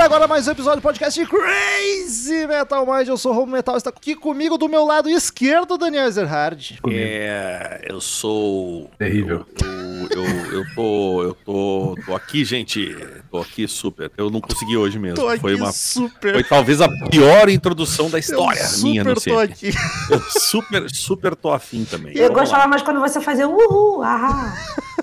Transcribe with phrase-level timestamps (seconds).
[0.00, 3.06] Começa agora mais um episódio do podcast Crazy Metal Mind.
[3.06, 6.80] Eu sou o Romo Metal, está aqui comigo do meu lado esquerdo, Daniel Ezerhard.
[6.88, 8.90] É, eu sou.
[8.96, 9.44] Terrível.
[9.60, 11.22] Eu, eu, eu, tô.
[11.22, 11.94] Eu tô.
[12.06, 12.96] tô aqui, gente.
[13.30, 14.10] Tô aqui super.
[14.16, 15.16] Eu não consegui hoje mesmo.
[15.16, 15.70] Tô aqui foi uma.
[15.70, 16.32] super.
[16.32, 19.34] Foi talvez a pior introdução da história eu minha, sei.
[19.34, 19.70] tô aqui.
[20.08, 22.16] Eu super, super tô afim também.
[22.16, 22.68] Eu Vamos gostava lá.
[22.68, 24.56] mais quando você fazia uhul, ah.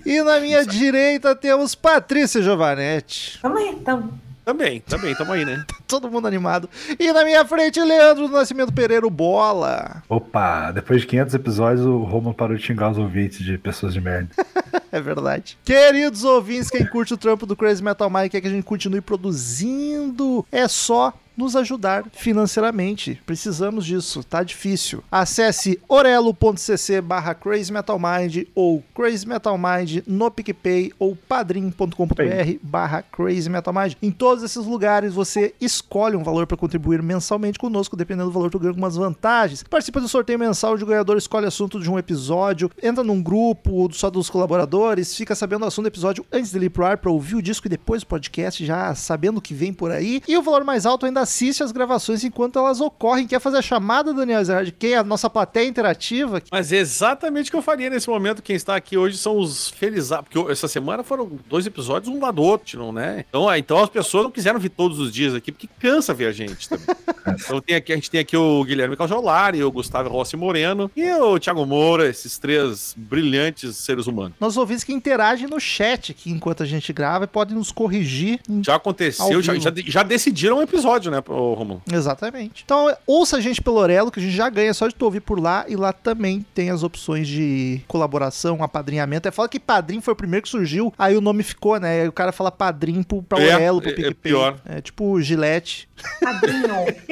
[0.03, 3.37] E na minha direita temos Patrícia Giovanetti.
[3.39, 4.26] Tamo aí, tamo.
[4.47, 5.65] Também, também, tamo aí, né?
[5.85, 6.69] Todo mundo animado.
[6.97, 10.01] E na minha frente, Leandro do Nascimento Pereira, Bola.
[10.07, 13.99] Opa, depois de 500 episódios, o Roman parou de xingar os ouvintes de pessoas de
[13.99, 14.29] merda.
[14.89, 15.57] É verdade.
[15.65, 19.01] Queridos ouvintes, quem curte o trampo do Crazy Metal Mind quer que a gente continue
[19.01, 23.21] produzindo, é só nos ajudar financeiramente.
[23.25, 25.03] Precisamos disso, tá difícil.
[25.11, 33.03] Acesse orelo.cc barra Crazy Metal Mind ou Crazy Metal Mind no PicPay ou padrim.com.br barra
[33.03, 33.93] Crazy Metal Mind.
[34.01, 38.49] Em todos esses lugares você escolhe um valor para contribuir mensalmente conosco, dependendo do valor
[38.49, 39.63] tu ganha algumas vantagens.
[39.63, 44.09] Participa do sorteio mensal o ganhador escolhe assunto de um episódio, entra num grupo só
[44.09, 47.35] dos colaboradores, fica sabendo o assunto do episódio antes dele ir pro ar para ouvir
[47.35, 50.21] o disco e depois o podcast, já sabendo o que vem por aí.
[50.27, 53.27] E o valor mais alto ainda assiste as gravações enquanto elas ocorrem.
[53.27, 54.71] Quer fazer a chamada, Daniel Zerhard?
[54.71, 56.41] Quem é a nossa plateia interativa?
[56.51, 58.41] Mas é exatamente o que eu faria nesse momento.
[58.41, 60.29] Quem está aqui hoje são os felizardos.
[60.31, 63.25] Porque essa semana foram dois episódios, um lado do outro, não, né?
[63.27, 66.27] Então, ah, então as pessoas não quiseram vir todos os dias aqui, porque cansa ver
[66.27, 66.85] a gente também.
[67.27, 71.11] então tem aqui, a gente tem aqui o Guilherme Caljolari, o Gustavo Rossi Moreno e
[71.13, 74.33] o Thiago Moura, esses três brilhantes seres humanos.
[74.39, 78.39] Nossos ouvintes que interagem no chat aqui enquanto a gente grava e podem nos corrigir.
[78.63, 81.81] Já aconteceu, já, já, já decidiram um episódio, né, ô, Romulo?
[81.91, 82.63] Exatamente.
[82.65, 85.19] Então, ouça a gente pelo Orelo, que a gente já ganha só de tu ouvir
[85.21, 85.65] por lá.
[85.67, 89.27] E lá também tem as opções de colaboração, apadrinhamento.
[89.27, 92.01] É foda que padrinho foi o primeiro que surgiu, aí o nome ficou, né?
[92.01, 94.13] Aí o cara fala padrinho pro, pra É, Orelo, pro é- é PicPay.
[94.31, 94.57] pior.
[94.65, 95.87] É tipo Gillette,
[96.21, 96.67] Padrinho,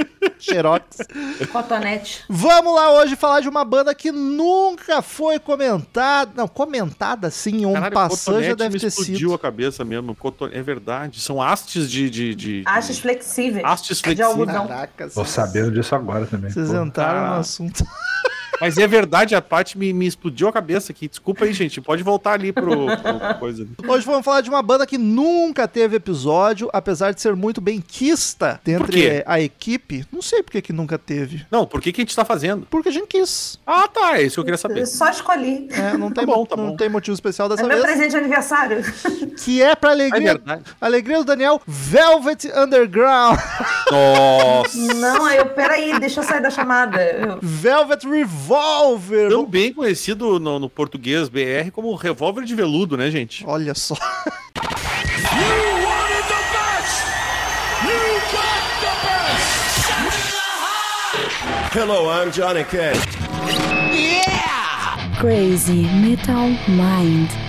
[0.40, 0.98] Xerox.
[1.52, 2.24] cotonete.
[2.30, 6.32] Vamos lá hoje falar de uma banda que nunca foi comentada.
[6.36, 9.34] Não, comentada sim, um passant já deve me ter explodiu sido.
[9.34, 10.16] a cabeça mesmo.
[10.16, 11.20] Coton- É verdade.
[11.20, 12.10] São hastes de.
[12.10, 13.66] de, de Hastes de- flexíveis.
[13.66, 14.28] Hastes flexíveis.
[14.31, 14.67] algodão.
[14.67, 16.51] Caraca, Tô sabendo disso agora também.
[16.51, 16.83] vocês Pô.
[16.83, 17.38] entraram no Ah.
[17.39, 17.83] assunto.
[18.62, 21.08] Mas é verdade, a Paty me, me explodiu a cabeça aqui.
[21.08, 21.82] Desculpa aí, gente.
[21.82, 23.68] Pode voltar ali pro, pro coisa.
[23.88, 27.82] Hoje vamos falar de uma banda que nunca teve episódio, apesar de ser muito bem
[27.82, 29.24] quista quê?
[29.26, 30.06] a equipe.
[30.12, 31.46] Não sei por que que nunca teve.
[31.52, 32.66] Não, por que, que a gente tá fazendo?
[32.70, 33.60] Porque a gente quis.
[33.66, 34.18] Ah, tá.
[34.20, 34.82] É isso que eu queria saber.
[34.82, 35.68] Eu só escolhi.
[35.72, 36.76] É, não, tem, bom, tá não bom.
[36.78, 37.84] tem motivo especial É dessa meu vez.
[37.86, 38.78] presente de aniversário.
[39.44, 40.64] Que é pra É alegria, verdade.
[40.80, 43.38] alegria do Daniel, Velvet Underground.
[43.92, 44.78] Nossa.
[44.96, 47.38] Não, aí eu, peraí, deixa eu sair da chamada.
[47.42, 48.44] Velvet Revolver.
[49.29, 53.44] Também conhecido no, no português BR como revólver de veludo, né, gente?
[53.47, 53.95] Olha só.
[61.73, 63.03] Hello, I'm Johnny Cash.
[65.19, 67.44] Crazy Metal Mind.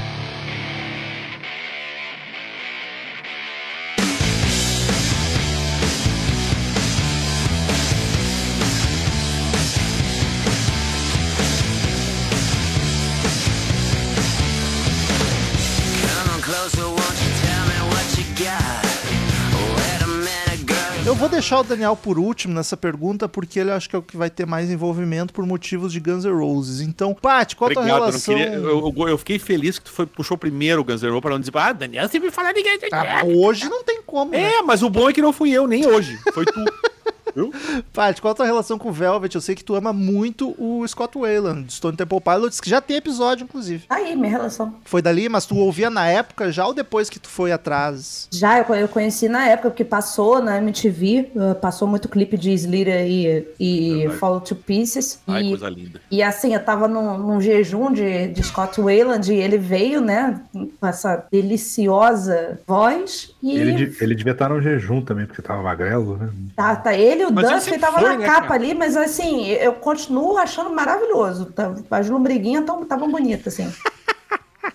[21.18, 24.16] Vou deixar o Daniel por último nessa pergunta, porque ele acho que é o que
[24.16, 26.80] vai ter mais envolvimento por motivos de Guns N' Roses.
[26.80, 27.96] Então, Paty, qual a tua Obrigado.
[27.98, 28.34] Eu, não relação?
[28.34, 31.22] queria, eu, eu- eu fiquei feliz que tu foi, puxou primeiro o Guns N' Roses
[31.22, 34.32] pra não dizer, ah, Daniel sempre fala de Guns N' Ah, hoje não tem como,
[34.32, 34.42] né?
[34.56, 36.18] É, mas o bom é que não fui eu, nem hoje.
[36.34, 36.60] Foi tu.
[37.36, 37.52] Viu?
[37.92, 39.34] Paty, qual a tua relação com o Velvet?
[39.34, 42.80] Eu sei que tu ama muito o Scott Wayland, de Stone Temple Pilots, que já
[42.80, 43.86] tem episódio, inclusive.
[43.86, 44.74] Tá aí, minha relação.
[44.84, 48.26] Foi dali, mas tu ouvia na época já ou depois que tu foi atrás?
[48.32, 52.52] Já, eu, eu conheci na época, porque passou na MTV, uh, passou muito clipe de
[52.54, 55.20] Slater e, e Fall to Pieces.
[55.26, 56.00] Ai, e, coisa linda.
[56.10, 60.40] E assim, eu tava num, num jejum de, de Scott Wayland e ele veio, né,
[60.52, 63.34] com essa deliciosa voz.
[63.42, 66.30] E Ele, ele devia estar no jejum também, porque tava magrelo, né?
[66.54, 68.54] tá, tá ele o Mas Duffy sempre tava foi, na né, capa cara?
[68.54, 71.46] ali, mas assim, eu continuo achando maravilhoso.
[71.46, 73.72] Tá- As lombriguinhas estavam bonitas, assim.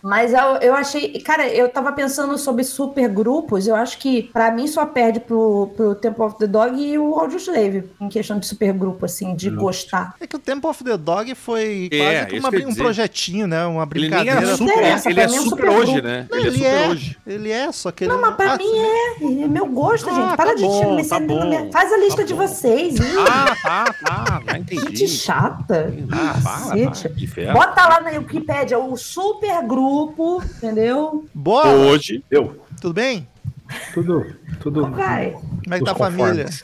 [0.02, 1.20] Mas eu, eu achei.
[1.22, 3.68] Cara, eu tava pensando sobre supergrupos.
[3.68, 7.16] Eu acho que, pra mim, só perde pro, pro Temple of the Dog e o
[7.20, 10.16] Audioslave, em questão de supergrupo, assim, de gostar.
[10.20, 12.76] É que o Temple of the Dog foi É, quase uma um dizer.
[12.84, 13.66] projetinho, né?
[13.66, 14.56] Uma Ele brincadeira.
[14.56, 16.08] super, ele pra é mim é um super super hoje, grupo.
[16.08, 16.28] né?
[16.30, 17.18] Não, Ele é ele super é, hoje.
[17.28, 20.14] ele é, só que ele Não, mas pra Ah, mim é, é meu gosto, Ah,
[20.14, 20.36] gente.
[20.38, 22.48] Para tá de bom, me tá bom, Faz a lista tá de bom.
[22.48, 22.96] vocês.
[22.96, 24.42] Ih, Ah, tá, tá.
[24.46, 24.82] Já entendi.
[24.96, 25.94] gente chata.
[26.12, 27.54] Ah, para, para, de ferro.
[27.54, 28.98] Bota lá na Wikipédia o
[29.82, 31.26] supergrupo, entendeu?
[31.34, 33.28] Bola, Hoje, Eu, tudo bem?
[33.94, 34.36] tudo.
[34.60, 34.82] Tudo.
[34.82, 36.46] Como é que tá a família?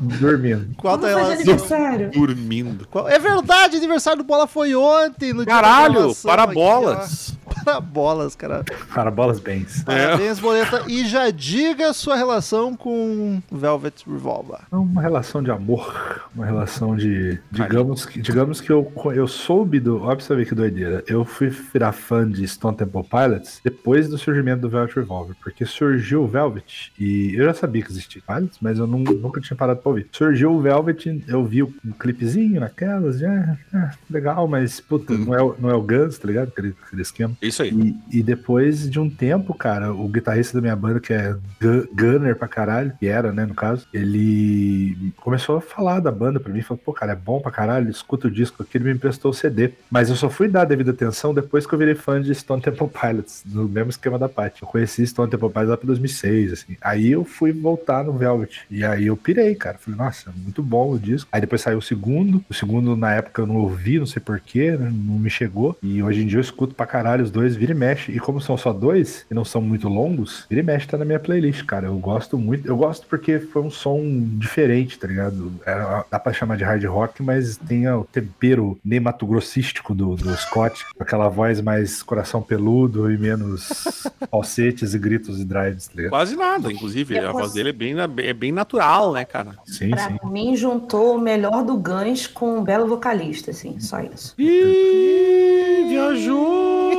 [0.00, 0.74] dormindo.
[0.76, 1.76] Qual tá a Vamos fazer relação?
[1.76, 2.10] aniversário.
[2.10, 2.86] Dormindo.
[2.88, 5.32] Qual- É verdade, aniversário do Bola foi ontem.
[5.32, 7.36] No Caralho, parabolas.
[7.36, 7.40] aqui.
[7.64, 8.64] Parabolas, cara.
[8.94, 9.82] Parabolas bens.
[9.82, 10.84] Parabéns, Boleta.
[10.88, 14.60] E já diga sua relação com Velvet Revolver.
[14.72, 17.38] É uma relação de amor, uma relação de.
[17.50, 20.02] Digamos que, digamos que eu, eu soube do.
[20.02, 21.04] Ó, pra você ver que doideira.
[21.06, 25.64] Eu fui virar fã de Stone Temple Pilots depois do surgimento do Velvet Revolver, porque
[25.66, 29.56] surgiu o Velvet e eu já sabia que existia Pilots, mas eu não- nunca tinha
[29.56, 33.56] parado pra Surgiu o Velvet, eu vi um clipezinho naquelas, já.
[33.74, 36.48] ah, legal, mas puta, não, é, o- não é o Guns, tá ligado?
[36.48, 37.36] Aquele, aquele esquema.
[37.40, 37.70] Isso aí.
[38.10, 41.88] E, e depois de um tempo, cara, o guitarrista da minha banda, que é gu-
[41.94, 46.52] Gunner pra caralho, que era, né, no caso, ele começou a falar da banda pra
[46.52, 49.30] mim, falou, pô, cara, é bom pra caralho, escuta o disco aqui, ele me emprestou
[49.30, 49.70] o CD.
[49.90, 52.62] Mas eu só fui dar a devida atenção depois que eu virei fã de Stone
[52.62, 54.62] Temple Pilots, no mesmo esquema da Paty.
[54.62, 56.76] Eu conheci Stone Temple Pilots lá pra 2006, assim.
[56.80, 58.60] Aí eu fui voltar no Velvet.
[58.70, 59.78] E aí eu pirei, cara.
[59.80, 61.28] Falei, nossa, muito bom o disco.
[61.32, 62.44] Aí depois saiu o segundo.
[62.48, 64.90] O segundo, na época, eu não ouvi, não sei porquê, né?
[64.92, 65.76] Não me chegou.
[65.82, 68.12] E hoje em dia eu escuto pra caralho os dois, vira e mexe.
[68.12, 71.04] E como são só dois, e não são muito longos, vira e mexe tá na
[71.04, 71.86] minha playlist, cara.
[71.86, 72.66] Eu gosto muito.
[72.66, 74.00] Eu gosto porque foi um som
[74.38, 75.52] diferente, tá ligado?
[75.66, 80.84] É, dá pra chamar de hard rock, mas tem o tempero nematogrosístico do, do Scott.
[80.98, 83.68] Aquela voz mais coração peludo e menos
[84.30, 86.10] falsetes e gritos e drives, tá ligado?
[86.10, 87.16] Quase nada, inclusive.
[87.18, 89.56] A Depois- voz dele é bem, é bem natural, né, cara?
[89.66, 90.18] Sim, Pra sim.
[90.24, 94.34] mim, juntou o melhor do Guns com um belo vocalista, assim, só isso.
[94.38, 96.90] Ih, viajou!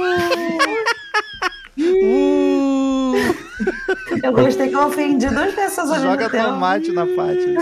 [1.80, 3.14] Uh,
[4.24, 6.44] Eu gostei que eu ofendi duas pessoas ao joga mesmo tempo.
[6.46, 7.56] tomate na Paty.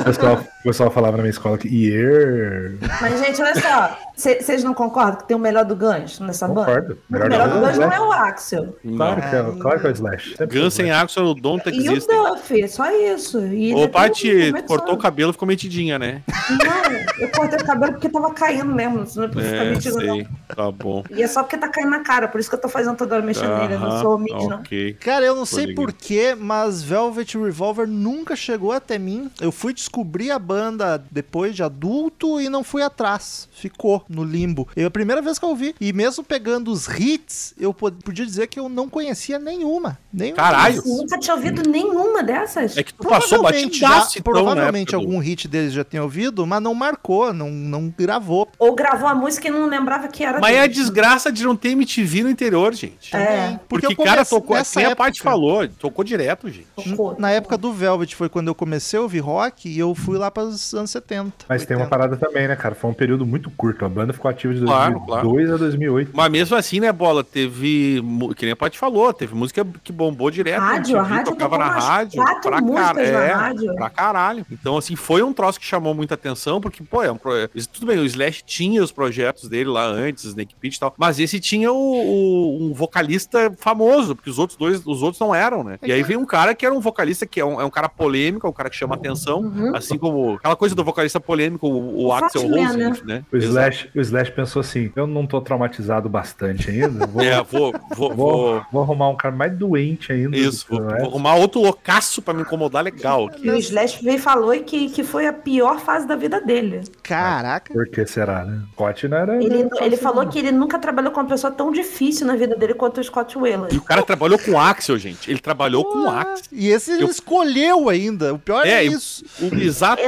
[0.00, 3.98] O pessoal, o pessoal falava na minha escola que yeah, Mas, gente, olha só.
[4.16, 6.66] Vocês não concordam que tem o melhor do Guns nessa banda?
[6.66, 6.98] concordo.
[7.10, 7.96] O melhor do não, Guns não Slash.
[7.96, 8.76] é o Axel.
[8.96, 10.36] Claro que é, claro que é o Slash.
[10.36, 11.02] Sempre Guns sem o Slash.
[11.04, 12.08] Axel, Don't E o Exist.
[12.08, 13.40] Duff, só isso.
[13.46, 16.22] E Ô, Paty, é cortou o cabelo, ficou metidinha, né?
[16.48, 19.04] Não, eu cortei o cabelo porque tava caindo mesmo.
[19.16, 20.14] Não é É, mentindo, não.
[20.16, 20.28] sei.
[20.54, 21.02] Tá bom.
[21.10, 23.16] E é só porque tá caindo na cara, por isso que eu tô fazendo toda
[23.16, 23.74] hora mexendo nele.
[23.74, 24.58] Eu não sou mid, não.
[24.58, 24.94] Ok.
[25.00, 25.84] Cara, eu não sei ligado.
[25.86, 29.28] porquê, mas Velvet Revolver nunca chegou até mim.
[29.40, 33.48] Eu fui descobrir a banda depois de adulto e não fui atrás.
[33.52, 34.68] Ficou no limbo.
[34.76, 35.74] Eu, a primeira vez que eu ouvi.
[35.80, 39.98] E mesmo pegando os hits, eu pod- podia dizer que eu não conhecia nenhuma.
[40.12, 40.82] nenhuma Caralho.
[40.82, 40.98] delas.
[40.98, 42.76] Nunca tinha ouvido nenhuma dessas.
[42.76, 45.84] É que tu passou Provavelmente, já, então, provavelmente né, época do- algum hit deles já
[45.84, 48.48] tinha ouvido, mas não marcou, não, não gravou.
[48.58, 51.56] Ou gravou a música e não lembrava que era Mas é a desgraça de não
[51.56, 53.14] ter MTV no interior, gente.
[53.14, 53.58] É.
[53.68, 56.66] Porque, eu o cara tocou, nessa assim a época- parte falou, tocou direto, gente.
[56.74, 57.16] Tocou.
[57.18, 60.30] Na época do Velvet foi quando eu comecei a ouvir rock e eu fui lá
[60.30, 61.46] para os anos 70.
[61.48, 61.90] Mas tem uma 80.
[61.90, 62.74] parada também, né, cara?
[62.74, 63.84] Foi um período muito curto.
[63.84, 66.10] A banda ficou ativa de Claro, 2002 a 2008.
[66.14, 68.02] Mas mesmo assim, né, Bola, teve,
[68.36, 70.60] que nem a Paty falou, teve música que bombou direto.
[70.60, 72.22] Rádio, a rádio tocava na rádio.
[72.42, 73.74] pra na é, rádio.
[73.74, 74.46] Pra caralho.
[74.50, 77.32] Então, assim, foi um troço que chamou muita atenção, porque, pô, é um pro...
[77.54, 80.94] isso- tudo bem, o Slash tinha os projetos dele lá antes, Snake Pit e tal,
[80.96, 85.34] mas esse tinha o, o- um vocalista famoso, porque os outros dois, os outros não
[85.34, 85.78] eram, né?
[85.82, 87.88] E aí veio um cara que era um vocalista que é um, é um cara
[87.88, 89.74] polêmico, é um cara que chama atenção, Uhum.
[89.76, 92.92] assim como aquela coisa do vocalista polêmico, o, o Axel Rose, né?
[93.04, 93.24] né?
[93.32, 93.83] O Exato.
[93.84, 97.06] Slash, o Slash pensou assim: eu não tô traumatizado bastante ainda.
[97.14, 100.36] Vou, É, vou, vou, vou, vou, vou arrumar um cara mais doente ainda.
[100.36, 103.46] Isso, do vou, vou arrumar outro loucaço pra me incomodar legal aqui.
[103.46, 106.82] E o Slash veio e falou que, que foi a pior fase da vida dele.
[107.02, 107.72] Caraca.
[107.72, 108.60] Por que será, né?
[108.72, 109.42] Scott não era.
[109.42, 112.74] Ele, ele falou que ele nunca trabalhou com uma pessoa tão difícil na vida dele
[112.74, 113.68] quanto o Scott Whelan.
[113.72, 115.30] E o cara trabalhou com o Axel, gente.
[115.30, 116.46] Ele trabalhou com o Axel.
[116.52, 118.34] E esse ele Eu- escolheu ainda.
[118.34, 119.24] O pior é, É, isso.
[119.40, 120.02] O, exato,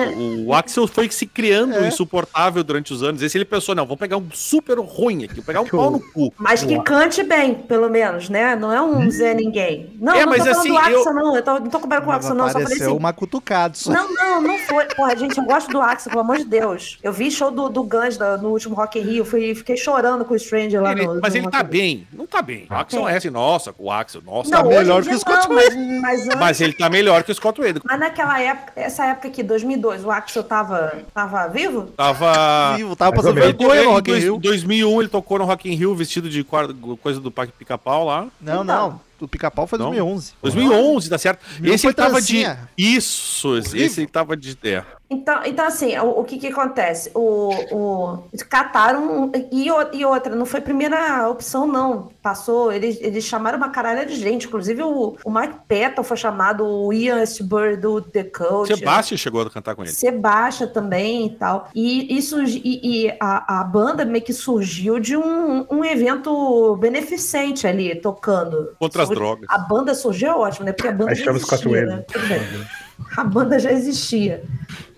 [0.44, 1.88] o Axel foi se criando É.
[1.88, 3.22] insuportável durante os anos.
[3.22, 6.00] Esse ele pensou, não, vou pegar um super ruim aqui, vou pegar um pau no
[6.00, 6.32] cu.
[6.38, 8.54] Mas que cante bem, pelo menos, né?
[8.56, 9.90] Não é um Zé Ninguém.
[10.00, 11.36] Não, É, não mas tô falando assim, do Axel, eu- não.
[11.36, 12.46] Eu tô, não tô comparando com o Axel, não.
[12.48, 12.86] Só falei assim.
[12.96, 13.74] uma cutucada.
[13.74, 13.92] Só.
[13.92, 14.84] Não, não, não foi.
[14.94, 16.98] Porra, gente, eu gosto do Axel, pelo amor de Deus.
[17.02, 20.24] Eu vi show do, do Guns da- no último Rock in Rio, fui, fiquei chorando
[20.24, 21.20] com o Stranger lá Ele- no.
[21.20, 22.66] mas no ele Rock tá bem, não tá bem.
[22.70, 24.50] O Axel é assim, nossa, o Axel, nossa.
[24.50, 27.22] Tá Não, hoje melhor que o Scott não, mas, mas, antes- Mas ele tá melhor
[27.22, 27.80] que o Scott Wade.
[27.84, 31.82] mas naquela época, essa época aqui, 2002, o Axel tava, tava vivo?
[31.96, 32.76] Tava.
[32.76, 33.55] Vivo, tava passando menos.
[33.56, 34.38] Vergonha no Em Rock in dois- Rio.
[34.38, 38.26] 2001 ele tocou no Rock in Rio vestido de quadro- coisa do Parque Pica-Pau lá.
[38.40, 38.64] Não, Então.
[38.64, 39.06] não.
[39.18, 39.86] O pica-pau foi Não?
[39.86, 40.34] 2011.
[40.42, 41.40] 2011, tá certo?
[41.42, 42.44] 2001 Esse ele tava de.
[42.76, 44.58] Isso, esse ele tava de.
[44.62, 44.84] É.
[45.08, 47.10] Então, então assim, o, o que que acontece?
[47.14, 52.10] O, o, cataram e, e outra, não foi a primeira opção, não.
[52.20, 54.46] Passou, eles, eles chamaram uma caralha de gente.
[54.46, 58.74] Inclusive, o, o Mike Patton foi chamado, o Ian Astbury do The Coach.
[58.74, 59.92] Sebastian chegou a cantar com ele.
[59.92, 61.68] Sebaixa também e tal.
[61.74, 67.66] E, isso, e, e a, a banda meio que surgiu de um, um evento beneficente
[67.66, 68.74] ali, tocando.
[68.78, 69.46] Contra as Surgiu- drogas.
[69.48, 70.72] A banda surgiu é ótimo, né?
[70.72, 72.04] Porque a banda Aí chama Scott né?
[72.08, 72.40] Tudo bem.
[73.16, 74.42] A banda já existia.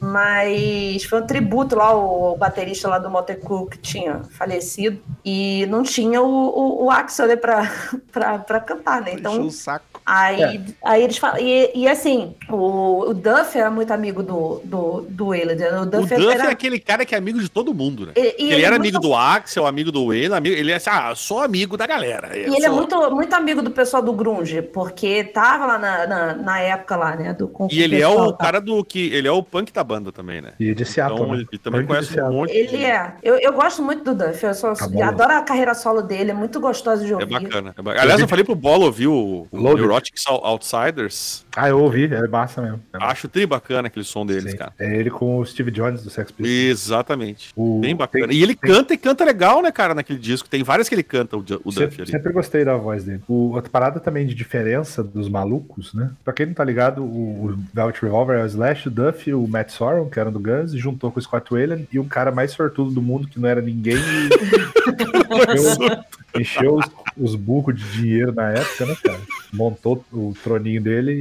[0.00, 5.00] Mas foi um tributo lá, o baterista lá do Motley Crue que tinha falecido.
[5.24, 7.70] E não tinha o, o, o Axel né, pra,
[8.12, 9.12] pra, pra cantar, né?
[9.14, 9.84] Então, o saco.
[10.06, 10.60] Aí, É.
[10.84, 11.38] aí eles falam.
[11.38, 15.54] E, e assim, o, o Duff era muito amigo do, do, do Waylon.
[15.56, 15.78] né?
[15.78, 16.44] O O Duff, Duff era.
[16.44, 18.12] é aquele cara que é amigo de todo mundo, né?
[18.16, 20.72] Ele- e Ele, ele era é amigo muito- do Axel, amigo do Wayne, amigo, ele
[20.72, 22.36] é assim, ah, sou amigo da galera.
[22.36, 26.34] E ele é muito, muito amigo do pessoal do Grunge, porque tava lá na, na,
[26.34, 27.32] na época lá, né?
[27.34, 29.08] Do, E ele é pessoal, o cara do que.
[29.12, 30.52] Ele é o punk da banda também, né?
[30.58, 31.44] E de Seattle, Então né?
[31.50, 32.52] ele também Punk conhece um monte.
[32.52, 33.14] Ele é.
[33.22, 34.44] Eu, eu gosto muito do Duff.
[34.44, 35.02] Eu só, Tá bom.
[35.02, 37.26] adoro a carreira solo dele, é muito gostoso de É ouvir.
[37.30, 37.74] bacana.
[37.76, 38.02] é bacana.
[38.02, 39.58] Aliás, eu falei pro Bola ouvir o, o
[40.44, 41.44] Outsiders.
[41.56, 42.80] Ah, eu ouvi, é massa mesmo.
[42.92, 43.12] É massa.
[43.12, 44.56] Acho tri bacana aquele som deles, Sim.
[44.58, 44.72] cara.
[44.78, 46.48] É ele com o Steve Jones do Sex Pistols.
[46.68, 47.50] Exatamente.
[47.56, 48.28] O- Bem bacana.
[48.28, 50.48] tem- e ele tem- canta e canta legal, né, cara, naquele disco.
[50.48, 52.10] Tem várias que ele canta, o, o Duff ali.
[52.10, 53.22] Sempre gostei da voz dele.
[53.28, 56.10] O, outra parada também de diferença dos malucos, né?
[56.24, 59.46] Pra quem não tá ligado, o, o Velvet Revolver é o Slash, o Duff, o
[59.46, 62.30] Matt Sorum, que eram do Guns, e juntou com o Scott Wayland e um cara
[62.30, 64.28] mais sortudo do mundo, que não era ninguém, e
[66.40, 69.18] encheu os, os burros de dinheiro na época, né, cara?
[69.52, 71.12] Montou o troninho dele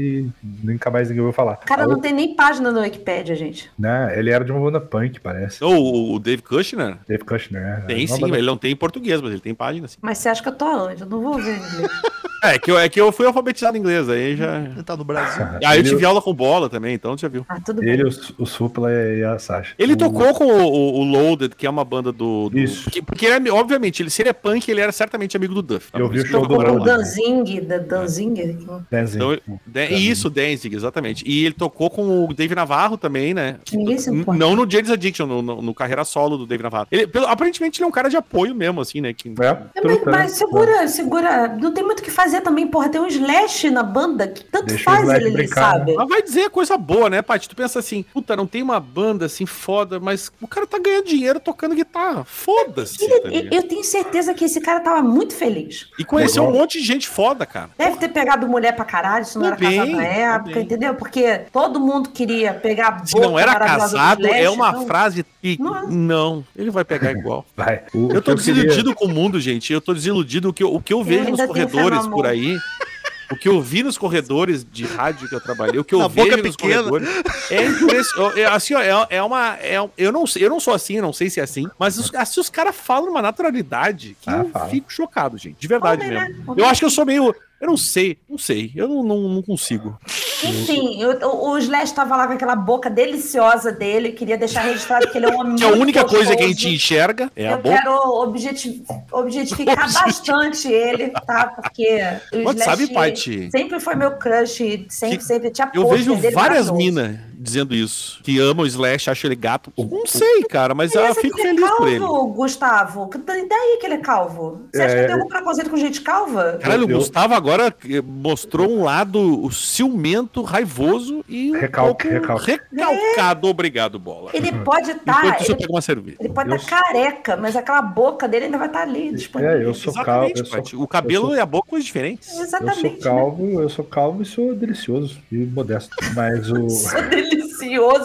[0.43, 1.53] e nunca mais ninguém ouviu falar.
[1.63, 3.69] O cara não tem nem página no Wikipedia, gente.
[3.77, 5.63] né, ele era de uma banda punk, parece.
[5.63, 6.97] o, o Dave Kushner?
[7.07, 7.83] Dave Kushner, né?
[7.87, 9.97] Tem sim, banda- ele não tem em português, mas ele tem página sim.
[10.01, 11.01] Mas você acha que eu tô onde?
[11.01, 11.89] Eu não vou ver inglês.
[12.43, 14.59] É que eu, é que eu fui alfabetizado em inglês, aí já.
[14.59, 15.43] Ele tá no Brasil.
[15.65, 17.43] Ah, eu Ele- tive aula com bola também, então você já viu.
[17.49, 18.13] Ah, tudo Ele, bem.
[18.37, 19.73] o, o Supla e a Sasha.
[19.77, 22.47] Ele O- tocou com o, o- Loaded, que é uma banda do.
[22.51, 22.91] do- Isso.
[22.91, 25.61] que- porque ele é, obviamente, ele, se ele é punk, ele era certamente amigo do
[25.61, 25.89] Duff.
[25.93, 26.81] Eu vi o show que do eu vou Loaded.
[26.81, 26.97] O falar.
[26.97, 28.67] Danzig, da Danzig.
[28.91, 29.15] Danzig.
[29.17, 31.23] Então, Dan- isso, Danzig, exatamente.
[31.25, 33.57] E ele tocou com o Dave Navarro também, né?
[33.71, 34.37] Ninguém se N- importa.
[34.39, 36.87] Não no James Addiction, no, no- no carreira solo do Dave Navarro.
[36.91, 39.13] Ele, pelo- aparentemente ele é um cara de apoio mesmo, assim, né?
[39.13, 39.45] Que, É,
[39.75, 40.27] É, mas, mas né?
[40.29, 41.47] segura, segura.
[41.47, 42.89] Não tem muito o que fazer também, porra.
[42.89, 45.93] Tem um Slash na banda que tanto Deixa faz ele, ele brincar, sabe?
[45.95, 47.47] Mas vai dizer coisa boa, né, Paty?
[47.47, 51.05] Tu pensa assim, puta, não tem uma banda assim foda, mas o cara tá ganhando
[51.05, 52.25] dinheiro tocando guitarra.
[52.25, 52.97] Foda-se.
[53.07, 55.87] Tá eu, tenho certeza que esse cara tava muito feliz.
[55.99, 56.55] E conheceu Legal.
[56.55, 57.69] um monte de gente foda, cara.
[57.77, 60.63] Deve ter pegado mulher pra caralho, se não era Também, casado na época, também.
[60.63, 60.95] entendeu?
[60.95, 65.25] Porque todo mundo queria pegar a Se boca não era casado, é uma então- frase
[65.41, 65.57] que.
[65.59, 65.87] Não.
[65.87, 67.45] Não, ele vai pegar igual.
[67.55, 67.81] Vai.
[67.93, 69.71] O- Eu tô que queria- desiludido com o mundo, gente.
[69.73, 70.49] Eu tô desiludido.
[70.49, 72.57] O que eu, o que eu vejo nos corredores por aí.
[73.29, 76.07] O que eu vi nos corredores de rádio que eu trabalhei, o que eu Na
[76.07, 76.83] vejo boca nos pequena.
[76.89, 78.39] corredores é impressionante.
[78.39, 79.55] É, assim, ó, é, é uma.
[79.57, 81.97] é eu, não, sei- eu não sou assim, eu não sei se é assim, mas
[81.97, 84.69] os, assim, os caras falam uma naturalidade que Ah, eu fala.
[84.69, 85.57] fico chocado, gente.
[85.59, 86.27] De verdade Homem, né?
[86.29, 86.53] mesmo.
[86.57, 87.35] Eu acho que eu sou meio.
[87.59, 88.71] Eu não sei, não sei.
[88.75, 89.97] Eu não, não, não consigo.
[90.43, 95.25] Enfim, o, Slash tava lá com aquela boca deliciosa dele, queria deixar registrado que ele
[95.25, 96.47] é um homem Que a muito única coisa que a gostoso.
[96.61, 97.75] gente enxerga é a Eu boca.
[97.75, 101.47] quero objeti- objetificar bastante ele, tá?
[101.47, 101.99] Porque
[102.33, 103.49] o Mas sabe, Slash Paty?
[103.51, 108.19] sempre foi meu crush, sempre, Que- sempre tinha Eu vejo dele várias minas dizendo isso.
[108.23, 109.71] Que amam o Slash, acham ele gato.
[109.77, 111.99] Não sei, cara, mas eu fico que ele é feliz por ele.
[111.99, 113.09] calvo, Gustavo.
[113.09, 114.61] Que- E daí que ele é calvo?
[114.73, 116.57] Você acha É, que tem algum preconceito com gente calva?
[116.61, 122.51] Caralho, o Gustavo agora eh, mostrou um lado o ciumento, raivoso e um Recalque, recalque.
[122.51, 123.47] recalcado.
[123.47, 124.31] Obrigado, bola.
[124.33, 125.23] Ele pode estar.
[125.25, 126.17] Eu ele, pego uma cerveja.
[126.19, 129.53] ele pode estar careca, mas aquela boca dele ainda vai estar ali disponível.
[129.57, 130.31] É, eu sou calvo.
[130.31, 130.81] Exatamente, Eu sou.
[130.83, 132.29] O cabelo eu e a boca coisas diferentes.
[132.29, 132.83] eu sou Exatamente.
[132.97, 133.01] né?
[133.03, 135.95] calvo, eu sou calvo e sou delicioso e modesto.
[136.15, 136.67] Mas o.
[136.87, 137.26] Sou delicioso,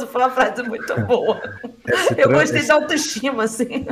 [0.06, 1.40] foi uma frase muito boa.
[1.86, 3.86] Esse, Eu gostei esse, da autoestima, assim.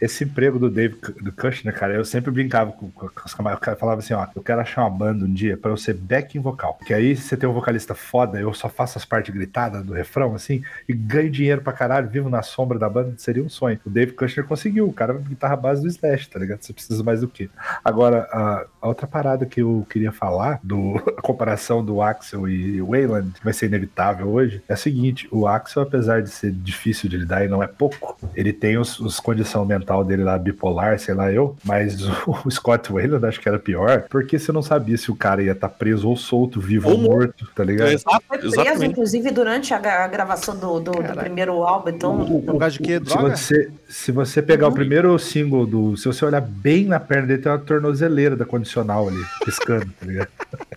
[0.00, 3.60] esse emprego do Dave do Kushner, cara, eu sempre brincava com, com os camaradas.
[3.60, 5.94] O cara falava assim: ó, eu quero achar uma banda um dia pra eu ser
[5.94, 6.74] backing vocal.
[6.74, 10.34] Porque aí você tem um vocalista foda, eu só faço as partes gritadas do refrão,
[10.34, 13.78] assim, e ganho dinheiro pra caralho, vivo na sombra da banda, seria um sonho.
[13.84, 16.62] O Dave Kushner conseguiu, o cara é guitarra base do Slash, tá ligado?
[16.62, 17.50] Você precisa mais do que.
[17.84, 22.80] Agora, a, a outra parada que eu queria falar, do, a comparação do Axel e
[22.80, 27.08] Wayland, que vai ser inevitável hoje, é a seguinte: o Axel, apesar de ser difícil
[27.08, 30.98] de lidar e não é pouco, ele tem os, os condição mental dele lá, bipolar,
[30.98, 34.62] sei lá eu, mas o, o Scott Wayland acho que era pior, porque você não
[34.62, 37.90] sabia se o cara ia estar preso ou solto, vivo Ou ou morto, tá ligado?
[37.90, 38.92] Exato, Foi preso, exatamente.
[38.92, 41.90] inclusive, durante a, gra- a gravação do, do, do primeiro álbum.
[41.90, 42.94] Então, Por causa de quê?
[42.94, 43.36] Se Droga?
[43.36, 45.96] você, se você pegar o primeiro single do.
[45.96, 50.06] Se você olhar bem na perna dele, tem uma tornozeleira da condicional ali, piscando, tá
[50.06, 50.28] ligado?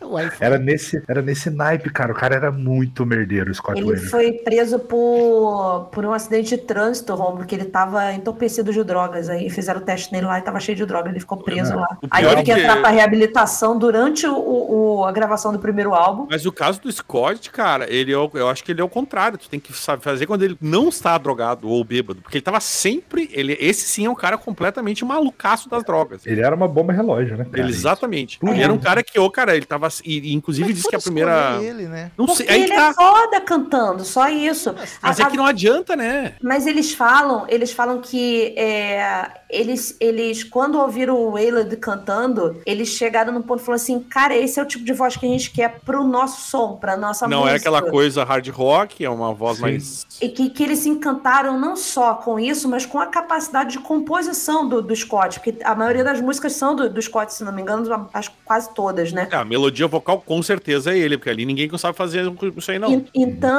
[0.01, 0.17] o.
[0.39, 2.11] Era nesse, era nesse naipe, cara.
[2.11, 6.57] O cara era muito merdeiro, o Scott Ele foi preso por, por um acidente de
[6.57, 9.29] trânsito, Romulo, porque ele tava entorpecido de drogas.
[9.29, 11.09] Aí fizeram o teste nele lá e tava cheio de droga.
[11.09, 11.87] Ele ficou preso lá.
[12.01, 15.59] O Aí teve que é que- entrar pra reabilitação durante o, o- a gravação do
[15.59, 16.27] primeiro álbum.
[16.29, 18.89] Mas o caso do Scott, cara, ele é o- eu acho que ele é o
[18.89, 19.37] contrário.
[19.37, 22.21] Tu tem que saber fazer quando ele não está drogado ou bêbado.
[22.21, 23.29] Porque ele tava sempre.
[23.33, 26.25] Ele, esse sim é um cara completamente malucaço das drogas.
[26.25, 27.45] Ele era uma bomba relógio, né?
[27.45, 27.59] cara?
[27.63, 28.39] Ele, exatamente.
[28.41, 29.87] Ele era um cara que, ô, cara, ele tava.
[30.05, 31.59] E, inclusive disse que a primeira.
[31.61, 32.11] Ele, né?
[32.17, 32.53] Não Porque sei.
[32.55, 32.89] Aí ele que tá.
[32.89, 34.73] é foda cantando, só isso.
[35.01, 36.33] Mas A- é que não adianta, né?
[36.41, 42.89] Mas eles falam, eles falam que é, eles, eles, quando ouviram o Waylon cantando, eles
[42.89, 45.29] chegaram no ponto e falaram assim, cara, esse é o tipo de voz que a
[45.29, 47.55] gente quer pro nosso som, pra nossa não música.
[47.55, 49.61] é aquela coisa hard rock, é uma voz Sim.
[49.63, 50.05] mais.
[50.21, 53.79] E que, que eles se encantaram não só com isso, mas com a capacidade de
[53.79, 57.51] composição do, do Scott, porque a maioria das músicas são do, do Scott, se não
[57.51, 59.27] me engano, acho que quase todas, né?
[59.31, 62.79] É, a melodia vocal com certeza é ele, porque ali ninguém sabe fazer isso aí,
[62.79, 62.91] não.
[62.93, 63.50] E- Então,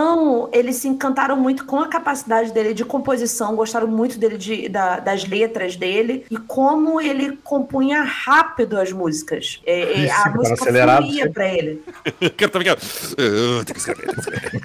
[0.52, 4.98] eles se encantaram muito com a capacidade dele de composição, gostaram muito dele de- da-
[5.00, 9.60] das letras dele e como ele compunha rápido as músicas.
[9.66, 10.56] É, é, Isso, a música
[11.02, 11.82] fluía pra ele.
[12.20, 12.78] O cara tá ficando.
[12.80, 14.62] "Ah, tem que escrever, tem que escrever."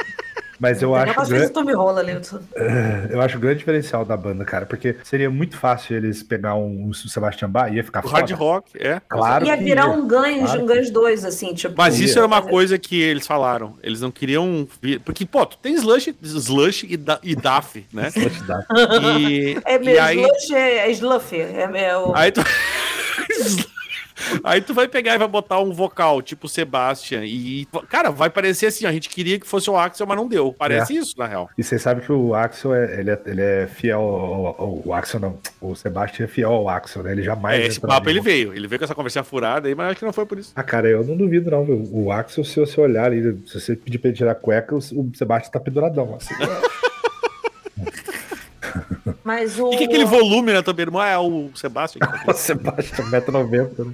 [0.60, 2.40] Mas eu Eu acho, gosto gran- desse Tommy Rola, Lilton.
[3.10, 6.88] eu acho o grande diferencial da banda, cara, porque seria muito fácil eles pegar um,
[6.90, 8.36] um Sebastian Bach e ia ficar O hard foda.
[8.40, 9.00] rock, é.
[9.08, 9.92] Claro Ia virar ia.
[9.92, 11.76] um Guns, Claro um que- Guns 2, assim, tipo.
[11.78, 12.20] Mas isso Ia.
[12.22, 13.76] era uma coisa que eles falaram.
[13.84, 14.68] Eles não queriam.
[14.82, 18.10] vir- Porque, pô, tu tem Slush, Slush e, da, e Daff, né?
[18.16, 18.66] Slush Daf.
[19.20, 21.36] E, É e mesmo, aí, Slush é, é Sluff.
[21.40, 22.16] É, é o...
[22.16, 22.42] aí tu.
[24.44, 28.68] Aí tu vai pegar e vai botar um vocal, tipo Sebastian, e, cara, vai parecer
[28.68, 30.54] assim, a gente queria que fosse o Axel, mas não deu.
[30.58, 31.50] Parece isso, na real.
[31.58, 34.94] E vocês sabem que o Axel é, ele é, ele é fiel ao, ao- O
[34.94, 35.38] Axel não.
[35.62, 37.12] O Sebastian é fiel ao Axel, né?
[37.12, 37.62] Ele jamais.
[37.62, 38.54] É, esse papo ele veio.
[38.54, 40.52] Ele veio com essa conversinha furada aí, mas acho que não foi por isso.
[40.56, 41.64] Ah, cara, eu não duvido, não.
[41.66, 41.88] viu?
[41.92, 44.78] O Axel, se você olhar ali, se você pedir pra ele tirar a cueca, o
[44.78, 46.16] o Sebastian tá penduradão.
[46.16, 46.34] Assim.
[49.24, 49.72] Mas o.
[49.74, 51.02] E que aquele volume, né, também, irmão?
[51.04, 51.52] É o tá
[52.32, 53.86] o Sebastian, 1,90m.
[53.86, 53.94] Né?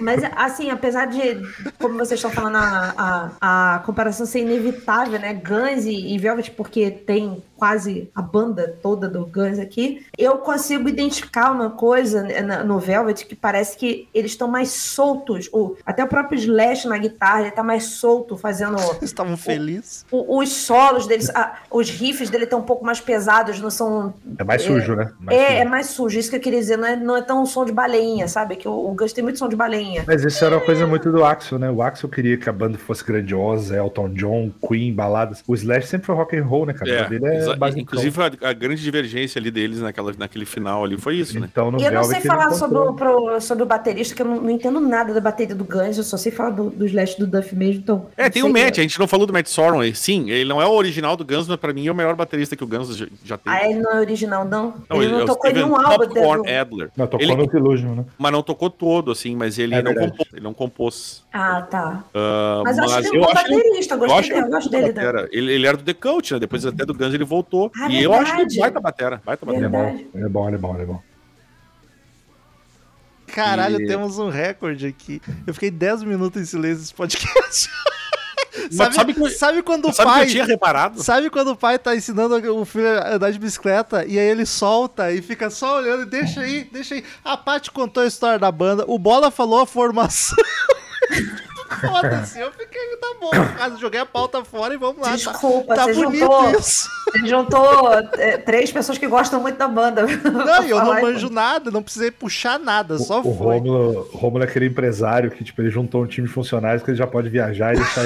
[0.00, 1.40] Mas, assim, apesar de,
[1.78, 5.34] como vocês estão falando, a, a, a comparação ser inevitável, né?
[5.34, 10.88] Guns e, e Velvet, porque tem quase a banda toda do Guns aqui, eu consigo
[10.88, 15.48] identificar uma coisa né, no Velvet que parece que eles estão mais soltos.
[15.52, 20.06] O, até o próprio Slash na guitarra, ele tá mais solto, fazendo Eles estavam felizes.
[20.10, 24.14] os solos deles, a- os riffs dele estão um pouco mais pesados, não são.
[24.38, 25.10] É mais sujo, né?
[25.20, 25.58] Mais é, sujo.
[25.58, 27.72] é mais sujo, isso que eu queria dizer, não é, não é tão som de
[27.72, 28.56] baleinha, sabe?
[28.56, 30.04] Que o, o Guns tem muito som de baleinha.
[30.06, 31.70] Mas isso era uma coisa muito do Axel, né?
[31.70, 35.42] O Axel queria que a banda fosse grandiosa, Elton John, Queen, baladas.
[35.46, 36.90] O Slash sempre foi rock and roll, né, cara?
[36.90, 41.16] É, dele é inclusive a, a grande divergência ali deles naquela, naquele final ali foi
[41.16, 41.48] isso, né?
[41.50, 44.26] Então, no E eu não sei falar sobre o, pro- sobre o baterista, que eu
[44.26, 47.18] não, não entendo nada da bateria do Guns, eu só sei falar do, do Slash
[47.18, 47.80] do Duff mesmo.
[47.82, 49.94] Então, É, tem o Matt, a gente não falou do Matt Sorum aí.
[49.94, 52.56] Sim, ele não é o original do Guns, mas pra mim é o melhor baterista
[52.56, 53.56] que o Guns já, já teve.
[53.56, 54.74] Ah, ele não é original, não?
[54.88, 56.56] Não, ele não é tocou nenhum álbum Popcorn dele.
[56.58, 56.90] Adler.
[56.96, 58.04] Não, tocou Ele- no Illusion, né?
[58.18, 60.10] Mas não tocou todo, assim, mas ele, É não, verdade.
[60.12, 61.24] compôs, ele não compôs.
[61.32, 62.04] Ah, tá.
[62.14, 64.92] Ah, Mas eu acho ele um bom baterista, eu eu acho dele, eu gosto dele.
[64.92, 65.28] da- batera.
[65.32, 66.40] Ele, ele era do The Cult, né?
[66.40, 67.70] Depois até do Guns ele voltou.
[67.76, 68.54] Ah, e eu acho verdade.
[68.54, 69.22] que baita batera.
[69.24, 69.70] Baita Ele é batera.
[69.70, 70.10] bom, Verdade.
[70.14, 71.02] ele é bom, ele é bom, ele é bom.
[73.26, 75.22] Caralho, E- temos um recorde aqui.
[75.46, 77.68] Eu fiquei 10 minutos em silêncio nesse podcast.
[78.70, 80.20] Sabe, sabe que sabe quando o Sabe pai.
[80.20, 81.02] que eu tinha reparado?
[81.02, 84.44] Sabe quando o pai tá ensinando o filho a andar de bicicleta e aí ele
[84.44, 87.04] solta e fica só olhando e deixa aí, deixa aí.
[87.24, 90.36] A Paty contou a história da banda, o Bola falou a formação.
[91.80, 95.10] Foda-se, eu fiquei, tá bom, cara, joguei a pauta fora e vamos lá.
[95.10, 96.88] tá- Desculpa, tá, você bonito juntou- isso.
[97.14, 100.02] Ele juntou é, três pessoas que gostam muito da banda.
[100.02, 103.58] Não, e eu não Falar, manjo nada, não precisei puxar nada, só o, o foi.
[103.58, 106.90] Rômulo, o Rômulo é aquele empresário que, tipo, ele juntou um time de funcionários que
[106.90, 108.02] ele já pode viajar e deixar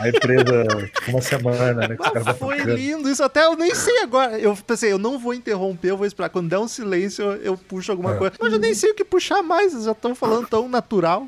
[0.00, 0.64] a empresa
[0.94, 1.96] tipo, uma semana, né?
[2.00, 4.38] Ah, vão foi lindo, isso até eu nem sei agora.
[4.38, 6.28] Eu pensei, eu não vou interromper, eu vou esperar.
[6.28, 8.18] Quando der um silêncio, eu, eu puxo alguma É.
[8.18, 8.34] coisa.
[8.40, 11.26] Mas eu nem sei o que puxar mais, eles já estão falando tão natural.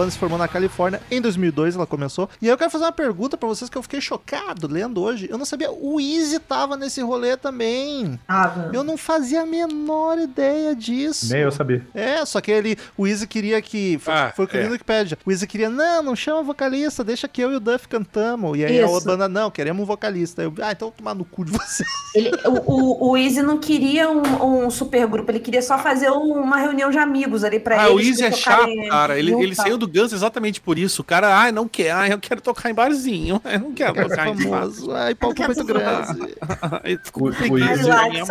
[0.00, 2.28] Banda se formou na Califórnia em 2002, ela começou.
[2.40, 5.28] E aí eu quero fazer uma pergunta pra vocês que eu fiquei chocado lendo hoje.
[5.30, 8.18] Eu não sabia, o Easy tava nesse rolê também.
[8.26, 8.70] Tava.
[8.72, 11.30] Eu não fazia a menor ideia disso.
[11.32, 11.86] Nem eu sabia.
[11.94, 13.98] É, só que ele, o Easy queria que.
[13.98, 14.66] Foi, Ah, foi o que é.
[14.66, 15.18] o Wikipedia.
[15.26, 18.58] O Easy queria, não, não chama vocalista, deixa que eu e o Duff cantamos.
[18.58, 18.92] E aí a Isso.
[18.94, 20.42] outra banda, não, queremos um vocalista.
[20.42, 21.84] Eu, ah, então eu vou tomar no cu de você.
[22.14, 22.72] Ele, o,
[23.06, 26.56] o, o Easy não queria um, um super grupo, ele queria só fazer um- uma
[26.56, 27.94] reunião de amigos ali pra Ah, eles.
[28.06, 29.16] o Easy é chato, cara.
[29.16, 31.02] Ele, ele saiu do Guns exatamente por isso.
[31.02, 31.90] O cara, ai, não quer.
[31.90, 33.40] Ai, eu quero tocar em barzinho.
[33.50, 34.92] Eu não quero tocar em famoso.
[34.92, 36.34] Ai, palco muito grande.
[37.04, 37.30] Ficou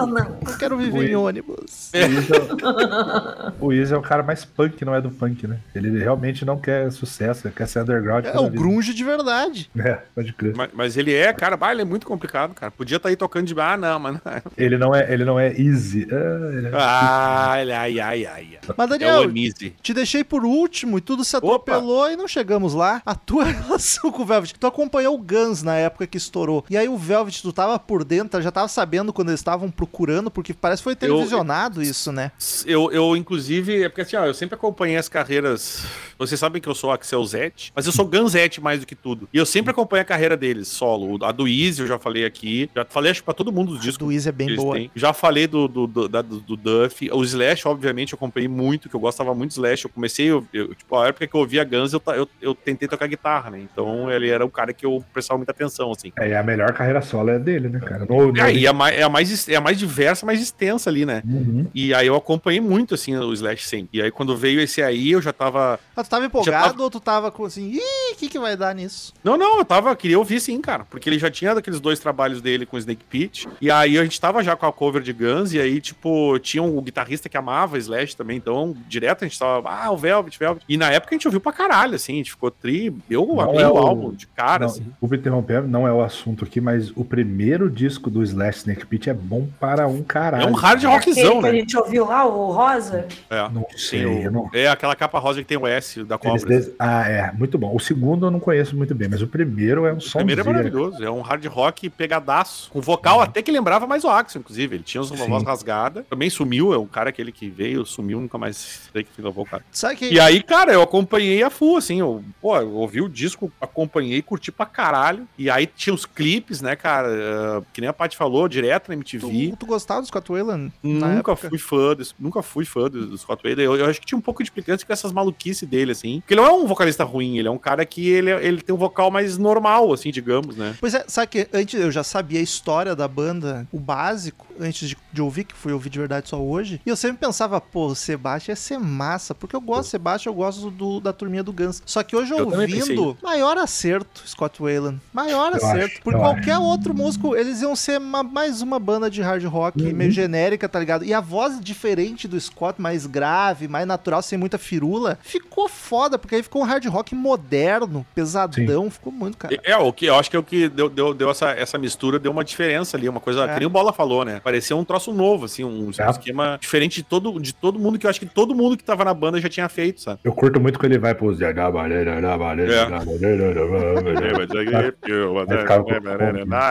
[0.07, 0.39] não.
[0.47, 1.91] Eu quero viver em ônibus.
[3.59, 5.59] O Easy é- O é cara mais punk, não é do punk, né?
[5.75, 8.25] Ele realmente não quer sucesso, ele quer ser underground.
[8.25, 9.69] É o grunge de verdade.
[9.77, 10.53] É, pode crer.
[10.55, 12.71] Mas, mas ele é, cara, bah, ele é muito complicado, cara.
[12.71, 14.17] Podia estar aí tocando de bar, ah, não, mas.
[14.57, 16.07] Ele não é, ele não é easy.
[16.11, 18.59] Ah, ele é- Ai, ai, ai, ai.
[18.77, 19.75] Mas, É Daniel, Anise.
[19.81, 23.01] te deixei por último e tudo se atropelou e não chegamos lá.
[23.05, 24.53] A tua relação com o Velvet.
[24.59, 26.63] Tu acompanhou o Guns na época que estourou.
[26.69, 30.29] E aí o Velvet, tu tava por dentro, já tava sabendo quando eles estavam procurando,
[30.31, 32.31] porque parece que foi televisionado isso, né?
[32.65, 35.83] Eu, eu, inclusive, é porque assim, ó, eu sempre acompanhei as carreiras.
[36.17, 39.27] Vocês sabem que eu sou Axel Zete, mas eu sou Ganzete mais do que tudo.
[39.33, 41.23] E eu sempre acompanho a carreira deles, solo.
[41.23, 42.69] A do Easy eu já falei aqui.
[42.75, 43.97] Já falei, acho pra todo mundo dos A discos.
[44.05, 44.75] do Easy é bem boa.
[44.75, 44.91] têm.
[44.95, 47.09] Já falei do, do, do, da- do, do Duff.
[47.11, 49.85] O Slash, obviamente, eu acompanhei muito, que eu gostava muito do Slash.
[49.85, 52.87] Eu comecei, eu, eu- tipo, a época que eu ouvia Guns, eu, eu, eu tentei
[52.87, 53.59] tocar guitarra, né?
[53.71, 56.11] Então ele era o cara que eu prestava muita atenção, assim.
[56.17, 58.05] É, e a melhor carreira solo é dele, né, cara?
[58.05, 60.89] No, no- É, e a mais, é, a mais, é a mais diversa, mais extensa
[60.89, 61.21] ali, né?
[61.25, 61.67] Uhum.
[61.73, 63.99] E aí eu acompanhei muito, assim, o Slash sempre.
[63.99, 65.79] E aí quando veio esse aí, eu já tava...
[65.95, 68.55] Ah, tu tava empolgado tava- ou tu tava com assim, ih, o que, que vai
[68.55, 69.13] dar nisso?
[69.23, 70.85] Não, não, eu tava, queria ouvir sim, cara.
[70.89, 73.47] Porque ele já tinha daqueles dois trabalhos dele com o Snake Pit.
[73.61, 75.53] E aí a gente tava já com a cover de Guns.
[75.53, 78.37] E aí, tipo, tinha um guitarrista que amava Slash também.
[78.37, 80.63] Então, direto a gente tava, ah, o Velvet, Velvet.
[80.67, 82.13] E na época a gente ouviu pra caralho, assim.
[82.13, 82.93] A gente ficou tri.
[83.09, 84.83] Eu Não amei é o o- álbum de cara, Não, assim.
[84.83, 89.09] desculpa interromper, não é o assunto aqui, mas o primeiro disco do Slash Snake Pit
[89.09, 90.43] é bom para um caralho.
[90.43, 91.57] É um hard É aquele rockzão, que a né?
[91.59, 93.07] gente ouviu lá, o Rosa.
[93.29, 93.49] É.
[93.49, 94.49] Não sei, o- não...
[94.53, 96.57] É aquela capa rosa que tem o S da Eles cobra.
[96.59, 97.75] des- Ah, é, muito bom.
[97.75, 100.19] O segundo eu não conheço muito bem, mas o primeiro é um O som.
[100.19, 104.09] primeiro é maravilhoso, é um hard rock pegadaço, com vocal até que lembrava mais o
[104.09, 104.75] Axel, inclusive.
[104.75, 108.37] Ele tinha uma voz rasgada, também sumiu, é um cara aquele que veio, sumiu, nunca
[108.37, 109.63] mais sei que o cara.
[109.71, 113.09] Sabe que E aí, cara, eu acompanhei a full, assim, eu, pô, eu ouvi o
[113.09, 115.27] disco, acompanhei, curti pra caralho.
[115.37, 118.95] E aí tinha os clipes, né, cara, eh, que nem a Paty falou, direto na
[118.95, 119.51] MTV.
[119.51, 120.71] tu, tu gostava do Scott Wayland?
[121.15, 123.63] Nunca fui fã desse, nunca fui fã do, do Scott Wayland.
[123.63, 126.19] Eu, eu acho que tinha um pouco de implicância com essas maluquices dele, assim.
[126.21, 128.73] Porque ele não é um vocalista ruim, ele é um cara que ele, ele tem
[128.73, 130.75] um vocal mais normal, assim, digamos, né?
[130.79, 134.89] Pois é, sabe que antes eu já sabia a história da banda, o básico, antes
[134.89, 136.81] de, de ouvir, que fui ouvir de verdade só hoje.
[136.85, 140.33] E eu sempre pensava, pô, o Sebastião ia ser massa, porque eu gosto do Sebastião,
[140.33, 141.81] eu gosto do, da turminha do Guns.
[141.85, 144.99] Só que hoje Eu ouvindo, maior acerto, Scott Wayland.
[145.13, 145.85] Maior Eu acerto.
[145.85, 149.81] acho, Por qualquer outro músico, eles iam ser uma- mais uma banda de hard rock
[149.81, 149.93] Uhum.
[149.93, 151.03] meio genérica, tá ligado?
[151.05, 156.17] E a voz diferente do Scott, mais grave, mais natural, sem muita firula, ficou foda,
[156.17, 159.57] porque aí ficou um hard rock moderno, pesadão, ficou muito, cara.
[159.63, 162.19] É, o que eu acho que é o que deu, deu, deu essa, essa mistura,
[162.19, 163.53] deu uma diferença ali, uma coisa, É.
[163.53, 164.39] que nem o Bola falou, né?
[164.43, 166.09] Parecia um troço novo, assim, um É.
[166.09, 169.03] esquema diferente de todo, de todo mundo, que eu acho que todo mundo que tava
[169.05, 170.19] na banda já tinha feito, sabe?
[170.23, 171.39] Eu curto muito quando ele vai pros.
[171.41, 171.47] É.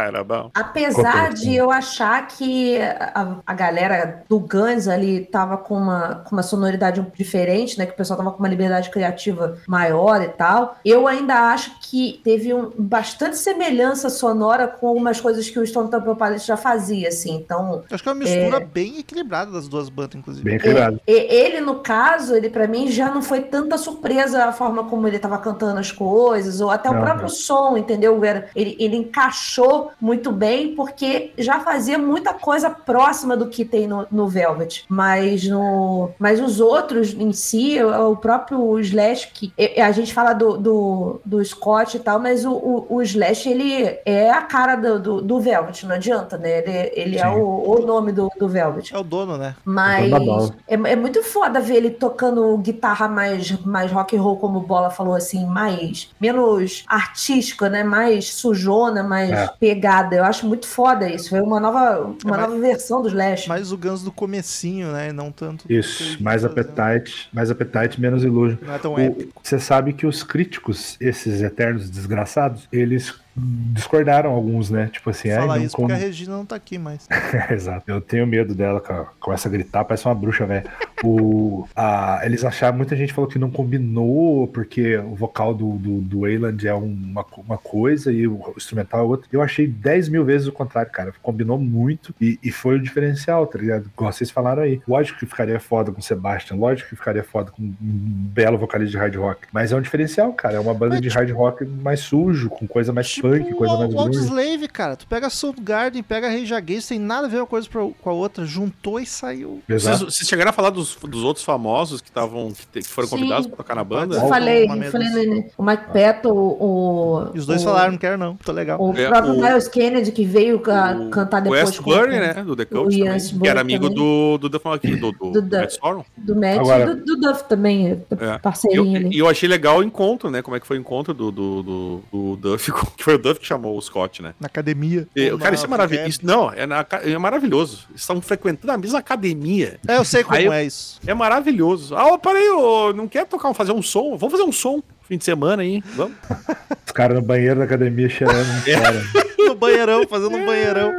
[0.08, 0.50] Era bom.
[0.54, 1.34] Apesar é?
[1.34, 6.42] de eu achar que a, a galera do Guns ali tava com uma, com uma
[6.42, 7.86] sonoridade diferente, né?
[7.86, 10.76] Que o pessoal tava com uma liberdade criativa maior e tal.
[10.84, 15.90] Eu ainda acho que teve um, bastante semelhança sonora com algumas coisas que o Stone
[15.90, 17.34] Temple Pilots já fazia, assim.
[17.34, 20.44] Então, Eu acho que é uma mistura bem equilibrada das duas bandas, inclusive.
[20.44, 21.00] Bem equilibrado.
[21.06, 25.06] E- Ele, no caso, ele para mim já não foi tanta surpresa a forma como
[25.06, 27.28] ele tava cantando as coisas, ou até o Não, próprio não.
[27.28, 28.24] som, entendeu?
[28.24, 33.86] Era- Ele, ele encaixou muito bem, porque já fazia muita coisa próxima do que tem
[33.86, 34.84] no, no Velvet.
[34.88, 40.32] Mas no, mas os outros em si, o, o próprio Slash, que a gente fala
[40.32, 44.76] do, do, do Scott e tal, mas o, o, o Slash, ele é a cara
[44.76, 46.58] do, do, do Velvet, não adianta, né?
[46.58, 48.94] Ele, ele é o, o nome do, do Velvet.
[48.94, 49.54] É o dono, né?
[49.64, 50.54] Mas bola.
[50.66, 54.62] é, é muito foda ver ele tocando guitarra mais, mais rock and roll, como o
[54.62, 57.82] Bola falou, assim, mais menos artística, né?
[57.84, 59.48] Mais sujona, mais É.
[59.58, 60.16] pegada.
[60.16, 61.30] Eu acho muito foda isso.
[61.30, 63.48] Foi uma nova, uma É, mas- nova versão dos Slash.
[63.48, 65.08] Mais o Guns do comecinho, né?
[65.08, 65.64] E não tanto.
[65.70, 66.60] Isso, mais fazendo.
[66.60, 68.58] appetite, mais appetite, menos illusion.
[68.62, 69.32] Não é tão O- épico.
[69.42, 74.88] Você sabe que os críticos, esses eternos desgraçados, eles discordaram alguns, né?
[74.92, 77.06] Tipo assim, ai, Falar não isso como- porque a Regina não tá aqui mais.
[77.50, 77.84] Exato.
[77.86, 79.06] Eu tenho medo dela, cara.
[79.20, 80.68] Começa a gritar, parece uma bruxa, velho.
[81.04, 86.00] O, a, eles acharam, muita gente falou que não combinou, porque o vocal do, do,
[86.00, 89.28] do Wayland é uma, uma coisa e o instrumental é outra.
[89.32, 91.12] Eu achei 10 mil vezes o contrário, cara.
[91.22, 93.90] Combinou muito e, e foi o diferencial, tá ligado?
[93.94, 94.80] Igual vocês falaram aí.
[94.88, 98.90] Lógico que ficaria foda com o Sebastian, lógico que ficaria foda com um belo vocalista
[98.92, 99.46] de hard rock.
[99.52, 100.56] Mas é um diferencial, cara.
[100.56, 103.54] É uma banda É de tipo- hard rock mais sujo, com coisa mais Tipo punk,
[103.54, 104.18] coisa mais o grunge.
[104.18, 104.96] Audioslave, cara.
[104.96, 108.12] Tu pega Soundgarden, pega Rage Against, tem nada a ver uma coisa pra- com a
[108.12, 108.44] outra.
[108.44, 109.62] Juntou e saiu.
[109.66, 110.10] Vocês, Exato.
[110.10, 113.16] vocês chegaram a falar dos, dos outros famosos que estavam que, te- que foram Sim.
[113.16, 114.16] convidados pra tocar na banda?
[114.16, 117.30] Eu falei, uma eu falei o Mike Petto, o.
[117.34, 118.36] E os dois o- falaram, não quero não.
[118.36, 118.80] Tô legal.
[118.80, 122.18] O É, próprio o- Miles Kennedy que veio ca- O- cantar O depois Westbury, com-
[122.18, 122.44] né?
[122.44, 123.96] Do The o Ian também, Westbury que era amigo também.
[123.96, 125.56] do, do, Duff- aqui, do, do, Do do Duff.
[125.62, 126.04] Matt Sorum.
[126.16, 128.24] Do Matt Agora- e do, do Duff também, do É.
[128.24, 129.16] E eu, parceirinho ali.
[129.16, 130.42] e eu achei legal o encontro, né?
[130.42, 133.40] Como é que foi o encontro do, do, do, do Duff, que foi o Duff
[133.40, 134.34] que chamou o Scott, né?
[134.40, 135.06] Na academia.
[135.14, 136.20] E, cara, isso é maravilhoso.
[136.22, 137.84] Não, é, na é maravilhoso.
[137.90, 139.78] Eles estão frequentando a mesma academia.
[139.86, 140.77] É, eu sei como Aí é isso.
[141.06, 141.94] É maravilhoso.
[141.96, 144.16] Ah, peraí, ô, não quer tocar, fazer um som?
[144.16, 145.82] Vamos fazer um som fim de semana aí.
[145.96, 146.16] Vamos.
[146.86, 148.46] Os caras no banheiro da academia cheirando.
[148.68, 148.78] É.
[148.78, 149.02] cara.
[149.38, 150.94] No banheirão, fazendo um banheirão.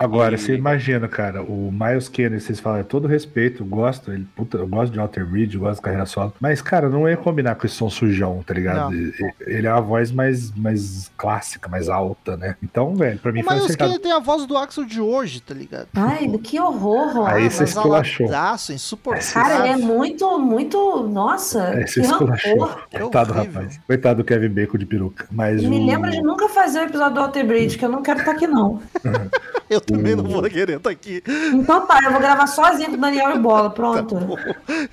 [0.00, 4.56] Agora, você imagina, cara, o Miles Kennedy, vocês falam, é todo respeito, gosto, ele, puta,
[4.56, 7.54] eu gosto de Alter Bridge, eu gosto de carreira solo, mas, cara, não ia combinar
[7.56, 8.90] com esse som sujão, tá ligado?
[8.90, 8.94] Não.
[8.94, 9.12] E-
[9.46, 12.56] Ele é uma voz mais, mais clássica, mais alta, né?
[12.62, 13.90] Então, velho, pra mim O foi Miles acertado.
[13.90, 15.88] Kennedy tem a voz do Axel de hoje, tá ligado?
[15.94, 17.50] Ai, que horror, Aí Rob.
[17.52, 18.26] você esculachou.
[18.72, 19.32] Insuportável.
[19.34, 21.06] Cara, ele é muito, muito.
[21.08, 22.58] Nossa, Aí você que esculachou.
[22.64, 22.88] rancor.
[22.90, 23.78] Coitado, rapaz.
[23.86, 25.26] Coitado do Kevin Bacon de peruca.
[25.30, 25.86] Mas Me o...
[25.86, 28.46] lembra de nunca fazer o episódio do Alter Bridge, que eu não quero estar aqui,
[28.46, 28.80] não.
[29.68, 31.22] Eu também não vou querer estar aqui.
[31.52, 34.16] Então tá, eu vou gravar sozinho com o Daniel e Bola, pronto.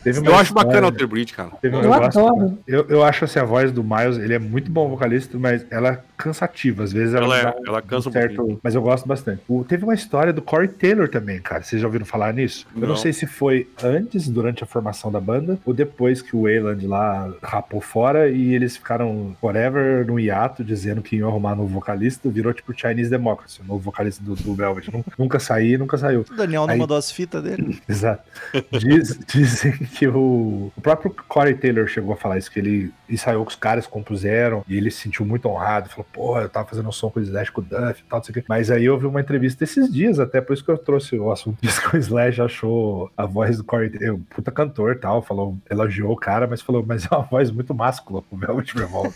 [0.03, 1.51] Teve uma Eu acho bacana o Alter Bridge, cara.
[1.61, 2.57] Teve Eu adoro.
[2.67, 6.03] Eu, eu acho assim, a voz do Miles, ele é muito bom vocalista, mas ela
[6.17, 6.83] cansativa.
[6.83, 8.59] Às vezes ela, Ela é- ela cansa um certo, pouquinho.
[8.63, 9.41] Mas eu gosto bastante.
[9.47, 11.63] O- teve uma história do Corey Taylor também, cara.
[11.63, 12.65] Vocês já ouviram falar nisso?
[12.75, 12.95] Eu não Não.
[12.95, 17.31] sei se foi antes, durante a formação da banda, ou depois que o Wayland lá
[17.43, 22.29] rapou fora e eles ficaram forever no hiato, dizendo que iam arrumar novo vocalista.
[22.29, 24.91] Virou tipo Chinese Democracy, o novo vocalista do, do Velvet.
[24.91, 26.25] Nunca, nunca saí, nunca saiu.
[26.29, 27.79] O Daniel não Aí- mandou as fitas dele.
[27.87, 28.23] Exato.
[28.71, 33.43] Diz- dizem que o, o próprio Corey Taylor chegou a falar isso, que ele ensaiou
[33.43, 36.89] com os caras, compuseram, e ele se sentiu muito honrado, falou, pô, eu tava fazendo
[36.89, 38.43] um som com o Slash, com o Duff e tal, não sei o quê.
[38.47, 41.31] Mas aí eu vi uma entrevista esses dias, até por isso que eu trouxe o
[41.31, 45.21] assunto, diz que o Slash achou a voz do Corey Taylor, puta cantor e tal,
[45.21, 49.13] falou, elogiou o cara, mas falou, mas é uma voz muito máscula pro Velvet Revolver.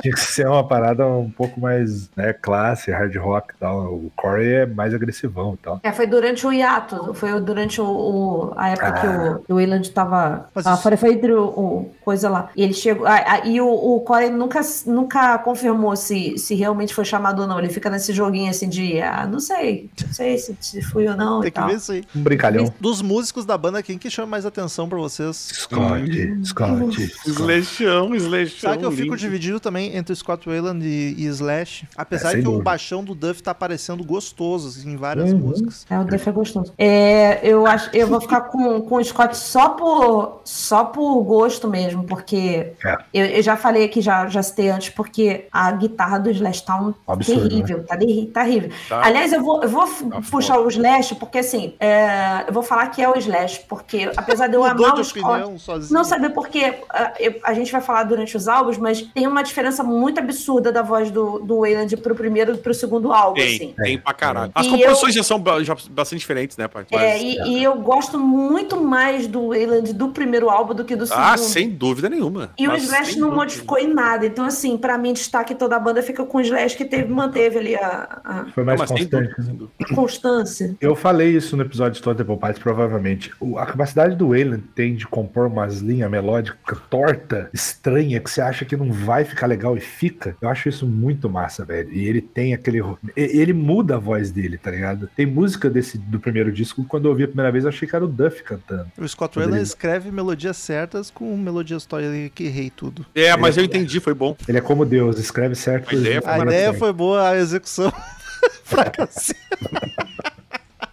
[0.00, 3.94] Tinha que ser uma parada um pouco mais, né, classe, hard rock e tal.
[3.94, 5.80] O Corey é mais agressivão e tal.
[5.82, 9.10] É, foi durante o hiato, foi durante o, o- a época que Ah.
[9.40, 10.48] o, que o Wayland tava.
[10.54, 12.50] Mas Ah, foi, foi entre o, o coisa lá.
[12.56, 13.06] E ele chegou.
[13.06, 17.58] ah, e o, o Corey nunca, nunca confirmou se, se realmente foi chamado ou não.
[17.58, 19.00] Ele fica nesse joguinho assim de.
[19.00, 19.90] Ah, não sei.
[20.06, 21.40] Não sei se, se fui ou não.
[21.40, 21.68] Tem e que tal.
[21.68, 22.04] ver isso aí.
[22.14, 22.72] Um brincalhão.
[22.80, 25.36] Dos músicos da banda, quem que chama mais atenção pra vocês?
[25.36, 26.92] Scott, Scott.
[26.92, 27.12] Scott.
[27.26, 28.58] Slashão, slashão.
[28.60, 29.16] Sabe que eu fico lindo.
[29.16, 31.86] dividido também entre Scott Wayland e, e Slash?
[31.96, 32.62] Apesar É, que o dúvida.
[32.64, 35.38] baixão do Duff tá aparecendo gostoso assim, em várias Uhum.
[35.38, 35.86] músicas.
[35.90, 36.72] É, o Duff é gostoso.
[36.78, 41.68] É, eu acho, eu vou ficar com, com o Scott só por, só por gosto
[41.68, 42.96] mesmo, porque É.
[43.12, 46.76] eu, eu já falei aqui, já, já citei antes, porque a guitarra do Slash tá
[46.80, 48.70] um Absurdo, terrível, tá terri- terrível.
[48.88, 49.04] Tá.
[49.04, 52.88] Aliás, eu vou, eu vou Tá puxar o Slash, porque assim, é, eu vou falar
[52.88, 55.92] que é o Slash, porque apesar de eu amar o Scott, sozinho.
[55.94, 56.74] não saber porque
[57.20, 60.82] eu- a gente vai falar durante os álbuns, mas tem uma diferença muito absurda da
[60.82, 63.74] voz do, do Wayland pro primeiro e pro segundo álbum, Tem, assim.
[63.76, 64.50] tem pra caralho.
[64.54, 66.84] As E composições já são já bastante diferentes, né, pai?
[66.90, 70.96] É, Mas- e, e eu gosto muito mais do Wayland do primeiro álbum do que
[70.96, 71.22] do segundo.
[71.24, 72.50] Ah, sem dúvida nenhuma.
[72.58, 73.44] E o Mas Slash sem não dúvida.
[73.44, 74.26] modificou em nada.
[74.26, 77.58] Então, assim, pra mim, destaque toda a banda fica com o Slash, que teve, manteve
[77.58, 79.10] ali a, a Foi mais Não, constante.
[79.10, 79.94] dúvida, dúvida.
[79.94, 80.74] constância.
[80.80, 83.32] Eu falei isso no episódio de Stone Temple Pilots, provavelmente.
[83.40, 88.40] O- a capacidade do Wayland tem de compor umas linhas melódicas torta, estranha, que você
[88.40, 90.36] acha que não vai ficar legal e fica.
[90.40, 91.92] Eu acho isso muito massa, velho.
[91.92, 92.80] E ele tem aquele.
[93.16, 95.08] Ele muda a voz dele, tá ligado?
[95.16, 97.94] Tem música desse do primeiro disco, quando eu ouvi a primeira vez, eu achei que
[97.94, 98.90] era o Duff cantando.
[98.98, 103.04] O Scott Poderia- Wayland escreve melodias certas com melodias história que errei tudo.
[103.14, 104.36] É, mas eu entendi, foi bom.
[104.48, 105.90] Ele é como Deus, escreve certo.
[105.90, 107.92] A ideia foi A ideia foi boa, a execução
[108.64, 109.34] fracassou.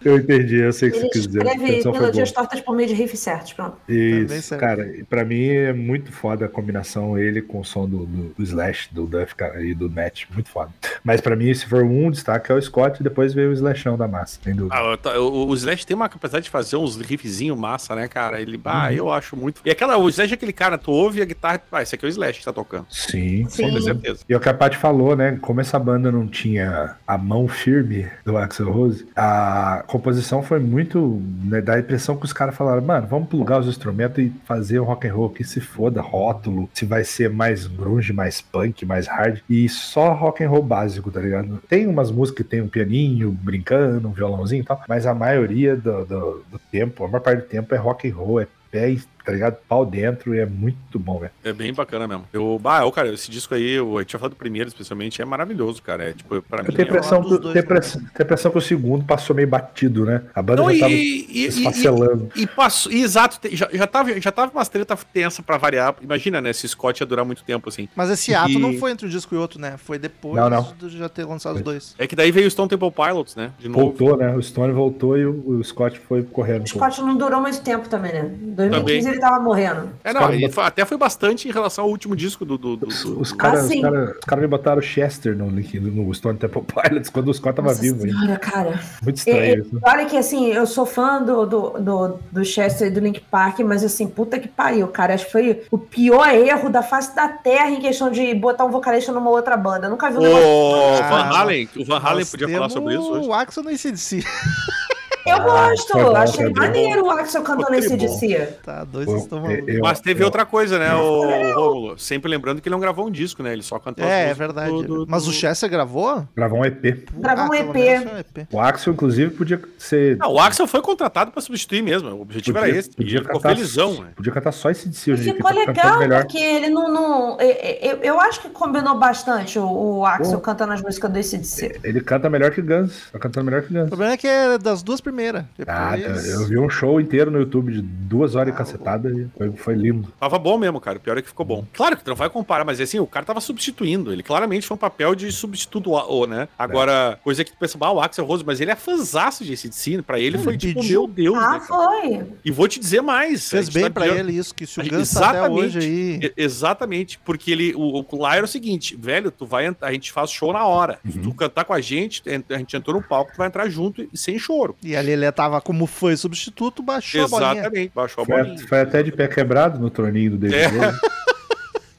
[0.04, 1.44] Eu entendi, eu sei o que você quis dizer.
[1.44, 3.52] Escreve melodias tortas por meio de riff certos.
[3.52, 3.76] Pronto.
[3.88, 8.06] Isso, cara, e pra mim é muito foda a combinação ele com o som do,
[8.06, 10.70] do, do Slash, do Duff cara, e do Matt, muito foda.
[11.04, 13.96] Mas pra mim, se for um destaque é o Scott e depois veio o Slashão
[13.96, 14.74] da massa, sem dúvida.
[14.76, 18.40] Ah, o, o Slash tem uma capacidade de fazer uns riffzinhos massa, né, cara?
[18.40, 18.62] Ele, Uhum.
[18.64, 19.60] ah, eu acho muito.
[19.64, 22.08] E aquela, o Slash é aquele cara, tu ouve a guitarra, ah, esse aqui é
[22.08, 22.86] o Slash que tá tocando.
[22.90, 23.46] Sim.
[23.48, 23.70] Sim.
[23.70, 24.20] Com certeza.
[24.28, 25.38] E o que a Paty falou, né?
[25.40, 31.20] Como essa banda não tinha a mão firme do Axel Rose, a, composição foi muito.
[31.44, 34.80] Né, dá a impressão que os caras falaram, mano, vamos plugar os instrumentos e fazer
[34.80, 38.84] um rock and roll que se foda, rótulo, se vai ser mais grunge, mais punk,
[38.84, 39.40] mais hard.
[39.48, 41.62] E só rock and roll básico, tá ligado?
[41.68, 45.76] Tem umas músicas que tem um pianinho brincando, um violãozinho e tal, mas a maioria
[45.76, 48.96] do, do, do tempo, a maior parte do tempo é rock and roll, é pé,
[49.24, 49.56] tá ligado?
[49.68, 51.32] Pau dentro e é muito bom, velho.
[51.44, 52.24] É bem bacana mesmo.
[52.32, 55.20] Eu, bah, ô, cara, esse disco aí, eu, a gente já falou do primeiro, especialmente,
[55.20, 56.10] é maravilhoso, cara.
[56.10, 56.74] É, tipo, pra Eu mim.
[56.74, 60.22] tenho a é- impressão, dois, impressão, que o segundo passou meio batido, né?
[60.34, 62.28] A banda Não, já e, tava e, e, esfacelando.
[62.34, 65.94] e passou, e exato, já, já, tava, já tava umas treta tensa pra variar.
[66.02, 66.52] Imagina, né?
[66.52, 67.88] Se Scott ia durar muito tempo, assim.
[67.94, 69.74] Mas esse ato E- não foi entre um disco e outro, né?
[69.76, 70.72] Foi depois Não, não.
[70.78, 71.94] de já ter lançado os dois.
[71.98, 73.52] É que daí veio o Stone Temple Pilots, né?
[73.58, 73.80] De novo.
[73.86, 74.34] Voltou, né?
[74.36, 76.64] O Stone voltou e o, o Scott foi correndo.
[76.64, 78.34] O Scott não durou muito tempo também, né?
[78.42, 79.09] Em 2015 Também.
[79.10, 79.90] Ele tava morrendo.
[80.04, 82.56] É, não, caras e foi- até foi bastante em relação ao último disco do.
[82.58, 85.48] do, do- Os, do- os caras Ah, os cara, os cara botaram o Chester no,
[85.48, 88.80] link- no Stone Temple Pilots quando o Scott tava Nossa vivo senhora, cara.
[89.02, 89.80] Muito E- estranho e- isso.
[89.82, 93.60] olha que assim, eu sou fã do, do, do, do Chester e do Link Park,
[93.60, 95.14] mas assim, puta que pariu, cara.
[95.14, 98.70] Acho que foi o pior erro da face da terra em questão de botar um
[98.70, 99.86] vocalista numa outra banda.
[99.86, 100.46] Eu nunca vi um negócio.
[100.48, 103.28] O Ah, Van Halen, o Van Halen podia falar sobre isso hoje.
[103.28, 104.22] O Axel no ACDC.
[105.26, 106.60] Eu gosto, foi bom, achei bom.
[106.60, 107.96] maneiro o Axel cantando esse.
[107.96, 108.54] DC.
[108.64, 109.42] Tá, dois estão
[109.82, 111.98] Mas teve eu- outra coisa, né, o Rômulo?
[111.98, 113.52] Sempre lembrando que ele não gravou um disco, né?
[113.52, 114.70] Ele só cantou É, é verdade.
[114.70, 116.26] do- do- Mas o do- Chester gravou?
[116.34, 117.04] Gravou um EP.
[117.14, 118.02] Gravou um pelo EP.
[118.02, 118.46] foi um EP.
[118.52, 120.16] O Axel, inclusive, podia ser.
[120.16, 122.08] Não, o Axel foi contratado pra substituir mesmo.
[122.10, 122.90] O objetivo era esse.
[122.90, 124.10] podia ficou cantar, felizão, né?
[124.16, 126.90] Podia cantar só esse DC hoje Ficou que tá legal, porque ele não.
[126.92, 130.40] não eu, eu acho que combinou bastante o, o Axel Pô.
[130.40, 131.80] cantando as músicas do ACDC.
[131.84, 133.10] Ele canta melhor que Guns.
[133.12, 133.88] Tá cantando melhor que O Guns.
[133.88, 135.44] problema é que é das duas primeiras.
[135.66, 136.28] Ah, Depois...
[136.28, 139.74] eu vi um show inteiro no YouTube de duas horas e cacetada e foi, foi
[139.74, 140.12] lindo.
[140.18, 140.98] Tava bom mesmo, cara.
[140.98, 141.64] O pior é que ficou bom.
[141.72, 144.12] Claro que tu não vai comparar, mas assim, o cara tava substituindo.
[144.12, 146.48] Ele claramente foi um papel de substituto, ou, né?
[146.58, 150.02] Agora, coisa que tu pensa, ah, o Axel Rose, mas ele é fanzaço de ACDC.
[150.02, 152.26] Pra ele foi Ele tipo, meu Deus, Ah, né, foi.
[152.44, 153.48] E vou te dizer mais.
[153.50, 155.60] Fez bem tá pra pior- ele isso, que se o gente- Guns tá até exatamente.
[155.66, 156.32] hoje aí...
[156.36, 160.30] Exatamente, porque ele, o, o lá era o seguinte, velho, tu vai, a gente faz
[160.30, 160.98] show na hora.
[161.10, 164.02] Se tu cantar com a gente, a gente entrou no palco, tu vai entrar junto
[164.12, 164.76] e sem choro.
[164.82, 167.52] E ali ele tava como foi substituto, baixou a bolinha.
[167.52, 168.68] Exatamente, baixou a Foi, bolinha.
[168.68, 170.70] foi até de pé quebrado no troninho do David É.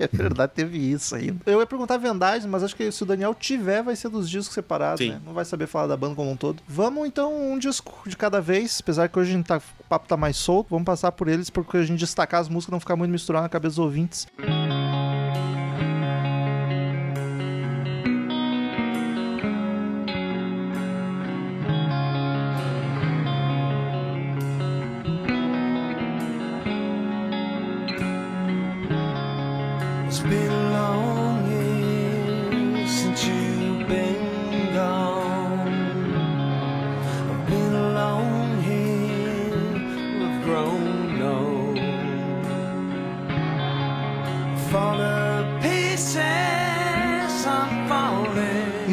[0.01, 1.37] É verdade, teve isso ainda.
[1.45, 4.55] Eu ia perguntar vendagens, mas acho que se o Daniel tiver, vai ser dos discos
[4.55, 5.11] separados, Sim.
[5.11, 5.21] né?
[5.23, 6.63] Não vai saber falar da banda como um todo.
[6.67, 10.07] Vamos então um disco de cada vez, apesar que hoje a gente tá, o papo
[10.07, 12.95] tá mais solto, vamos passar por eles porque a gente destacar as músicas não ficar
[12.95, 14.25] muito misturado na cabeça dos ouvintes.
[14.39, 15.70] It's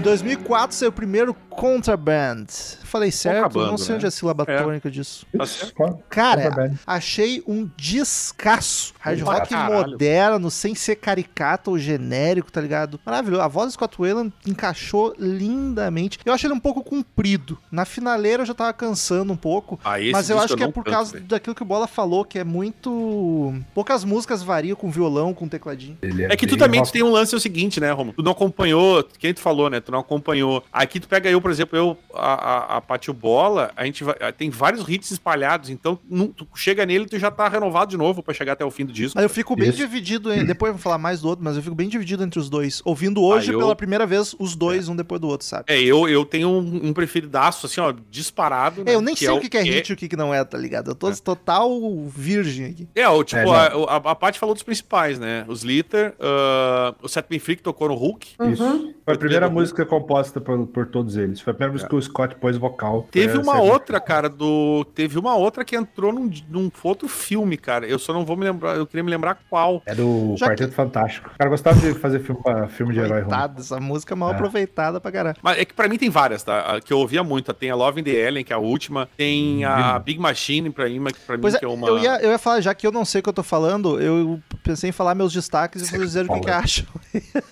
[0.09, 2.47] 2004 saiu o primeiro Contraband.
[2.85, 3.95] Falei certo, Contrabando, não sei né?
[3.97, 4.63] onde é a sílaba É.
[4.63, 5.27] tônica disso.
[5.37, 5.99] Tá certo.
[6.09, 6.75] Cara, Contraband.
[6.87, 8.95] achei um descasso.
[8.99, 9.91] Hard rock caralho.
[9.91, 12.99] moderno, sem ser caricato ou genérico, tá ligado?
[13.05, 13.43] Maravilhoso.
[13.43, 16.19] A voz do Scott Wayland encaixou lindamente.
[16.25, 17.59] Eu achei ele um pouco comprido.
[17.71, 19.79] Na finaleira eu já tava cansando um pouco.
[19.85, 22.39] Ah, mas eu acho que é por canto, causa daquilo que o Bola falou, que
[22.39, 23.53] é muito.
[23.75, 25.99] Poucas músicas variam com violão, com tecladinho.
[26.01, 26.93] Ele É que tu também rock.
[26.93, 28.15] tem um lance é o seguinte, né, Romulo?
[28.17, 29.81] Tu não acompanhou, quem tu falou, né?
[29.81, 30.63] Tu não acompanhou.
[30.73, 32.33] Aqui tu pega eu, por exemplo, eu, a,
[32.75, 36.85] a, a Pátio Bola, a gente vai, tem vários hits espalhados, então nu- tu chega
[36.87, 39.13] nele tu já tá renovado de novo pra chegar até o fim do disco.
[39.17, 39.79] Mas eu fico bem Isso.
[39.79, 42.39] dividido, em- depois eu vou falar mais do outro, mas eu fico bem dividido entre
[42.39, 42.81] os dois.
[42.85, 45.65] Ouvindo hoje Ah, eu- pela primeira vez os dois, um depois do outro, sabe?
[45.69, 48.85] É, eu, eu tenho um, um preferidaço, assim, ó, disparado.
[48.85, 50.17] né, É, eu nem sei é o que, que é hit e o que, que
[50.17, 50.91] não é, tá ligado?
[50.91, 51.71] Eu tô total
[52.07, 52.89] virgem aqui.
[52.95, 53.85] É, o, tipo, É, não.
[53.85, 55.45] a, a, a Paty falou dos principais, né?
[55.49, 58.29] Os Litter, ah, o Set Me Free que tocou no Hulk.
[58.53, 58.95] Isso.
[59.09, 61.41] Foi a primeira música composta por, por todos eles.
[61.41, 63.07] Foi a primeira música que o Scott pôs vocal.
[63.11, 64.85] Teve uma outra, cara, do.
[64.95, 67.87] Teve uma outra que entrou num, num outro filme, cara.
[67.87, 69.83] Eu só não vou me lembrar, eu queria me lembrar qual.
[69.87, 71.31] É do Já Quarteto Fantástico.
[71.35, 73.23] O cara gostava de fazer filme, pra- filme de herói.
[73.23, 74.35] Coitado, essa música é mal É.
[74.35, 75.37] aproveitada pra caralho.
[75.43, 76.77] Mas é que pra mim tem várias, tá?
[76.77, 77.53] A que eu ouvia muito.
[77.55, 79.09] Tem a Love in the Ellen, que é a última.
[79.17, 81.89] Tem a Big Machine, pra mim, que pra mim é, que é uma.
[81.89, 84.01] eu, ia, eu ia falar, já que eu não sei o que eu tô falando,
[84.01, 86.87] eu pensei em falar meus destaques e vou dizer o que, que acham.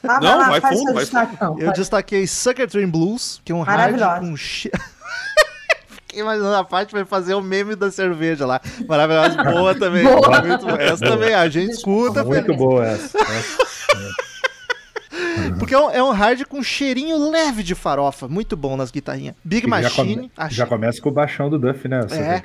[0.07, 1.59] Ah, Não, lá, vai faz fundo, seu vai destaque, não.
[1.59, 1.75] Eu Vai.
[1.75, 4.21] destaquei Sucker Train Blues, que é um hard Maravilhosa.
[4.21, 4.71] com che...
[6.09, 8.61] Fiquei imaginando a parte vai fazer o meme da cerveja lá.
[8.89, 10.03] Maravilhosa, boa também.
[10.05, 10.83] Muito boa.
[10.83, 12.25] Essa também, a gente escuta.
[12.25, 12.59] Muito feliz.
[12.59, 13.19] boa essa.
[13.19, 13.67] Essa-
[15.59, 18.29] Porque é um, é um hard com cheirinho leve de farofa.
[18.29, 19.35] Muito bom nas guitarrinhas.
[19.45, 20.15] Big E já Machine.
[20.17, 22.01] come- achei- Já começa com o baixão do Duff, né?
[22.11, 22.43] É.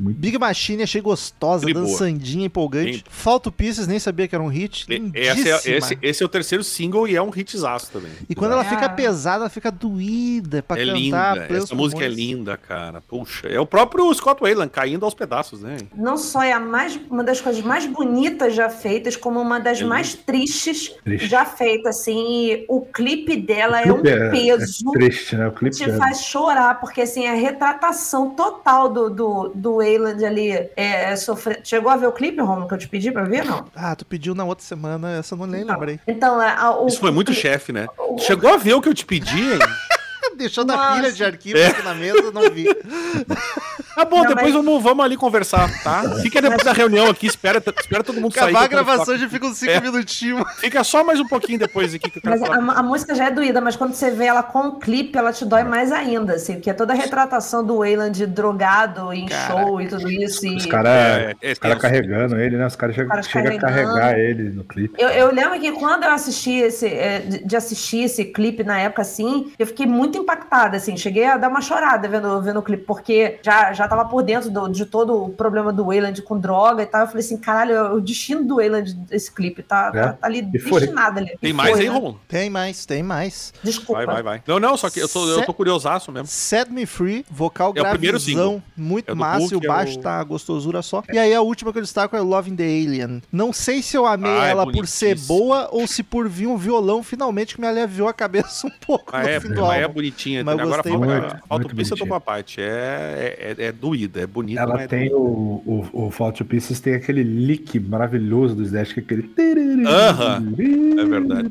[0.00, 1.74] Muito Big Machine achei gostosa, boa.
[1.86, 2.92] dançandinha, empolgante.
[2.92, 4.86] Bem- Falta Pieces, nem sabia que era um hit.
[5.14, 8.10] Esse é, esse, esse é o terceiro single e é um hitzaço também.
[8.28, 8.68] E quando ela É.
[8.68, 10.96] fica pesada, ela fica doída pra é cantar.
[10.98, 13.00] linda, essa música é linda, cara.
[13.00, 15.76] Puxa, é o próprio Scott Wayland caindo aos pedaços, né?
[15.96, 19.80] Não só é a mais, uma das coisas mais bonitas já feitas, como uma das
[19.80, 21.26] É mais tristes Triste.
[21.28, 22.50] já feitas, assim.
[22.52, 24.84] E o clipe dela é um clipe é- peso.
[24.88, 25.48] É triste, né?
[25.48, 30.24] O clipe te é- faz chorar, porque assim, a retratação total do, do, do Wayland
[30.24, 31.60] ali é, sofrer.
[31.64, 33.64] Chegou a ver o clipe, Romulo, que eu te pedi pra ver, não?
[33.74, 36.00] Ah, tu pediu na outra semana, essa eu não nem Então, lembrei.
[36.06, 37.86] Então, é, a- o, Isso foi muito o- chefe, né?
[37.98, 39.58] o- Chegou a ver o que eu te pedi, hein?
[40.36, 41.66] Deixou na pilha de arquivo É.
[41.66, 42.64] aqui na mesa, não vi.
[43.94, 46.02] Tá bom, Não, depois mas- vamos, vamos ali conversar, tá?
[46.22, 48.44] Fica depois da reunião aqui, espera, espera todo mundo sair.
[48.50, 49.80] Acabar a gravação já fica uns 5 É.
[49.80, 50.42] minutinhos.
[50.58, 53.30] Fica só mais um pouquinho depois aqui que eu Mas a, a música já é
[53.30, 56.54] doída, mas quando você vê ela com o clipe, ela te dói mais ainda, assim,
[56.54, 59.62] porque é toda a retratação do Wayland drogado em Caraca.
[59.62, 60.46] show e tudo isso.
[60.46, 60.56] E...
[60.56, 62.66] Os caras É, é os cara carregando ele, né?
[62.66, 64.94] Os caras chegam caras chega a carregar ele no clipe.
[64.98, 68.78] Eu, eu lembro que quando eu assisti esse, é, de de assistir esse clipe na
[68.78, 72.62] época, assim, eu fiquei muito impactada, assim, cheguei a dar uma chorada vendo, vendo o
[72.62, 76.38] clipe, porque já, já tava por dentro do- de todo o problema do Wayland com
[76.38, 79.90] droga e tal, eu falei assim, caralho, é o destino do Wayland desse clipe tá,
[79.94, 80.00] É.
[80.02, 80.80] tá, tá ali E foi.
[80.80, 81.36] destinado ali.
[81.40, 81.92] Tem E mais foi, aí, né?
[81.94, 82.20] Romulo?
[82.28, 83.52] Tem mais, tem mais.
[83.62, 84.04] Desculpa.
[84.04, 84.42] Vai, vai, vai.
[84.46, 86.26] Não, não, só que eu tô, eu tô curiosaço mesmo.
[86.26, 89.64] Set Me Free, vocal É o primeiro gravizão, muito É do massa, Hulk, e o
[89.64, 91.02] é baixo o- tá gostosura só.
[91.12, 93.22] E aí a última que eu destaco é Loving the Alien.
[93.32, 96.46] Não sei se eu amei Ah, é ela por ser boa ou se por vir
[96.46, 99.60] um violão finalmente que me aliviou a cabeça um pouco Mas no é, fim do
[99.62, 100.44] mas é bonitinha.
[100.44, 102.60] Mas eu Agora gostei falta, muito, falta muito o parte.
[102.60, 105.16] É, é, é, é doída, é bonita, Ela é tem doída.
[105.16, 109.86] o, o, o Fall to Pieces tem aquele lick maravilhoso do Slash, que é aquele.
[109.86, 110.54] Aham,
[110.98, 111.50] É verdade.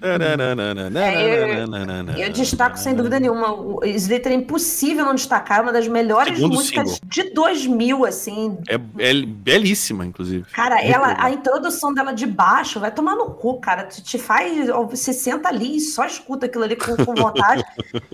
[2.17, 3.51] Eu destaco sem dúvida nenhuma.
[3.53, 7.09] O Slater é impossível não destacar, é uma das melhores Segundo músicas single.
[7.09, 8.57] de 2000, assim.
[8.67, 8.75] É,
[9.09, 10.45] é belíssima, inclusive.
[10.51, 11.25] Cara, ela, legal.
[11.25, 13.83] a introdução dela de baixo vai tomar no cu, cara.
[13.83, 14.67] Te, te faz.
[14.89, 17.63] Você senta ali e só escuta aquilo ali com, com vontade.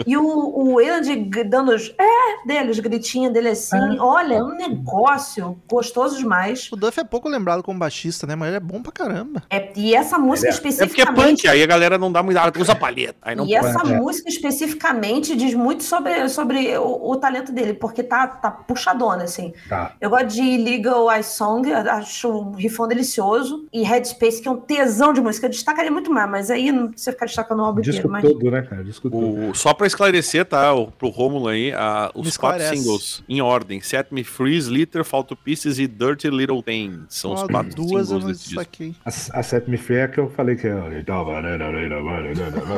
[0.06, 3.97] e o, o Wayland g- dando os é dele, os gritinhos dele assim.
[4.00, 6.70] Olha, é um negócio gostoso demais.
[6.72, 8.36] O Duff é pouco lembrado como baixista, né?
[8.36, 9.44] Mas ele é bom pra caramba.
[9.50, 10.52] É, e essa música É.
[10.52, 11.42] É porque é especificamente.
[11.44, 12.42] punk, aí a galera não dá muita.
[12.42, 13.18] Ah, usa palheta.
[13.22, 13.98] Aí não E essa É.
[13.98, 19.54] música especificamente diz muito sobre, sobre o, o talento dele, porque tá, tá puxadona, assim.
[19.70, 19.94] Tá.
[20.00, 23.66] Eu gosto de Legal Eye Song, acho um rifão delicioso.
[23.72, 25.46] E Headspace, que é um tesão de música.
[25.48, 27.98] Eu destacaria muito mais, mas aí não precisa ficar destacando o álbum inteiro.
[27.98, 28.24] Disco Mas...
[28.24, 28.84] todo, né, cara?
[28.84, 29.50] Disco todo.
[29.52, 30.74] O, só pra esclarecer, tá?
[30.74, 32.78] O, pro Rômulo aí, a- Me os quatro esclarece.
[32.84, 37.06] singles em ordem: Set Me Free, Litter, Fall to Pieces e Dirty Little Things.
[37.10, 38.96] São os quatro duas singles desse disco.
[39.06, 41.04] A, a Set Me Free é a que eu falei que é.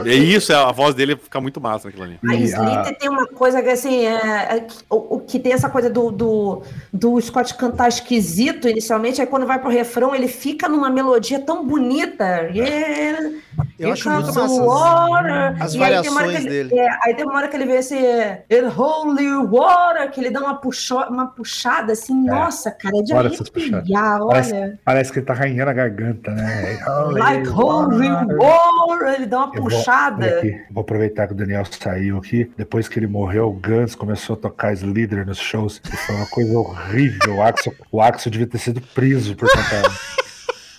[0.05, 2.20] É isso, a voz dele fica muito massa naquilo ali.
[2.28, 5.70] A Slater tem uma coisa que, assim, é, é que- o, o que tem essa
[5.70, 6.62] coisa do, do,
[6.93, 11.66] do Scott cantar esquisito inicialmente, aí quando vai pro refrão, ele fica numa melodia tão
[11.66, 12.49] bonita.
[12.53, 13.32] Yeah,
[13.78, 15.62] Eu acho muito massa water.
[15.64, 16.80] as E aí tem uma hora variações que ele- dele.
[16.80, 20.39] é, aí tem uma hora que ele vê esse It holy water, que ele dá
[20.41, 23.41] uma, puxo, uma puxada assim, nossa, cara, é de puxadas.
[23.74, 24.80] arrepiar, Parece, olha.
[24.84, 26.80] parece que ele tá arranhando a garganta, né?
[27.14, 30.26] Like holy water, ele dá uma Eu vou- puxada.
[30.26, 32.52] olha aqui, vou aproveitar que o Daniel saiu aqui.
[32.58, 35.82] Depois que ele morreu, o Guns começou a tocar Slither nos shows.
[35.91, 37.36] E foi uma coisa horrível.
[37.36, 39.84] O Axel, o Axel devia ter sido preso por cantar.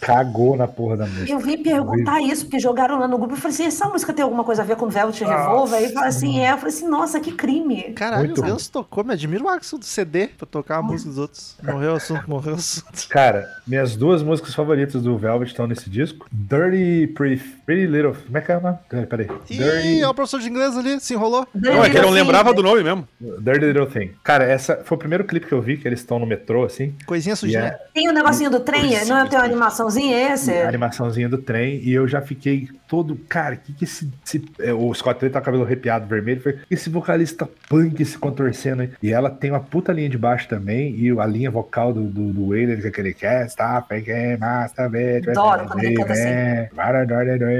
[0.00, 1.30] Cagou na porra da música.
[1.30, 3.34] Eu vim perguntar isso, porque jogaram lá no grupo.
[3.34, 5.78] Eu falei assim: essa música tem alguma coisa a ver com Velvet Revolver?
[5.78, 6.52] Aí fala assim: é.
[6.52, 7.92] Eu falei assim: nossa, que crime.
[7.92, 9.04] Caralho, Muito Guns tocou.
[9.04, 11.56] Me admira o Axel do CD pra tocar a música dos outros.
[11.62, 13.08] Morreu o assunto, morreu o assunto.
[13.08, 16.26] Cara, minhas duas músicas favoritas do Velvet estão nesse disco.
[16.32, 18.16] Dirty Pretty, Pretty Little.
[18.26, 18.78] Como é que é o nome?
[18.88, 19.26] Peraí, peraí.
[19.48, 21.46] Ih, Dirty, é o professor de inglês ali, se enrolou.
[21.54, 23.06] Não, é que ele não lembrava do nome mesmo.
[23.20, 24.10] Dirty Little Thing.
[24.24, 26.96] Cara, essa foi o primeiro clipe que eu vi que eles estão no metrô, assim.
[27.06, 27.60] Coisinha sujinha.
[27.60, 27.78] Yeah.
[27.94, 30.50] Tem o negocinho do trem, não é tem uma animaçãozinha esse?
[30.52, 34.72] a animaçãozinha do trem e eu já fiquei todo, cara, que que esse, esse- é,
[34.72, 38.82] o Scott Taylor tá com o cabelo arrepiado vermelho, foi esse vocalista punk se contorcendo
[38.82, 38.90] aí.
[39.00, 42.32] e ela tem uma puta linha de baixo também e a linha vocal do, do,
[42.32, 46.68] do Waylon, que é aquele cast, tá, peguei, massa, bitch, Adoro quando ele canta assim.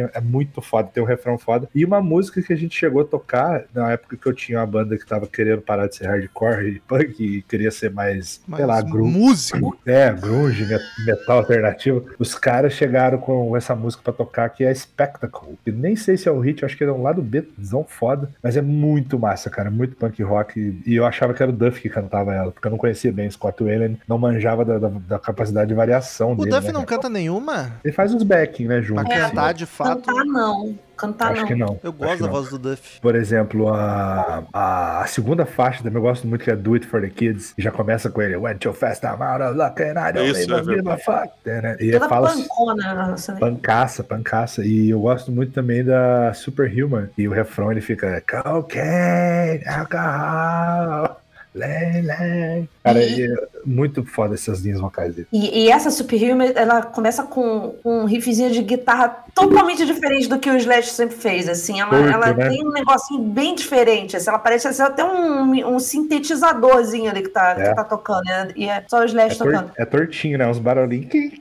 [0.01, 3.03] É, é muito foda, tem um refrão foda e uma música que a gente chegou
[3.03, 6.07] a tocar na época que eu tinha uma banda que tava querendo parar de ser
[6.07, 9.79] hardcore e punk e queria ser mais, sei lá, Mas grunge músico.
[9.87, 12.05] é, grunge, met- metal alternativo.
[12.19, 15.59] Os caras chegaram com essa música pra tocar que é Spectacle.
[15.65, 18.57] Que nem sei se é um hit, acho que é um lado Bzão foda, mas
[18.57, 20.81] é muito massa, cara, muito punk rock.
[20.87, 23.29] E eu achava que era o Duff que cantava ela, porque eu não conhecia bem
[23.29, 26.51] o Scott Wayland, não manjava da, da- da capacidade de variação O dele.
[26.51, 26.97] Duff né, não cara?
[27.03, 27.73] canta nenhuma?
[27.85, 29.05] Ele faz uns backing, né, junto.
[29.05, 29.29] Pra assim.
[29.31, 29.90] cantar de fato.
[29.97, 30.79] Cantar não.
[30.97, 31.49] Cantar Acho não.
[31.49, 31.81] que não.
[31.83, 32.33] Eu gosto da não.
[32.33, 33.01] voz do Duff.
[33.01, 36.87] Por exemplo, a, a, a segunda faixa também eu gosto muito, que é Do It
[36.87, 37.55] For The Kids.
[37.57, 40.31] E já começa com ele, Went too fast, I'm out of luck and I don't
[40.31, 41.33] Isso, even é give a fuck.
[41.47, 41.77] né?
[41.81, 43.13] E Toda fala pancona.
[43.15, 43.35] assim.
[43.37, 44.63] pancaça, pancaça.
[44.65, 47.09] E eu gosto muito também da Superhuman.
[47.17, 51.17] E o refrão ele fica Cocaine, alcohol,
[51.55, 52.69] lay, lay.
[52.85, 53.35] Cara, E- é
[53.67, 55.29] muito foda essas linhas vocais dele.
[55.33, 60.49] E, e essa Superhuman, ela começa com um riffzinho de guitarra totalmente diferente do que
[60.49, 61.81] o Slash sempre fez, assim.
[61.81, 62.49] Ela, Curto, ela né?
[62.49, 64.29] tem um negocinho bem diferente, assim.
[64.31, 67.69] Ela parece ser até um, um sintetizadorzinho ali que tá, É.
[67.69, 68.49] que tá tocando, né?
[68.57, 69.73] E é só o Slash É, tor- tocando.
[69.77, 70.47] é tortinho, né?
[70.47, 71.41] Uns barulhinhos.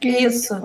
[0.00, 0.60] Isso.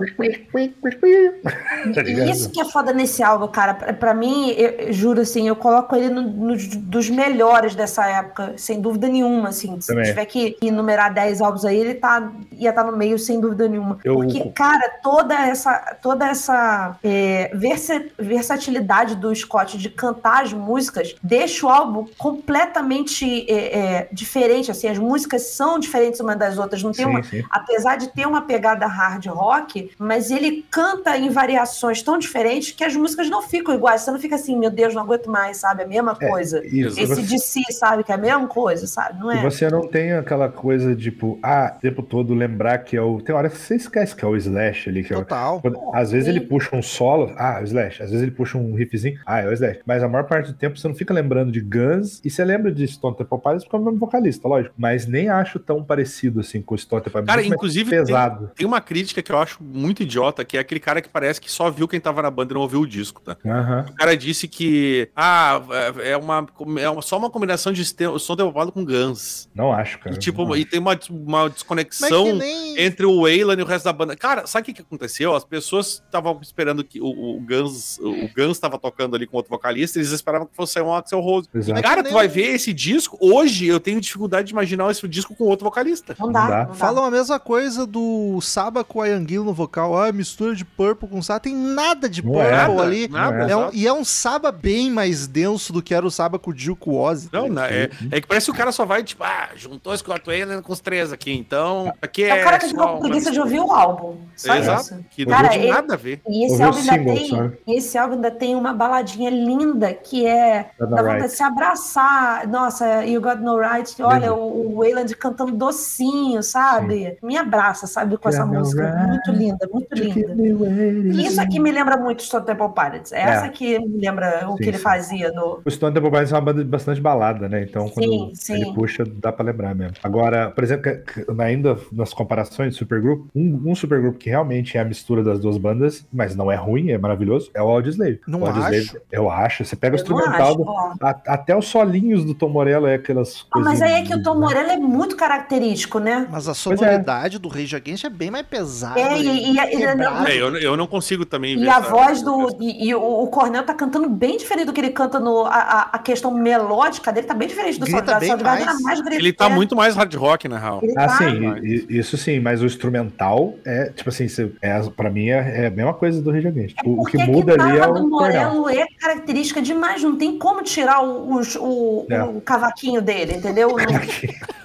[1.94, 3.74] Tá isso que é foda nesse álbum, cara.
[3.74, 8.06] Pra, pra mim, eu, eu juro, assim, eu coloco ele no, nos- dos melhores dessa
[8.06, 9.80] época, sem dúvida nenhuma, assim.
[9.80, 10.04] Se Também.
[10.04, 13.98] tiver que enumerar 10 álbuns aí, ele tá, ia estar no meio, sem dúvida nenhuma.
[14.04, 20.52] Eu- Porque, cara, toda essa, toda essa é, versa- versatilidade do Scott de cantar as
[20.52, 24.88] músicas deixa o álbum completamente é, é, diferente, assim.
[24.88, 26.82] As músicas são diferentes umas das outras.
[26.82, 27.44] Não tem uma, Sim, sim.
[27.50, 32.84] apesar de ter uma pegada hard rock, mas ele canta em variações tão diferentes que
[32.84, 34.02] as músicas não ficam iguais.
[34.02, 35.82] Você não fica assim, meu Deus, não aguento mais, sabe?
[35.82, 36.64] A mesma coisa.
[36.66, 38.04] Isso, Esse você- de si, sabe?
[38.04, 39.18] Que é a mesma coisa, sabe?
[39.20, 39.42] Não E é?
[39.42, 43.20] você não tem aquela coisa, tipo, ah, o tempo todo lembrar que é o.
[43.20, 45.04] Tem hora que você esquece que é o Slash ali.
[45.04, 45.20] Que é o...
[45.20, 45.62] Total.
[45.94, 46.36] Às vezes Sim.
[46.36, 48.02] ele puxa um solo, ah, é o Slash.
[48.02, 49.80] Às vezes ele puxa um riffzinho, ah, é o Slash.
[49.86, 52.72] Mas a maior parte do tempo você não fica lembrando de Guns, e você lembra
[52.72, 54.74] de Stone Temple Pilots porque é o mesmo vocalista, lógico.
[54.76, 57.34] Mas nem acho tão parecido assim com o Stone Temple Pilots.
[57.34, 58.50] Cara, inclusive, pesado.
[58.56, 61.50] Tem uma crítica que eu acho muito idiota, que é aquele cara que parece que
[61.50, 63.36] só viu quem tava na banda e não ouviu o disco, tá?
[63.44, 63.86] Aham.
[63.88, 65.60] O cara disse que, ah,
[66.02, 66.46] é uma,
[66.78, 67.84] é uma- só uma combinação de
[68.18, 69.48] som derrubado com Guns.
[69.54, 70.14] Não acho, cara.
[70.14, 70.70] E, tipo, Não e acho.
[70.70, 72.78] tem uma, uma desconexão nem...
[72.80, 74.16] entre o Wayland e o resto da banda.
[74.16, 75.34] Cara, sabe o que, que aconteceu?
[75.34, 77.06] As pessoas estavam esperando que o,
[77.36, 80.92] o Guns o Guns estava tocando ali com outro vocalista, eles esperavam que fosse um
[80.94, 81.48] Axel Rose.
[81.54, 81.82] Exato.
[81.82, 83.16] Cara, que tu vai ver esse disco.
[83.20, 86.16] Hoje eu tenho dificuldade de imaginar esse disco com outro vocalista.
[86.18, 86.74] Não dá, Não dá.
[86.74, 88.38] Falam a mesma coisa do
[88.70, 90.00] Saba com a Yanguilo no vocal.
[90.00, 91.40] Ah, mistura de Purple com Saba.
[91.40, 92.52] Tem nada de Não Purple é.
[92.52, 93.08] Nada, ali.
[93.08, 96.10] nada, Não É um- e é um Saba bem mais denso do que era o
[96.10, 97.28] Saba com o Dio com Ozzy.
[97.32, 100.22] Não, não, é, é que parece que o cara só vai, tipo, ah, juntou Scott
[100.24, 101.92] Wayland com os três aqui, então.
[102.00, 102.40] Aqui É é.
[102.40, 103.60] o cara que ficou com preguiça de mistura.
[103.60, 104.16] ouvir o álbum.
[104.36, 104.80] Só Exato.
[104.82, 105.04] isso.
[105.10, 106.20] Que não Cara, tem ele- nada a ver.
[106.28, 107.76] E esse álbum ainda single, tem.
[107.76, 111.26] esse álbum ainda tem uma baladinha linda que é dá vontade right.
[111.28, 112.46] de se abraçar.
[112.46, 114.00] Nossa, You Got No Right.
[114.00, 117.18] Olha, o, o Wayland cantando docinho, sabe?
[117.22, 119.06] Me abraça, sabe, com essa Got no música.
[119.08, 121.22] Muito linda, muito linda.
[121.22, 123.12] isso aqui me lembra muito Stone Temple Pilots.
[123.12, 123.48] É essa É.
[123.48, 124.82] que me lembra o Sim, que ele sim.
[124.82, 125.60] fazia no.
[125.64, 127.62] O Stone Temple Pilots é uma banda bastante balada, né?
[127.62, 128.54] Então, quando Sim, sim.
[128.54, 129.96] ele puxa, dá pra lembrar mesmo.
[130.02, 130.90] Agora, por exemplo,
[131.38, 135.56] ainda nas comparações de supergrupo, um, um supergrupo que realmente é a mistura das duas
[135.58, 138.20] bandas, mas não é ruim, é maravilhoso, é o Audioslave.
[138.26, 138.96] Não o Audioslave, acho.
[139.10, 139.64] eu acho.
[139.64, 140.70] Você pega o Eu não instrumental, do-
[141.04, 144.22] a- até os solinhos do Tom Morello é aquelas Ah, mas aí é que o
[144.22, 144.40] Tom né?
[144.40, 146.26] Morello é muito característico, né?
[146.30, 146.54] Mas a é.
[146.54, 148.98] sonoridade do Rage Against é bem mais pesada.
[149.00, 150.30] É, e- e- e- quebrada.
[150.30, 152.56] É, eu, eu não consigo também E ver a essa- voz do.
[152.60, 155.44] E, e o, o Cornel tá cantando bem diferente do que ele canta no.
[155.44, 158.20] A, a- a questão melódica dele tá bem diferente do Grita Soundgarden.
[158.20, 158.82] bem Soundgarden mais.
[159.02, 159.14] mais.
[159.16, 160.80] Ele tá muito mais hard rock, na real.
[160.82, 164.26] Ele Ah, tá- sim, e- e- isso sim, mas o instrumental é, tipo assim,
[164.62, 166.76] é, pra mim é, é a mesma coisa do Rage Against.
[166.84, 168.08] O, o que a muda ali é o do.
[168.08, 172.22] Morello é característica demais, não tem como tirar o, o, É.
[172.22, 173.76] o cavaquinho dele, entendeu?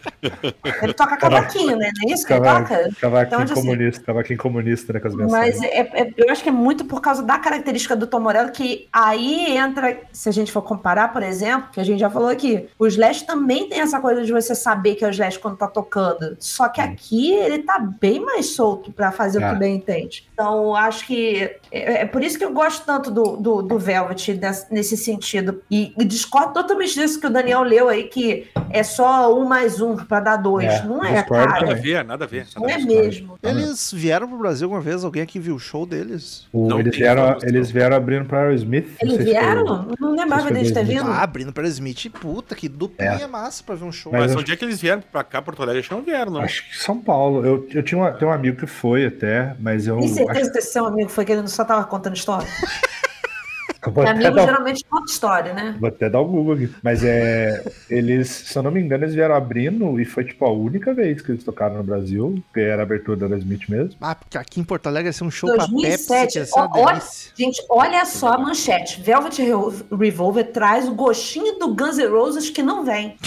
[0.81, 1.91] ele toca cavaquinho, né?
[2.01, 2.89] Não é isso que ele Cavaco- toca?
[2.99, 6.49] Cavaquinho Então, assim, comunista, cavaquinho comunista, né, com as Mas é- é- eu acho que
[6.49, 10.51] é muito por causa da característica do Tom Morello que aí entra, se a gente
[10.51, 13.99] for comparar, por exemplo, que a gente já falou aqui, o Slash também tem essa
[13.99, 16.35] coisa de você saber que é o Slash quando tá tocando.
[16.39, 19.53] Só que aqui ele tá bem mais solto pra fazer o Ah.
[19.53, 20.27] que bem entende.
[20.33, 23.77] Então, eu acho que é, é por isso que eu gosto tanto do, do, do
[23.79, 24.39] Velvet
[24.71, 25.61] nesse, sentido.
[25.69, 29.81] E, e discordo totalmente disso que o Daniel leu aí, que é só um mais
[29.81, 30.65] um pra dar dois.
[30.71, 31.75] É, não é, discordo Nada a cara.
[31.75, 32.47] ver, nada a ver.
[32.55, 33.37] Não é mesmo.
[33.43, 35.03] Eles vieram pro Brasil alguma vez?
[35.03, 36.47] Alguém aqui viu o show deles?
[36.53, 38.87] O- Não eles, vieram, eles vieram abrindo para Aerosmith.
[39.01, 39.87] Eles se foi- vieram?
[39.99, 41.09] Não lembrava deles ter vindo.
[41.09, 42.09] Ah, abrindo para Smith.
[42.19, 44.11] Puta, que duplinha massa pra ver um show.
[44.11, 45.79] Mas Mas eu- onde é que eles vieram pra cá, Porto Alegre?
[45.79, 46.41] Acho que não vieram, não.
[46.41, 47.45] Acho que São Paulo.
[47.45, 50.51] Eu, eu tinha uma, tenho um amigo que foi até, mas eu Tem acho certeza
[50.51, 52.47] que esse seu amigo foi que ele tava contando história?
[53.91, 55.75] Vou até, Amigo dar, geralmente conta história, né?
[55.79, 56.69] vou até dar o Google aqui.
[56.83, 57.63] Mas é.
[57.89, 61.21] Eles, se eu não me engano, eles vieram abrindo e foi tipo a única vez
[61.21, 63.95] que eles tocaram no Brasil, que era a abertura da Aerosmith mesmo.
[64.01, 66.45] Ah, porque aqui em Porto Alegre ia ser um show pra 2007, Pepsi, que ia
[66.45, 67.31] ser uma ó, delícia.
[67.35, 69.01] Gente, olha só a manchete.
[69.01, 73.15] Velvet Re- Revolver traz o gostinho do Guns N' Roses que não vem.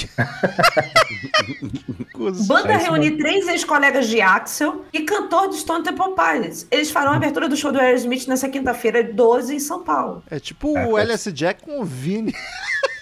[2.47, 6.67] Banda É reúne três ex-colegas de Axel e cantor do Stone Temple Pilots.
[6.71, 10.23] Eles farão a abertura do show do Aerosmith nessa quinta-feira, 12, em São Paulo.
[10.31, 12.34] É tipo É, o LS Jack com o Vini.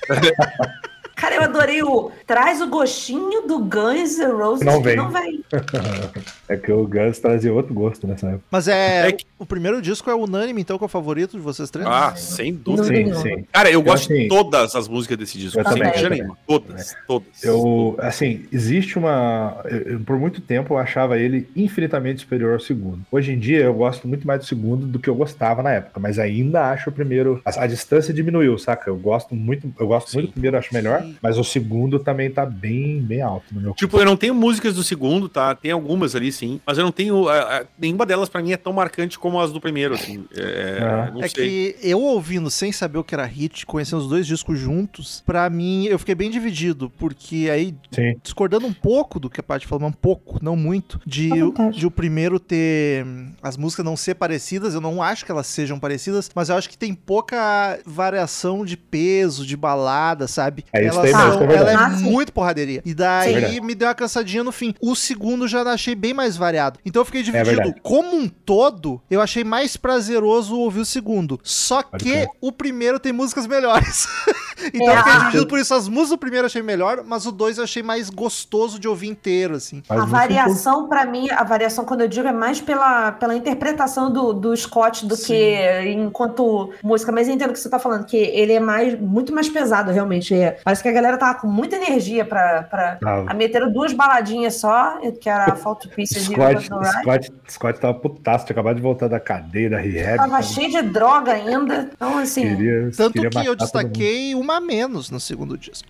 [1.16, 4.97] Cara, eu adorei o traz o gostinho do Guns N' Roses Não que vem.
[4.97, 5.42] não vem.
[6.49, 8.44] É que o Guns trazia outro gosto nessa época.
[8.51, 9.09] Mas é.
[9.09, 11.86] É que- O primeiro disco é unânime, então, que é o favorito de vocês três?
[11.86, 12.86] Ah, sem dúvida.
[12.86, 13.44] Sim, sim.
[13.53, 15.59] Cara, eu Eu, gosto de assim, todas as músicas desse disco.
[15.61, 16.18] eu Sem também, dúvida também.
[16.20, 16.38] nenhuma.
[16.47, 17.44] Todas, todas.
[17.44, 19.61] Eu, assim, existe uma.
[19.66, 23.01] eu- eu, por muito tempo eu achava ele infinitamente superior ao segundo.
[23.12, 26.01] Hoje em dia eu gosto muito mais do segundo do que eu gostava na época,
[26.01, 27.42] mas ainda acho o primeiro.
[27.44, 28.88] A, a distância diminuiu, saca?
[28.88, 32.47] Eu gosto muito, eu gosto muito do primeiro, acho melhor, mas o segundo também tá
[32.47, 33.74] bem, bem alto no meu.
[33.74, 35.55] Tipo, eu não tenho músicas do segundo, tá?
[35.55, 36.61] Tem algumas ali, sim.
[36.66, 37.28] Mas eu não tenho.
[37.28, 40.24] a- a- nenhuma delas, pra mim, é tão marcante como as do primeiro, assim.
[40.37, 41.74] É, não É sei.
[41.74, 45.49] que eu ouvindo sem saber o que era hit, conhecendo os dois discos juntos, pra
[45.51, 48.16] mim eu fiquei bem dividido, porque aí, Sim.
[48.22, 51.78] discordando um pouco do que a Paty falou, mas um pouco, não muito, de, vontade.
[51.78, 55.47] de o primeiro ter hum, as músicas não ser parecidas, eu não acho que elas
[55.47, 60.64] sejam parecidas, mas eu acho que tem pouca variação de peso, de balada, sabe?
[60.72, 61.70] É isso Elas aí mesmo, são- é verdade.
[61.70, 62.82] ela é Ah, muito porraderia.
[62.84, 64.74] E daí me deu uma cansadinha no fim.
[64.80, 66.81] O segundo já achei bem mais variado.
[66.85, 67.68] Então eu fiquei dividido.
[67.68, 67.74] É.
[67.83, 71.39] Como um todo, eu achei mais prazeroso ouvir o segundo.
[71.43, 74.09] Só Pode que o primeiro tem músicas melhores.
[74.72, 75.18] então É, eu fiquei ah.
[75.18, 75.74] dividido por isso.
[75.74, 78.89] As músicas do primeiro eu achei melhor, mas o dois eu achei mais gostoso de
[78.89, 79.83] ouvir inteiro, assim.
[79.89, 84.11] Mas a variação, pra mim, a variação, quando eu digo, é mais pela, pela interpretação
[84.11, 85.27] do, do Scott do Sim.
[85.27, 87.12] que enquanto música.
[87.12, 89.91] Mas eu entendo o que você tá falando, que ele é mais, muito mais pesado,
[89.91, 90.35] realmente.
[90.35, 90.59] É.
[90.64, 92.99] Parece que a galera tava com muita energia pra.
[93.29, 96.69] A meteram duas baladinhas só, que era a Fault Pieces e Scott.
[97.01, 100.17] Scott, Scott tava putaço, tinha acabado de voltar da cadeia, da rehab.
[100.17, 100.55] Tava sabe?
[100.55, 101.91] cheio de droga ainda.
[101.95, 102.43] Então, assim.
[102.57, 105.89] Queria, Tanto queria que eu destaquei uma a menos no segundo disco.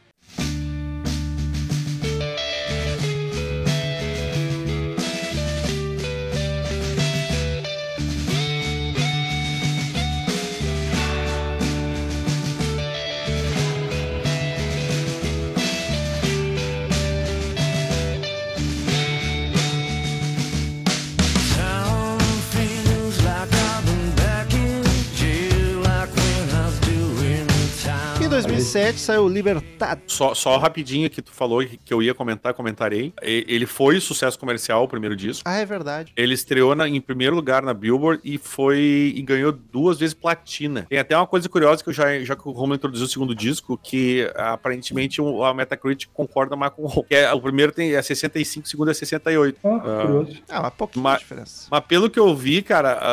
[28.67, 30.01] 2017 saiu Libertad.
[30.09, 33.13] Só, só rapidinho que tu falou que, eu ia comentar, comentarei.
[33.23, 35.43] Ele foi sucesso comercial, o primeiro disco.
[35.45, 36.13] Ah, é verdade.
[36.17, 40.87] Ele estreou na, em primeiro lugar na Billboard e foi e ganhou duas vezes platina.
[40.89, 43.35] Tem até uma coisa curiosa que eu já, já que o Romulo introduziu o segundo
[43.35, 47.07] disco, que aparentemente a Metacritic concorda mais com o Romulo.
[47.11, 49.61] É, o primeiro tem, é 65, o segundo é 68.
[49.63, 50.43] Ah, uh, curioso.
[50.49, 51.69] Ah, uma pouquinha mas, diferença.
[51.71, 53.13] Mas pelo que eu vi, cara, a,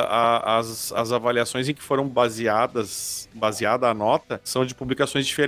[0.55, 5.42] a, as, as avaliações em que foram baseadas, baseada a nota, são de publicações diferentes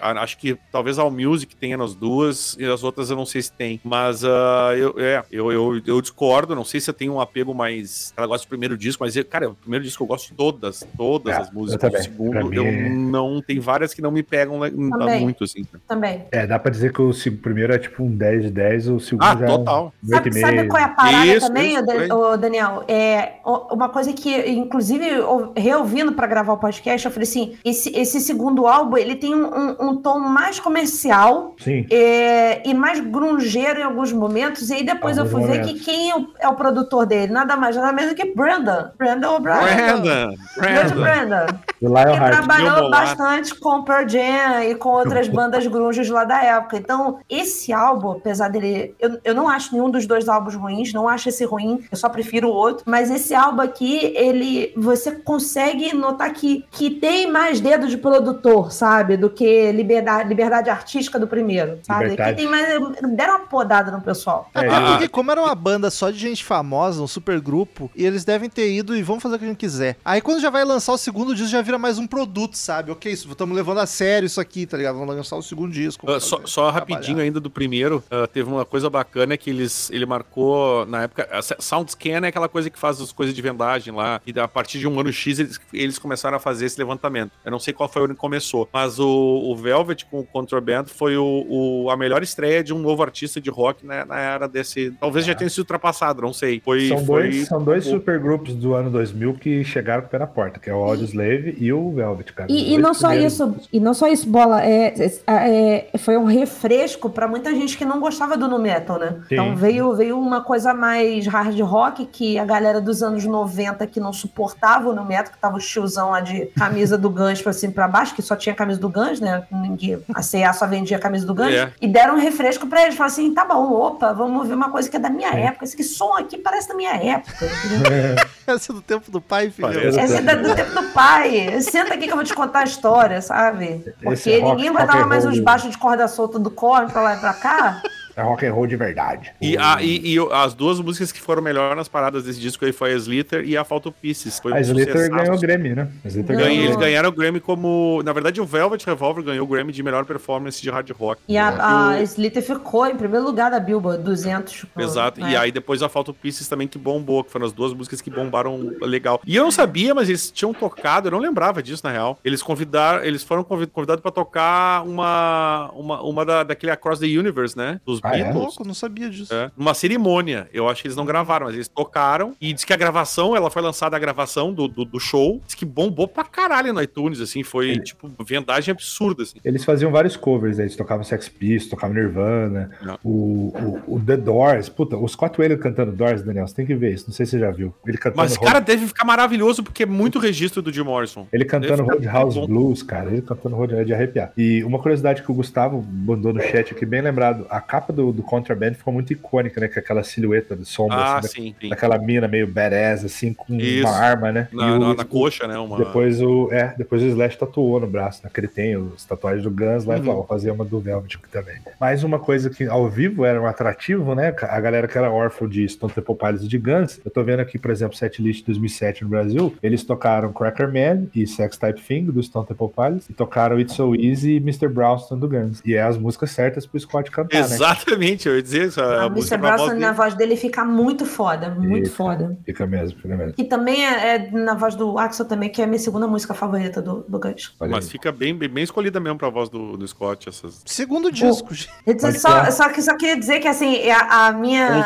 [0.00, 3.42] a- acho que talvez a Allmusic tenha nas duas e as outras eu não sei
[3.42, 3.80] se tem.
[3.84, 7.54] Mas ah, eu, é, eu, eu, eu discordo, não sei se eu tenho um apego
[7.54, 8.12] mais.
[8.16, 10.84] Ela gosta do primeiro disco, mas, eu- cara, o primeiro disco eu gosto de todas,
[10.96, 11.92] todas É, as músicas.
[11.94, 13.40] O segundo, mim eu é- não.
[13.40, 15.20] Tem várias que não me pegam né, Também.
[15.22, 15.64] muito, assim.
[15.88, 16.24] Também.
[16.30, 17.12] É, dá pra dizer que o
[17.42, 19.92] primeiro é tipo um 10 de 10, o segundo Ah, já total.
[20.02, 20.40] é um 8,5.
[20.40, 22.84] Sabe, sabe qual é a parada Isso, também, isso, ô, Daniel?
[22.88, 27.56] É o- uma coisa que, inclusive, ou- reouvindo pra gravar o podcast, eu falei assim:
[27.64, 31.86] esse, esse segundo álbum ele tem um, um- um tom mais comercial Sim.
[31.90, 34.70] é, e mais grungeiro em alguns momentos.
[34.70, 35.80] E aí depois eu Alguns fui ver momentos.
[35.80, 37.32] que quem é o, é o produtor dele?
[37.32, 38.88] Nada mais, nada menos do que Brandon.
[38.98, 39.58] Brandon O'Brien.
[39.76, 40.34] Brandon!
[40.56, 41.00] Brandon!
[41.00, 41.46] Brandon.
[41.80, 46.76] Que trabalhou bastante com Pearl Jam e com outras bandas grunges lá da época.
[46.76, 48.94] Então, esse álbum, apesar dele...
[48.98, 52.08] Eu, eu não acho nenhum dos dois álbuns ruins, não acho esse ruim, eu só
[52.08, 52.84] prefiro o outro.
[52.86, 54.72] Mas esse álbum aqui, ele...
[54.76, 58.93] Você consegue notar que, que tem mais dedo de produtor, sabe?
[59.02, 62.04] Do que liberdade, liberdade artística do primeiro, sabe?
[62.10, 62.30] Liberdade.
[62.30, 63.14] Aqui tem mais...
[63.16, 64.50] Deram uma podada no pessoal.
[64.54, 64.90] É, Até Ah.
[64.92, 68.48] porque, como era uma banda só de gente famosa, um super grupo, e eles devem
[68.48, 69.96] ter ido e vão fazer o que a gente quiser.
[70.04, 72.90] Aí quando já vai lançar o segundo disco, já vira mais um produto, sabe?
[72.90, 74.98] Ok, isso, estamos levando a sério isso aqui, tá ligado?
[74.98, 76.06] Vamos lançar o segundo disco.
[76.06, 80.06] Vamos só, só rapidinho ainda do primeiro, ah, teve uma coisa bacana que eles, ele
[80.06, 81.28] marcou na época.
[81.58, 84.86] SoundScan é aquela coisa que faz as coisas de vendagem lá, e a partir de
[84.86, 87.32] um ano X eles, eles começaram a fazer esse levantamento.
[87.44, 90.24] Eu não sei qual foi o ano que começou, mas o, o Velvet com o
[90.24, 94.18] Contraband foi o, o- a melhor estreia de um novo artista de rock na, na
[94.18, 94.90] era desse.
[95.00, 96.60] Talvez já tenha sido ultrapassado, não sei.
[96.64, 100.10] Foi, São foi dois, são dois o- supergrupos do ano 2000 que chegaram com o
[100.10, 102.50] pé na porta, que é o Audioslave e o Velvet, cara.
[102.52, 103.32] E, e não só primeiros.
[103.34, 104.62] isso, e não só isso, bola.
[104.64, 104.94] É,
[105.26, 109.16] é- é- foi um refresco pra muita gente que não gostava do nu metal, né?
[109.28, 109.34] Sim.
[109.34, 114.00] Então veio, veio uma coisa mais hard rock que a galera dos anos 90 que
[114.00, 117.10] não suportava o nu metal, que tava o tiozão lá de camisa do
[117.52, 119.44] cima e pra baixo, que só tinha camisa do Guns, né?
[119.50, 121.52] Ninguém, a CA só vendia a camisa do Guns.
[121.52, 121.70] É.
[121.80, 122.94] E deram um refresco pra eles.
[122.94, 125.64] Falaram assim: tá bom, opa, vamos ouvir uma coisa que é da minha época.
[125.64, 127.44] Esse que som aqui parece da minha época.
[127.44, 128.24] entendeu?
[128.46, 129.68] Essa é do tempo do pai, filho.
[129.68, 129.98] Parece.
[129.98, 131.60] Essa é do tempo do pai.
[131.62, 133.84] Senta aqui que eu vou te contar a história, sabe?
[134.02, 137.14] Porque é rock- ninguém and mais do- baixos de corda solta do corre pra lá
[137.16, 137.82] e pra cá.
[138.16, 139.32] É rock and roll de verdade.
[139.40, 142.72] E, a, e, e as duas músicas que foram melhor nas paradas desse disco aí
[142.72, 144.38] foi a Slither e a Photo Pieces.
[144.38, 145.10] Foi A um Slater sucessaço.
[145.16, 145.88] ganhou o Grammy, né?
[146.26, 146.64] Ganhou.
[146.64, 148.02] eles ganharam o Grammy como.
[148.04, 151.20] Na verdade, o Velvet Revolver ganhou o Grammy de melhor performance de hard rock.
[151.28, 154.66] E a, a Slater ficou em primeiro lugar da Billboard, 200.
[154.78, 155.20] Exato.
[155.20, 155.32] né?
[155.32, 158.10] E aí depois a Photo Pieces também que bombou, que foram as duas músicas que
[158.10, 159.20] bombaram legal.
[159.26, 162.18] E eu não sabia, mas eles tinham tocado, eu não lembrava disso na real.
[162.24, 167.06] Eles convidaram, eles foram convid- convidados pra tocar uma uma, uma da, daquele Across the
[167.06, 167.80] Universe, né?
[167.84, 168.30] Dos Ah, é?
[168.32, 169.32] Louco, não sabia disso.
[169.34, 170.48] É, numa cerimônia.
[170.52, 172.34] Eu acho que eles não gravaram, mas eles tocaram.
[172.40, 175.40] E diz que a gravação, ela foi lançada a gravação do, do, do show.
[175.46, 177.42] Diz que bombou pra caralho no iTunes, assim.
[177.42, 179.38] Foi, tipo, vendagem absurda, assim.
[179.44, 180.64] Eles faziam vários covers, né?
[180.64, 182.98] eles tocavam Sex Pistols, tocavam Nirvana, Não.
[183.02, 184.68] o, o, o The Doors.
[184.68, 187.32] Puta, o Scott Wayland cantando Doors, Daniel, você tem que ver isso, não sei se
[187.32, 187.74] você já viu.
[187.86, 191.26] Ele cantando, Mas, cara, deve ficar maravilhoso porque é muito registro do Jim Morrison.
[191.32, 192.40] ele cantando Roadhouse.
[192.46, 194.32] Blues, cara, ele cantando Roadhouse é de arrepiar.
[194.36, 198.12] E uma curiosidade que o Gustavo mandou no chat aqui, bem lembrado, a capa do,
[198.12, 199.68] do Contraband ficou muito icônica, né?
[199.68, 201.68] Com aquela silhueta de sombra, Ah, assim, sim, sim.
[201.68, 203.86] da- daquela mina meio badass, assim, com Isso.
[203.86, 204.48] uma arma, né?
[204.52, 205.56] Na, E o- na, na coxa, né?
[205.58, 205.78] Uma...
[205.78, 208.30] Depois o, é, depois o Slash tatuou no braço, né?
[208.32, 210.04] Que ele tem os tatuagens do Guns lá e Uhum.
[210.04, 211.56] falou, vou fazer uma do Velvet aqui também.
[211.80, 214.34] Mais uma coisa que ao vivo era um atrativo, né?
[214.42, 217.00] A galera que era órfã de Stone Temple Pilots e de Guns.
[217.04, 219.54] Eu tô vendo aqui, por exemplo, setlist 2007 no Brasil.
[219.62, 223.08] Eles tocaram Cracker Man e Sex Type Thing do Stone Temple Pilots.
[223.08, 224.68] E tocaram It's So Easy e Mr.
[224.68, 225.60] Brownstone do Guns.
[225.64, 227.56] E é as músicas certas pro Scott cantar, né?
[227.86, 228.80] Exatamente, eu ia dizer isso.
[228.80, 229.74] A, A música Mr.
[229.74, 231.50] na voz dele, fica muito foda.
[231.50, 231.96] Muito Fica.
[231.96, 232.38] foda.
[232.44, 233.32] Fica mesmo, fica mesmo.
[233.34, 236.34] Que também é, é na voz do Axel também, que é a minha segunda música
[236.34, 237.54] favorita do, do Guns.
[237.60, 237.90] Olha Mas aí.
[237.90, 240.62] fica bem, bem, bem escolhida mesmo pra voz do, do Scott, essas.
[240.64, 241.54] Segundo disco.
[241.54, 241.70] gente.
[242.18, 244.84] Só, só que só queria dizer que assim, é a, a minha.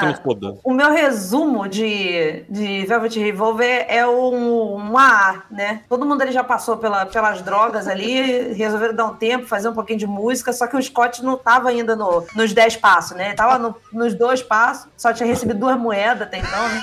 [0.64, 5.82] O meu resumo de, de Velvet Revolver é um, um AA, né?
[5.88, 9.74] Todo mundo ali já passou pela, pelas drogas ali, resolveram dar um tempo, fazer um
[9.74, 13.26] pouquinho de música, só que o Scott não tava ainda no, nos 10 passos, né?
[13.28, 16.82] Ele tava no- nos dois passos, só tinha recebido duas moedas até então, né?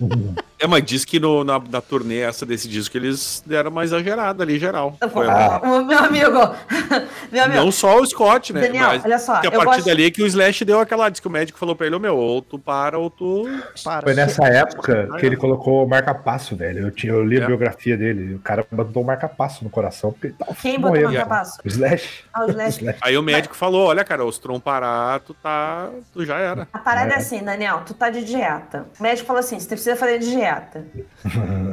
[0.60, 4.42] É, mas diz que no- na, na turnê essa desse disco eles deram uma exagerada
[4.42, 4.94] ali, geral.
[5.12, 5.60] Foi Ah.
[5.62, 6.54] O meu amigo,
[7.32, 8.60] meu amigo, Não só o Scott, né?
[8.62, 11.08] Daniel, mas olha só, que a partir gosto- dali é que o Slash deu aquela.
[11.08, 13.48] Diz que o médico falou pra ele: "Ô, meu, ou tu para ou tu.
[13.82, 14.02] Para.
[14.02, 16.80] Foi nessa época que ele colocou o marca-passo, velho.
[16.86, 17.46] Eu, tinha, eu li a É.
[17.46, 18.34] biografia dele.
[18.34, 20.12] O cara botou o marca-passo no coração.
[20.12, 21.12] Porque tava quem botou morrendo.
[21.14, 21.58] marca passo?
[21.64, 22.24] O Slash.
[22.34, 22.78] Ah, o Slash.
[22.82, 22.98] Slash.
[23.00, 25.88] Aí o médico falou: olha, cara, os tron parar, tu tá.
[26.12, 26.68] Tu já era.
[26.72, 27.16] A parada é É.
[27.18, 28.86] assim, Daniel, tu tá de dieta.
[28.98, 30.49] O médico falou assim: você precisa fazer dieta.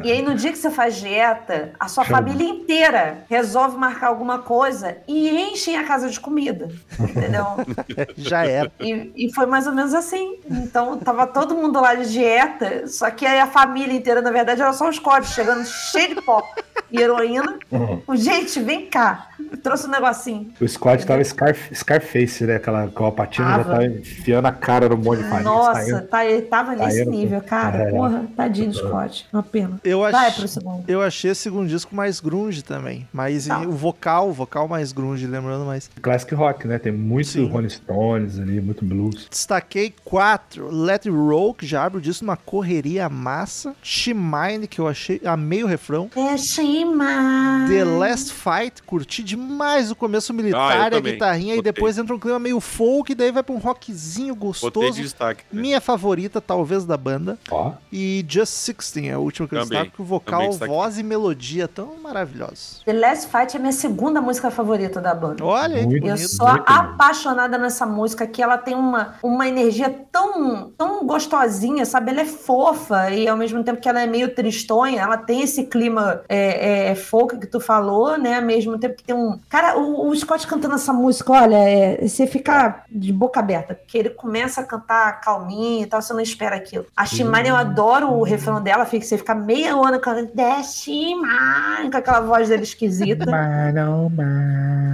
[0.03, 2.17] E aí, no dia que você faz dieta, a sua Chama.
[2.17, 6.69] família inteira resolve marcar alguma coisa e enchem a casa de comida.
[6.99, 7.45] Entendeu?
[8.17, 8.71] Já era.
[8.80, 10.39] E, e foi mais ou menos assim.
[10.49, 14.61] Então, tava todo mundo lá de dieta, só que aí a família inteira, na verdade,
[14.61, 16.43] era só os códigos chegando cheio de pó
[16.91, 17.57] e heroína.
[17.71, 18.01] Uhum.
[18.15, 19.30] Gente, vem cá.
[19.61, 20.51] Trouxe um negocinho.
[20.59, 22.55] O Scott tava Scarf, Scarface, né?
[22.55, 23.86] Aquela com a patina já Tava.
[23.86, 25.43] enfiando a cara no monte de farinha.
[25.43, 26.07] Nossa, saindo.
[26.07, 27.11] tá, ele tava nesse saindo.
[27.11, 27.84] nível, cara.
[27.84, 27.89] É.
[27.89, 29.26] Porra, tadinho do Scott.
[29.34, 29.80] Uma pena.
[29.84, 30.84] Eu Vai achei, pro segundo.
[30.88, 33.07] eu achei esse segundo disco mais grunge também.
[33.13, 33.59] Mas Tá.
[33.61, 35.89] o vocal, o vocal mais grunge, lembrando mais.
[36.01, 36.78] Classic rock, né?
[36.80, 37.47] Tem muito Sim.
[37.47, 39.28] Rolling Stones ali, muito blues.
[39.30, 40.70] Destaquei quatro.
[40.72, 43.76] Let It Roll, que já abre o disco numa correria massa.
[43.82, 46.09] She Mine, que eu achei, amei o refrão.
[46.13, 47.70] Deixa mais.
[47.70, 51.72] The Last Fight, curti demais o começo Ah, militar, eu a guitarrinha, e Botei.
[51.72, 54.93] depois entra um clima meio folk, e daí vai pra um rockzinho Botei gostoso.
[54.93, 55.43] de destaque.
[55.51, 55.61] né?
[55.61, 57.38] Minha favorita, talvez, da banda.
[57.51, 57.74] Ó.
[57.91, 61.03] E Just 16 é o último que eu Também, destaco, porque o vocal, voz e
[61.03, 62.82] melodia tão maravilhosos.
[62.86, 65.43] The Last Fight é minha segunda música favorita da banda.
[65.43, 66.08] Olha que Muito.
[66.08, 66.30] Eu bonito.
[66.30, 72.12] sou apaixonada nessa música, que ela tem uma, uma energia tão, tão gostosinha, sabe?
[72.12, 75.66] Ela é fofa e ao mesmo tempo que ela é meio tristonha, ela tem esse
[75.66, 78.38] clima é, é, folk que tu falou, né?
[78.38, 79.39] Ao mesmo tempo que tem um.
[79.49, 83.97] Cara, o, o Scott cantando essa música, olha, é, você fica de boca aberta, porque
[83.97, 86.86] ele começa a cantar calminho e tal, você não espera aquilo.
[86.95, 90.32] A Shimane, eu adoro o refrão dela, fica, você fica meia hora cantando
[90.64, 93.26] Shimane, com aquela voz dele esquisita.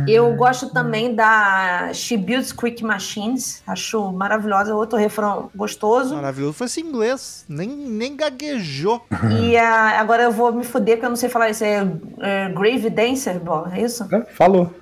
[0.07, 6.15] Eu gosto também da She Builds Quick Machines, acho maravilhosa, outro refrão gostoso.
[6.15, 6.53] Maravilhoso.
[6.53, 7.45] Foi em inglês.
[7.47, 9.01] Nem, nem gaguejou.
[9.39, 11.63] E ah, agora eu vou me fuder porque eu não sei falar isso.
[11.63, 11.87] É,
[12.19, 14.07] é Grave Dancer, bom, é isso?
[14.11, 14.73] É, Falou.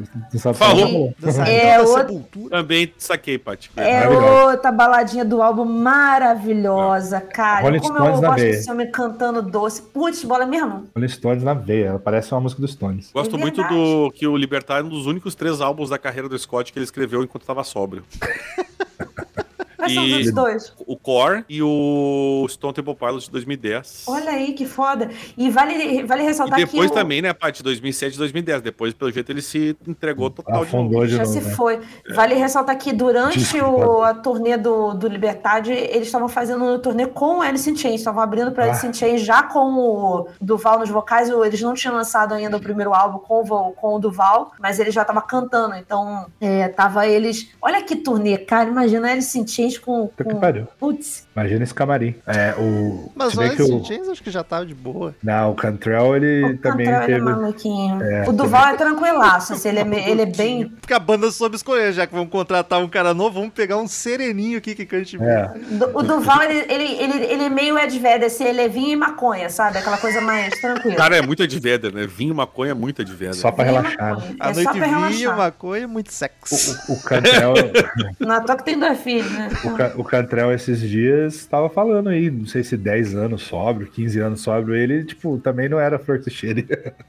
[0.54, 1.14] Falou.
[1.48, 2.50] É da outro-.
[2.50, 3.72] Também saquei, Paty.
[3.76, 4.52] É Maravilhosa.
[4.52, 7.62] outra baladinha do álbum maravilhosa, cara.
[7.62, 9.82] Rolling Como eu Stones na gosto desse homem cantando doce.
[9.82, 10.88] Putz, bola mesmo.
[10.96, 11.88] Rolling Stones na veia.
[11.88, 13.12] Ela parece uma música dos Stones.
[13.14, 16.30] Gosto É muito do que o Libertar é um dos únicos três álbuns da carreira
[16.30, 18.04] do Scott que ele escreveu enquanto estava sóbrio.
[19.82, 20.74] Quais são E- os dois?
[20.86, 24.04] O Core e o Stone Temple Pilots de 2010.
[24.08, 25.10] Olha aí que foda.
[25.38, 28.62] E vale, vale E ressaltar depois que o- também, né, Paty, 2007 e 2010.
[28.62, 30.84] Depois, pelo jeito, ele se entregou total de novo.
[30.86, 31.32] Afundou de já novo.
[31.34, 31.56] se né?
[31.56, 31.80] foi.
[32.14, 33.68] Vale ressaltar que durante Desculpa.
[33.88, 37.76] o, a turnê do, do Liberdade, eles estavam fazendo um turnê com o Alice in
[37.76, 38.70] Chains, estavam abrindo para Ah.
[38.70, 41.30] Alice in Chains já com o Duval nos vocais.
[41.30, 44.80] o- Eles não tinham lançado ainda o primeiro álbum com o, com o Duval, mas
[44.80, 45.76] ele já tava cantando.
[45.76, 47.50] Então, é, tava eles.
[47.62, 48.70] Olha que turnê, cara.
[48.70, 50.10] Imagina Alice in Chains com.
[50.10, 50.40] Que com...
[50.40, 50.68] pariu.
[50.80, 52.16] Putz, Imagina esse camarim.
[52.28, 53.12] É, o.
[53.16, 53.84] Mas o bem que o.
[53.86, 55.16] Chains acho que já tava de boa.
[55.24, 57.22] Não, o Cantrell, ele o também Cantrell é teve.
[57.22, 58.00] maluquinho.
[58.28, 60.68] o Duval é tranquilaço, assim, ele, é, ele é bem.
[60.70, 63.88] Porque a banda soube escolher, já que vamos contratar um cara novo, vamos pegar um
[63.88, 65.28] sereninho aqui que cante bem.
[65.28, 65.52] É,
[65.94, 68.96] O Duval, ele, ele, ele, ele é meio Ed Vedder, assim, ele é vinho e
[68.96, 69.78] maconha, sabe?
[69.78, 70.96] Aquela coisa mais tranquila.
[70.96, 72.06] Cara, é muito Adveder, né?
[72.08, 73.34] Vinho, maconha é muito Adveder.
[73.36, 74.18] só pra Vinho e relaxar.
[74.20, 74.36] né?
[74.40, 75.38] A É só noite vinho, relaxar.
[75.38, 76.80] maconha, muito sexo.
[76.90, 77.54] O, o Cantrell,
[78.20, 79.50] Não, à toa que tem dois filhos, né?
[79.64, 83.88] O, Ca- o Cantrell esses dias estava falando aí, não sei se 10 anos sóbrio,
[83.88, 86.68] 15 anos sóbrio, ele, tipo, também não era flor que cheire.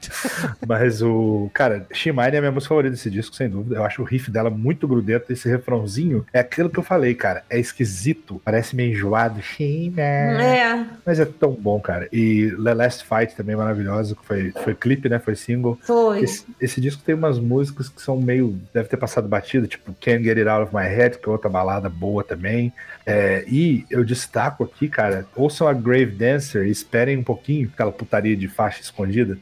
[0.67, 1.49] Mas o.
[1.53, 3.75] Cara, Shimane é a minha música favorita desse disco, sem dúvida.
[3.75, 5.31] Eu acho o riff dela muito grudento.
[5.31, 7.43] Esse refrãozinho é aquilo que eu falei, cara.
[7.49, 9.41] É esquisito, parece meio enjoado.
[9.41, 10.43] Shimane.
[10.43, 12.07] É, Mas é tão bom, cara.
[12.11, 15.19] E The Last Fight também é maravilhosa, que foi, foi clipe, né?
[15.19, 15.77] Foi single.
[15.81, 16.21] foi.
[16.23, 18.57] Esse, esse disco tem umas músicas que são meio.
[18.73, 21.49] Deve ter passado batida, tipo Can't Get It Out of My Head, que é outra
[21.49, 22.42] balada boa também.
[23.05, 27.91] É, e eu destaco aqui, cara, ouçam a Grave Dancer e esperem um pouquinho, aquela
[27.91, 29.37] putaria de faixa escondida.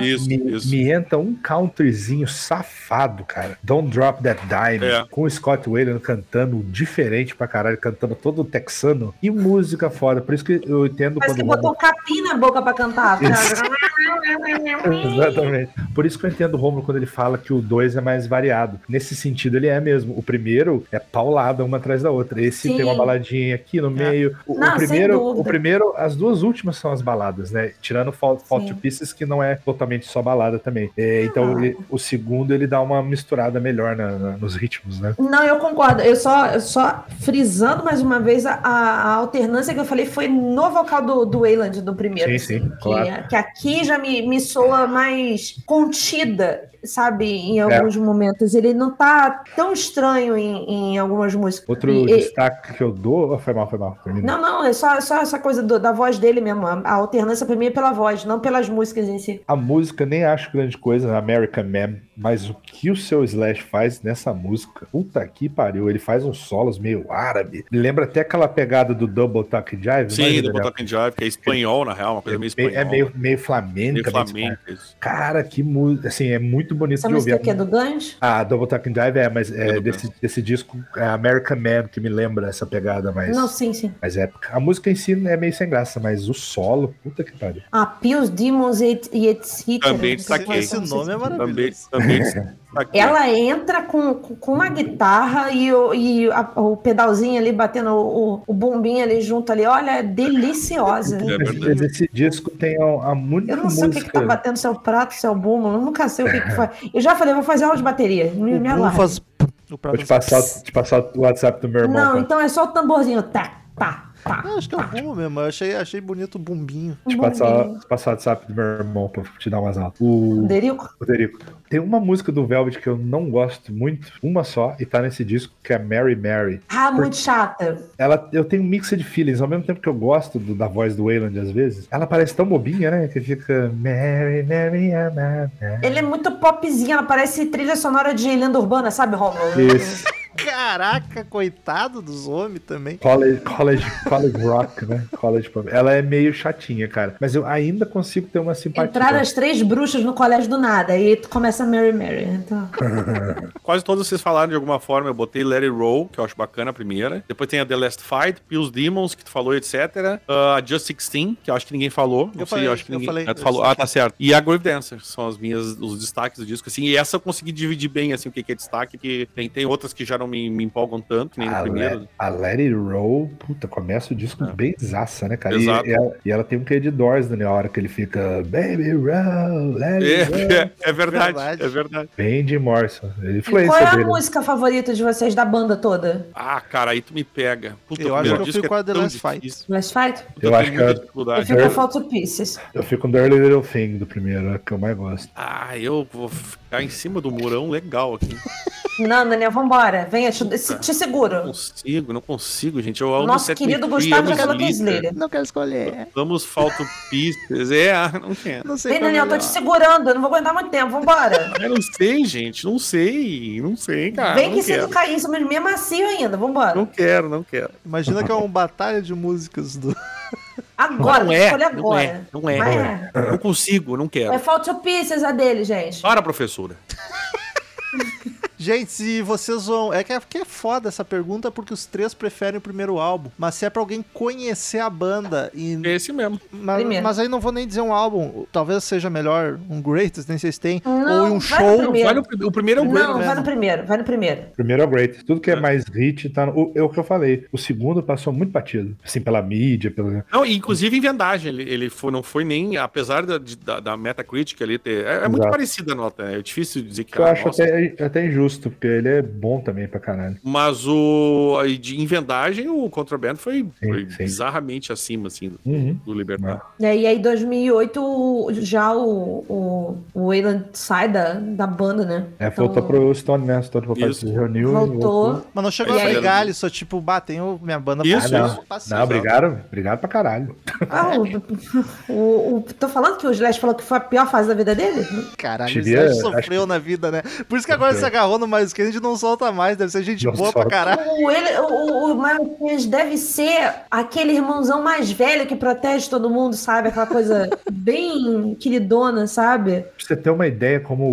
[0.00, 0.68] Isso, Me, isso.
[0.70, 3.56] me entra um countryzinho safado, cara.
[3.62, 4.84] Don't Drop That Dime.
[4.84, 5.04] É.
[5.10, 9.14] Com o Scott Wayland cantando diferente pra caralho, cantando todo texano.
[9.22, 10.20] E música foda.
[10.20, 11.56] Por isso que eu entendo Parece que quando.
[11.62, 13.18] botou um capim na boca pra cantar.
[13.20, 13.34] cara.
[15.14, 15.70] Exatamente.
[15.94, 18.26] Por isso que eu entendo o Romulo quando ele fala que o 2 é mais
[18.26, 18.80] variado.
[18.88, 20.16] Nesse sentido, ele é mesmo.
[20.18, 22.40] O primeiro é paulada uma atrás da outra.
[22.46, 22.76] Esse Sim.
[22.76, 24.36] tem uma baladinha aqui no meio.
[24.46, 27.72] O, o Não, sem primeiro, o primeiro, as duas últimas são as baladas, né?
[27.80, 30.90] Tirando Fall, Fall to Pieces, que não é totalmente só balada também.
[30.96, 31.60] É, então, Ah.
[31.64, 35.14] ele- o segundo, ele dá uma misturada melhor na- na- nos ritmos, né?
[35.18, 36.02] Não, eu concordo.
[36.02, 40.28] Eu só, eu só frisando mais uma vez a, a alternância que eu falei foi
[40.28, 42.30] no vocal do, do Wayland, do primeiro.
[42.32, 43.28] Sim, sim, que, claro.
[43.28, 47.62] que aqui já me, me soa mais contida, sabe, em É.
[47.62, 48.54] alguns momentos.
[48.54, 51.68] Ele não tá tão estranho em, em algumas músicas.
[51.68, 53.32] Outro E- e- destaque que eu dou.
[53.34, 53.98] oh, Foi mal, foi mal.
[54.02, 54.36] Termina.
[54.36, 56.66] Não, não, é só, só essa coisa do- da voz dele mesmo.
[56.66, 59.42] A, a alternância pra mim é pela voz, não pelas músicas em si.
[59.46, 64.00] A música nem acho grande coisa, American Man, mas o que o seu Slash faz
[64.02, 67.64] nessa música, puta que pariu, ele faz uns solos meio árabe.
[67.70, 70.10] Lembra até aquela pegada do Double Tuck Jive.
[70.10, 70.64] Sim, manja, do Daniel?
[70.64, 72.88] Botox Jive, que é espanhol, na real, uma coisa meio É meio- espanhola.
[72.88, 73.92] é meio, meio flamenca.
[73.92, 74.58] meio meio flamenco.
[74.68, 74.96] isso.
[75.00, 77.40] Cara, que música, assim, é muito bonito Essa de música ouvir.
[77.42, 78.16] aqui é do Guns?
[78.20, 82.00] Ah, Double Tuck Jive é, mas é do desse, desse disco é American Man que
[82.00, 83.92] me lembra essa pegada mais, Não, sim, sim.
[84.00, 84.48] mais épica.
[84.56, 87.62] A música em si é meio sem graça, mas o solo, puta que pariu.
[87.72, 87.86] Ah,
[88.30, 89.94] Demons e It's Hitler.
[89.94, 90.62] Também destaquei.
[90.62, 91.88] se Esse nome é se- Também, maravilhoso.
[91.90, 92.22] também
[92.92, 98.42] Ela entra com, com uma guitarra e, o, e a- o pedalzinho ali batendo o,
[98.46, 99.64] o bumbinho ali junto ali.
[99.66, 101.18] Olha, é deliciosa.
[101.18, 104.36] É esse disco tem a, a única Eu não sei o que, que tá música.
[104.36, 105.68] batendo seu prato, seu bumbo.
[105.68, 106.68] Eu nunca sei o que, que foi.
[106.92, 108.30] Eu já falei, vou fazer aula de bateria.
[108.34, 108.96] Me, me O alarme.
[108.96, 109.18] faz...
[109.18, 111.96] O Vou te passar, te passar o WhatsApp do meu irmão.
[111.98, 112.20] Não, cara.
[112.20, 113.22] então é só o tamborzinho.
[113.22, 115.40] Tá, tá, Ah, acho que é o bumbo mesmo.
[115.40, 116.96] Eu achei, achei bonito o bumbinho.
[117.20, 119.94] Passar, te passar o WhatsApp do meu irmão pra te dar umas aulas.
[120.00, 120.88] O Derico?
[120.98, 125.02] Roderico, tem uma música do Velvet que eu não gosto muito, uma só, e tá
[125.02, 126.60] nesse disco, que é Mary Mary.
[126.68, 127.82] Ah, muito chata.
[127.98, 130.66] Ela, eu tenho um mix de feelings, ao mesmo tempo que eu gosto do- da
[130.68, 133.08] voz do Wayland às vezes, ela parece tão bobinha, né?
[133.08, 135.50] Que fica Mary, Mary, Mary.
[135.82, 139.60] Ele é muito popzinho, ela parece trilha sonora de lenda urbana, sabe, Romulo?
[139.60, 140.04] Isso.
[140.36, 142.96] Caraca, coitado dos homens também.
[142.96, 145.04] College, college, college rock, né?
[145.16, 145.68] College pop.
[145.70, 147.16] Ela é meio chatinha, cara.
[147.20, 148.88] Mas eu ainda consigo ter uma simpatia.
[148.90, 150.92] Entraram as três bruxas no colégio do nada.
[150.92, 152.24] Aí começa a Mary Mary.
[152.24, 152.68] Então...
[153.62, 155.08] Quase todos vocês falaram de alguma forma.
[155.08, 157.24] Eu botei It Roll, que eu acho bacana a primeira.
[157.26, 160.20] Depois tem a The Last Fight, Pills Demons, que tu falou, etc.
[160.28, 162.26] A Just 16, que eu acho que ninguém falou.
[162.34, 163.06] Não Eu sei, falei, eu acho que eu ninguém.
[163.06, 163.24] falei.
[163.26, 163.64] Ah, tu falou.
[163.64, 164.14] Ah, tá certo.
[164.18, 166.84] E a Grave Dancer são as minhas, os destaques do disco, assim.
[166.84, 169.66] E essa eu consegui dividir bem, assim, o que que é destaque, que tem, tem
[169.66, 171.98] outras que já não me, me empolgam tanto, que nem no A, primeiro.
[172.00, 175.56] Let, a Let It Roll, puta, começa o disco bem zaça, né, cara?
[175.56, 175.86] E, Exato.
[175.88, 177.44] e ela, e ela tem um quê de Doors, né?
[177.44, 180.44] A hora que ele fica Baby Roll, Let It Roll.
[180.54, 181.62] É, é verdade, Verdade.
[181.62, 182.08] é verdade.
[182.16, 183.10] Bem de Morrison.
[183.22, 184.04] Ele E qual é a dele.
[184.04, 186.26] música favorita de vocês da banda toda?
[186.34, 187.76] Ah, cara, aí tu me pega.
[187.88, 189.64] Puta, Eu acho primeiro que eu fico com é a The Last Fight.
[189.68, 190.24] Last Fight?
[190.36, 191.46] Eu tenho acho que é- Eu dificuldade.
[191.46, 192.58] fico com Fall to Pieces.
[192.74, 195.28] Eu fico com Dirty Little Thing do primeiro, é que eu mais gosto.
[195.34, 198.36] Ah, eu vou ficar em cima do murão legal aqui.
[198.98, 200.06] Não, Daniel, vambora.
[200.10, 201.42] Venha, te, te Não seguro.
[201.42, 203.00] consigo, não consigo, gente.
[203.00, 205.14] Eu amo Nosso querido Gustavo Jacala Slither, Slater.
[205.16, 206.08] Não quero escolher.
[206.14, 207.70] Vamos Falto Pistas.
[207.72, 208.68] É, ah, não quero.
[208.68, 209.40] Não sei Vem, é Daniel, tô melhor.
[209.46, 210.08] te segurando.
[210.10, 210.92] Eu não vou aguentar muito tempo.
[210.92, 211.52] Vambora.
[211.60, 212.64] Eu não sei, gente.
[212.64, 213.60] Não sei.
[213.60, 214.34] Não sei, cara.
[214.34, 216.36] Vem não que se tu cair em cima de mim é macio ainda.
[216.36, 216.74] Vambora.
[216.74, 217.70] Não quero, não quero.
[217.84, 219.94] Imagina que é uma batalha de músicas do.
[220.76, 222.02] Agora, não é, escolher não agora.
[222.02, 223.10] é, não é.
[223.14, 224.38] Não, Não consigo, não É quero.
[224.40, 226.00] Fall to Pieces a dele, gente.
[226.00, 226.76] Para, professora.
[228.58, 229.92] Gente, se vocês vão.
[229.92, 233.30] É que é, que é foda essa pergunta porque os três preferem o primeiro álbum.
[233.38, 235.78] Mas se é pra alguém conhecer a banda e.
[235.84, 236.40] Esse mesmo.
[236.52, 237.02] Mas, Primeiro.
[237.04, 238.44] mas aí não vou nem dizer um álbum.
[238.52, 240.80] Talvez seja melhor um Greatest, nem sei se tem.
[240.84, 241.70] Não, ou um vai show.
[241.70, 242.04] no primeiro.
[242.06, 244.42] Vai no pri- o primeiro é o Não, Great, vai no primeiro, vai no primeiro.
[244.56, 245.24] Primeiro é o Great.
[245.24, 246.52] Tudo que é mais hit tá no.
[246.54, 247.46] O, é o que eu falei.
[247.52, 248.96] O segundo passou muito batido.
[249.04, 250.24] Assim, pela mídia, pela.
[250.32, 254.60] Não, inclusive em vendagem, ele, ele foi, não foi nem, apesar da, da, da Metacritic
[254.62, 255.04] ali ter.
[255.04, 256.38] É, é muito parecida a nota, né?
[256.38, 257.18] é difícil dizer que.
[257.18, 257.62] Eu acho nossa.
[257.64, 260.36] até, até injusto, porque ele é bom também pra caralho.
[260.42, 261.56] Mas o.
[261.60, 264.16] aí De, em vendagem, o Contraband foi, Sim, foi sim.
[264.24, 265.98] bizarramente acima, assim, do, Uhum.
[266.04, 266.74] do Libertar.
[266.78, 272.26] E aí, em 2008, já o, o, o Wayland sai da, da banda, né?
[272.38, 273.62] É, voltou Então, pro Stone, né?
[273.62, 274.72] Stone Vocal se reuniu.
[274.72, 275.44] Voltou.
[275.54, 276.12] Mas não chegou E a aí?
[276.14, 278.90] brigar, ele só tipo, batem o minha banda Isso, pra- isso.
[278.90, 280.56] Não, obrigado, obrigado pra caralho.
[280.88, 284.48] Ah, o, o, o- tô falando que o Slash falou que foi a pior fase
[284.48, 285.04] da vida dele?
[285.36, 287.22] Caralho, ele acho sofreu na vida, né?
[287.48, 289.76] Por isso que agora ele se agarrou no mais que a gente não solta mais,
[289.76, 290.76] deve ser gente Não boa pra solta.
[290.76, 291.10] caralho.
[291.24, 296.28] O, ele, o, o Miles Kennedy deve ser aquele irmãozão mais velho que protege todo
[296.30, 296.88] mundo, sabe?
[296.88, 299.80] Aquela coisa bem queridona, sabe?
[299.82, 301.04] Pra você ter uma ideia como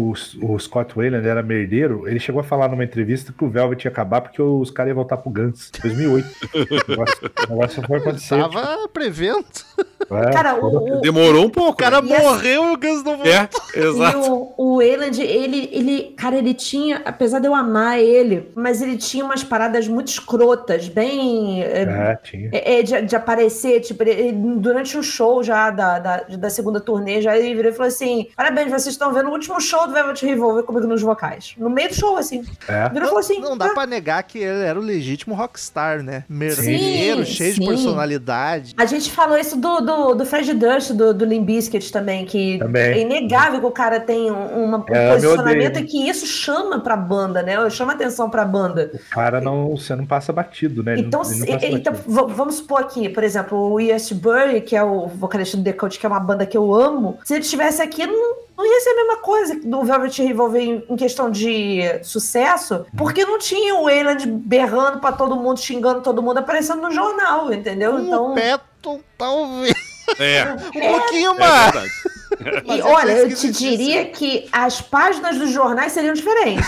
[0.41, 3.85] o, o Scott Wayland era merdeiro, ele chegou a falar numa entrevista que o Velvet
[3.85, 5.69] ia acabar porque os caras iam voltar pro Guns.
[5.81, 6.27] 2008.
[6.27, 7.17] o negócio,
[7.47, 8.37] o negócio foi acontecer.
[8.39, 9.45] Tava prevendo.
[10.09, 11.71] É, Cara, o, o, Demorou um pouco.
[11.71, 13.31] O cara E essa- morreu e o Gus não voltou.
[13.31, 14.17] É, E exato.
[14.19, 18.97] o, o Wayland, ele, ele, cara, ele tinha, apesar de eu amar ele, mas ele
[18.97, 21.63] tinha umas paradas muito escrotas, bem.
[21.63, 22.49] é, tinha.
[22.51, 26.79] é, é, de, de aparecer, tipo, ele- durante o show já da, da, da segunda
[26.79, 29.93] turnê, já ele virou e falou assim: Parabéns, vocês estão vendo o último show do
[29.93, 31.53] Velvet Revolver comigo nos vocais.
[31.57, 32.43] No meio do show, assim.
[32.67, 32.89] É.
[32.89, 36.01] Virou e falou assim: Não dá "Ah, pra negar que ele era o legítimo rockstar,
[36.03, 36.23] né?
[36.29, 37.67] Merdeiro, Sim, cheio de sim.
[37.67, 38.73] personalidade.
[38.77, 42.81] A gente falou isso do, do, do Fred Durst, do, do Bizkit também, que Também.
[42.83, 46.79] é inegável que o cara tem um, uma- um É, posicionamento e que isso chama
[46.79, 47.69] pra banda, né?
[47.69, 48.91] Chama atenção pra banda.
[48.93, 50.93] O cara não, você não passa batido, né?
[50.93, 52.27] Ele Então, não, ele não se- passa então batido.
[52.27, 54.13] vamos supor aqui, por exemplo, o E.S.
[54.13, 57.17] Burry, que é o vocalista do The Cult, que é uma banda que eu amo,
[57.25, 60.83] se ele estivesse aqui, não, não ia ser a mesma coisa do Velvet Revolver em,
[60.87, 66.21] em questão de sucesso, porque não tinha o Wayland berrando pra todo mundo, xingando todo
[66.21, 67.95] mundo, aparecendo no jornal, entendeu?
[67.95, 69.90] O Então, Patton, talvez.
[70.19, 71.73] É, Um pouquinho é mais.
[72.65, 76.65] Mas e é olha, eu te diria que as páginas dos jornais seriam diferentes.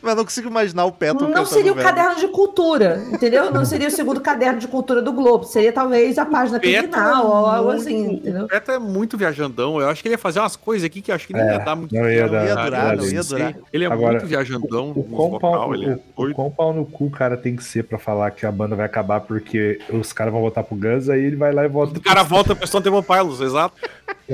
[0.00, 1.86] Mas não consigo imaginar o Patton Não seria o velho.
[1.86, 3.50] caderno de cultura, entendeu?
[3.50, 5.44] Não seria o segundo caderno de cultura do Globo.
[5.44, 8.44] Seria talvez a página Petro criminal ou algo assim, entendeu?
[8.44, 9.80] O Petro é muito viajandão.
[9.80, 11.52] Eu acho que ele ia fazer umas coisas aqui que eu acho que nem É,
[11.52, 13.54] ia dar muito não ia dar, não ia durar, não ia durar.
[13.72, 16.34] Ele é Agora, muito viajandão O no quão, vocal, pau, ele é o, o doido.
[16.36, 18.86] quão pau no cu o cara tem que ser pra falar que a banda vai
[18.86, 21.98] acabar porque os caras vão voltar pro Guns, aí ele vai lá e volta.
[21.98, 23.74] O cara volta pra Stone Temple Pilots, exato.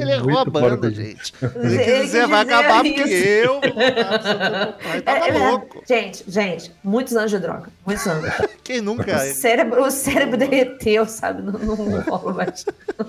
[0.01, 1.33] Ele errou a banda, gente.
[1.61, 2.95] Dizer, quis vai acabar isso.
[2.95, 3.61] porque eu.
[3.61, 5.01] pai.
[5.05, 5.83] Tava É, é, louco.
[5.87, 7.69] Gente, gente, muitos anos de droga.
[7.87, 8.31] Muitos anos.
[8.63, 9.17] Quem nunca.
[9.17, 11.43] O cérebro, o cérebro derreteu, sabe?
[11.43, 12.67] Não, não, rola mais.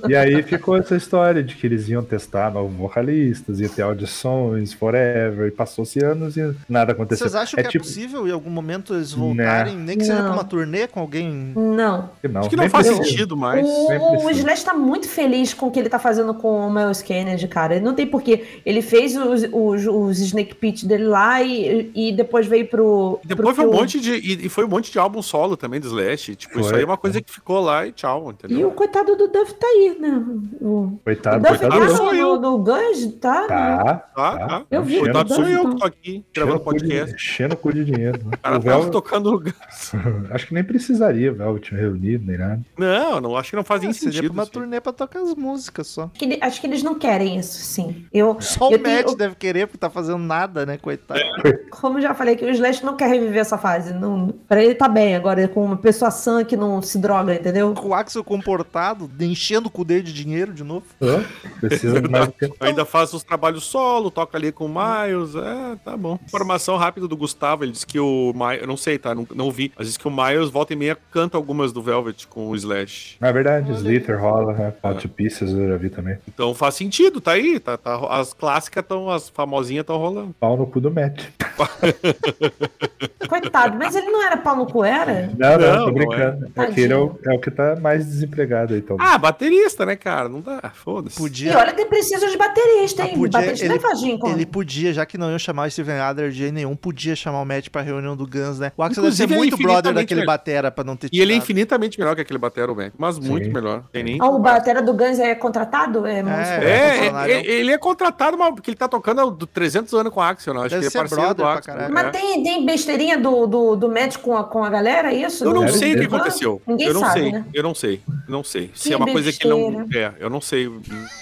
[0.08, 4.72] E aí ficou essa história de que eles iam testar novos vocalistas, ia ter audições,
[4.74, 7.28] forever, e passou-se anos e nada aconteceu.
[7.28, 10.18] Vocês acham é que tipo, é possível em algum momento eles voltarem, nem que seja
[10.18, 10.34] pra Não.
[10.34, 11.52] uma turnê com alguém?
[11.56, 12.10] Não.
[12.22, 13.10] que não, Acho que não nem faz precisa.
[13.10, 13.66] sentido mais.
[13.68, 14.30] O, o.
[14.30, 17.76] Slash tá muito feliz com o que ele tá fazendo com o Miles Kennedy, cara.
[17.76, 18.46] Ele não tem porquê.
[18.66, 23.20] Ele fez os, os, os Snake Pit dele lá e, e depois veio pro.
[23.26, 24.12] Depois pro foi um monte de.
[24.14, 26.36] E, e foi um monte de álbum solo também do Slash.
[26.36, 26.78] Tipo, isso Foi.
[26.78, 28.68] aí é uma coisa que ficou lá e tchau, E entendeu?
[28.68, 30.24] o coitado do Duff tá aí, né?
[30.62, 32.36] O, Coitado, o Duff coitado tá sou eu.
[32.40, 33.48] no, no Guns, tá?
[33.48, 33.84] Tá,
[34.16, 34.62] Tá, tá.
[34.72, 35.72] Eu vi, Coitado eu sou eu então.
[35.74, 37.16] que tô aqui gravando o podcast.
[37.16, 38.20] Enchendo o cu de dinheiro.
[38.26, 38.32] né?
[38.34, 39.92] O cara O tava tocando no gás.
[40.32, 42.62] acho que nem precisaria, Velvet reunido, nem nada.
[42.78, 44.34] Não, não, acho que não faz nem Ah, seria pra sentido.
[44.34, 44.52] uma assim.
[44.52, 46.10] turnê pra tocar as músicas só.
[46.42, 48.06] Acho Acho que eles não querem isso, sim.
[48.12, 51.18] Eu, Só o eu tenho- Matt deve querer, porque tá fazendo nada, né, coitado.
[51.72, 53.94] como eu já falei, que o Slash não quer reviver essa fase.
[53.94, 57.74] Não, pra ele tá bem agora, com uma pessoa sã que não se droga, entendeu?
[57.74, 60.86] Com o Axel comportado, enchendo o cu dele de dinheiro de novo.
[61.02, 61.24] Hã?
[61.62, 62.30] Precisa mais.
[62.60, 65.36] Ainda faz os trabalhos solo, toca ali com o Miles.
[65.36, 66.20] É, tá bom.
[66.26, 68.62] Informação rápida do Gustavo, ele disse que o Miles.
[68.62, 69.16] Eu não sei, tá?
[69.16, 69.72] Não, não vi.
[69.78, 73.16] Mas disse que o Miles volta e meia canta algumas do Velvet com o Slash.
[73.22, 74.74] Na verdade, Slither rola, né?
[74.82, 76.18] Fall to Pieces eu já vi também.
[76.28, 77.60] Então faz sentido, tá aí.
[77.60, 80.36] Tá, tá- as clássicas estão, as famosinhas estão rolando.
[80.40, 81.22] Pau no cu do Matt.
[83.28, 85.30] Coitado, mas ele não era pau no cu, era?
[85.38, 86.48] Não, não, Não, tô não brincando.
[86.56, 88.98] É, que ele é o, é o que tá mais desempregado aí, então.
[89.00, 90.28] Ah, baterista, né, cara?
[90.30, 90.72] Não dá.
[90.74, 91.18] Foda-se.
[91.18, 91.58] E Podia.
[91.58, 93.16] olha que precisa de baterista, Ah, hein?
[93.18, 94.34] podia- baterista ele- não é fadinho, como?
[94.34, 97.46] Ele podia, já que não ia chamar o Steven Adler de nenhum, podia chamar o
[97.46, 98.72] Matt pra reunião do Guns, né?
[98.76, 100.34] O Axel deve ser Inclusive, é muito brother daquele melhor.
[100.34, 101.44] batera pra não ter E ele é tirado.
[101.44, 102.94] infinitamente melhor que aquele batera, o Mac.
[102.98, 103.54] Mas muito Sim.
[103.54, 103.84] melhor.
[103.92, 104.18] Tem nem.
[104.20, 106.06] Ah, o batera do Guns é contratado?
[106.06, 106.39] É, músico?
[106.40, 107.34] É, funcionário.
[107.36, 110.54] é, ele é contratado, mas porque ele tá tocando há 300 anos com a Axel,
[110.54, 110.62] não.
[110.62, 111.74] Acho Deve que ele é parceiro do Axel.
[111.74, 111.94] caralho.
[111.94, 112.10] Mas é.
[112.12, 115.44] tem, tem besteirinha do, do, do Matt com a, com a galera, é isso?
[115.44, 116.62] Eu não sei o que aconteceu.
[116.68, 117.32] Ninguém eu não sabe, sei.
[117.32, 117.46] né?
[117.54, 118.02] Eu não sei.
[118.28, 118.72] Não sei.
[118.74, 119.88] Se Que é uma coisa que não.
[119.94, 120.70] É, eu não sei.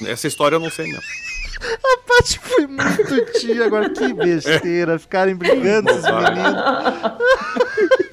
[0.05, 1.01] Essa história eu não sei mesmo.
[1.59, 4.99] A Paty foi muito tia, agora que besteira.
[4.99, 6.61] Ficarem brigando esses meninos.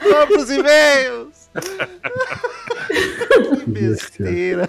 [0.02, 1.50] Vamos pros e-mails.
[3.60, 4.68] que besteira.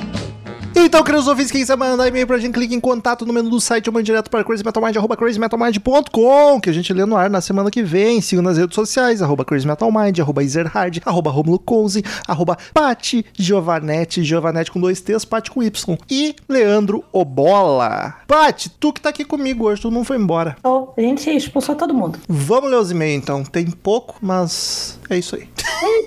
[0.73, 3.59] Então, queridos ouvintes, quem quiser mandar e-mail pra gente, clique em contato no menu do
[3.59, 7.41] site ou mande direto para crazymetalmind, arroba crazymetalmind.com, que a gente lê no ar na
[7.41, 8.21] semana que vem.
[8.21, 14.71] Siga nas redes sociais, arroba crazymetalmind, arroba ezerhard, arroba romulo Conze, arroba pati giovanetti, giovanetti
[14.71, 18.15] com dois T's, pati com Y, e Leandro Obola.
[18.25, 20.55] Pati, tu que tá aqui comigo hoje, todo mundo foi embora.
[20.59, 22.17] Então, a gente expulsou todo mundo.
[22.29, 25.47] Vamos ler os e-mails então, tem pouco, mas é isso aí.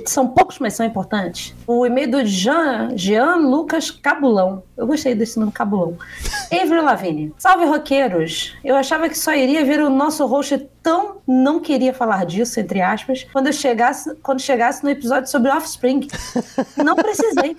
[0.07, 1.55] São poucos, mas são importantes.
[1.67, 4.63] O e-mail do Jean, Jean Lucas Cabulão.
[4.77, 5.97] Eu gostei desse nome, Cabulão.
[6.53, 7.35] Avery Lavigne.
[7.39, 8.55] Salve, roqueiros.
[8.65, 12.81] Eu achava que só iria ver o nosso host tão não queria falar disso, entre
[12.83, 16.07] aspas, quando eu chegasse, quando chegasse no episódio sobre Offspring.
[16.85, 17.57] Não precisei.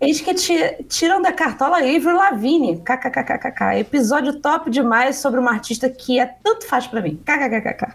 [0.00, 2.76] Eis que ti- tiram da cartola Avery Lavigne.
[2.80, 3.78] KKKKK.
[3.80, 7.20] Episódio top demais sobre uma artista que é tanto faz pra mim.
[7.26, 7.94] KKKKK.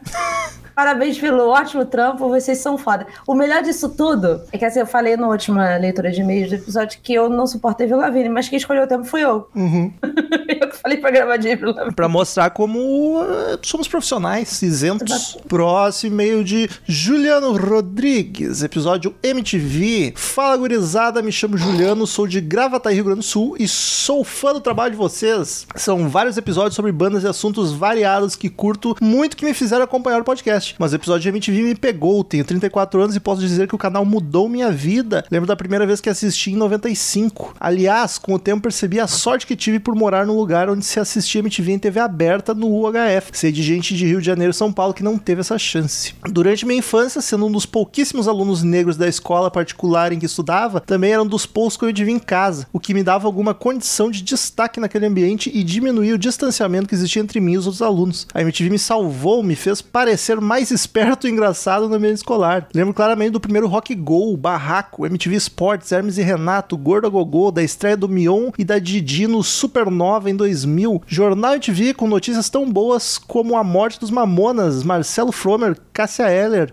[0.75, 3.07] Parabéns pelo ótimo trampo, vocês são foda.
[3.25, 6.55] O melhor disso tudo é que assim, eu falei na última leitura de e-mails do
[6.55, 9.47] episódio que eu não suportei Avril Lavigne, mas quem escolheu o tempo fui eu.
[9.55, 11.95] eu que falei pra gravar de Avril Lavigne.
[11.95, 15.11] Pra mostrar como eh, somos profissionais, isentos.
[15.11, 15.47] Exato.
[15.47, 20.13] Próximo e-mail de Juliano Rodrigues, episódio MTV.
[20.15, 24.53] Fala gurizada, me chamo Juliano, sou de Gravataí, Rio Grande do Sul e sou fã
[24.53, 25.65] do trabalho de vocês.
[25.75, 30.21] São vários episódios sobre bandas e assuntos variados que curto muito que me fizeram acompanhar
[30.21, 30.75] o podcast.
[30.77, 33.79] Mas o episódio de MTV me pegou, tenho 34 anos e posso dizer que o
[33.79, 35.25] canal mudou minha vida.
[35.31, 37.55] Lembro da primeira vez que assisti em 95.
[37.59, 40.99] Aliás, com o tempo percebi a sorte que tive por morar num lugar onde se
[40.99, 43.31] assistia MTV em TV aberta no UHF.
[43.33, 46.13] Sei de gente de Rio de Janeiro São Paulo que não teve essa chance.
[46.29, 50.79] Durante minha infância, sendo um dos pouquíssimos alunos negros da escola particular em que estudava,
[50.79, 53.53] também era um dos poucos que eu MTV em casa, o que me dava alguma
[53.53, 57.65] condição de destaque naquele ambiente e diminuía o distanciamento que existia entre mim e os
[57.65, 58.27] outros alunos.
[58.33, 62.67] A MTV me salvou, me fez parecer mais esperto e engraçado no ambiente escolar.
[62.73, 67.63] Lembro claramente do primeiro Rock Go, Barraco, MTV Sports, Hermes e Renato, Gordo Gogô, da
[67.63, 72.69] estreia do Mion e da Didi no Supernova em 2000, Jornal MTV com notícias tão
[72.71, 74.11] boas como a morte dos
[74.45, 76.71] Mamonas, Marcelo Fromer, Cássia Eller,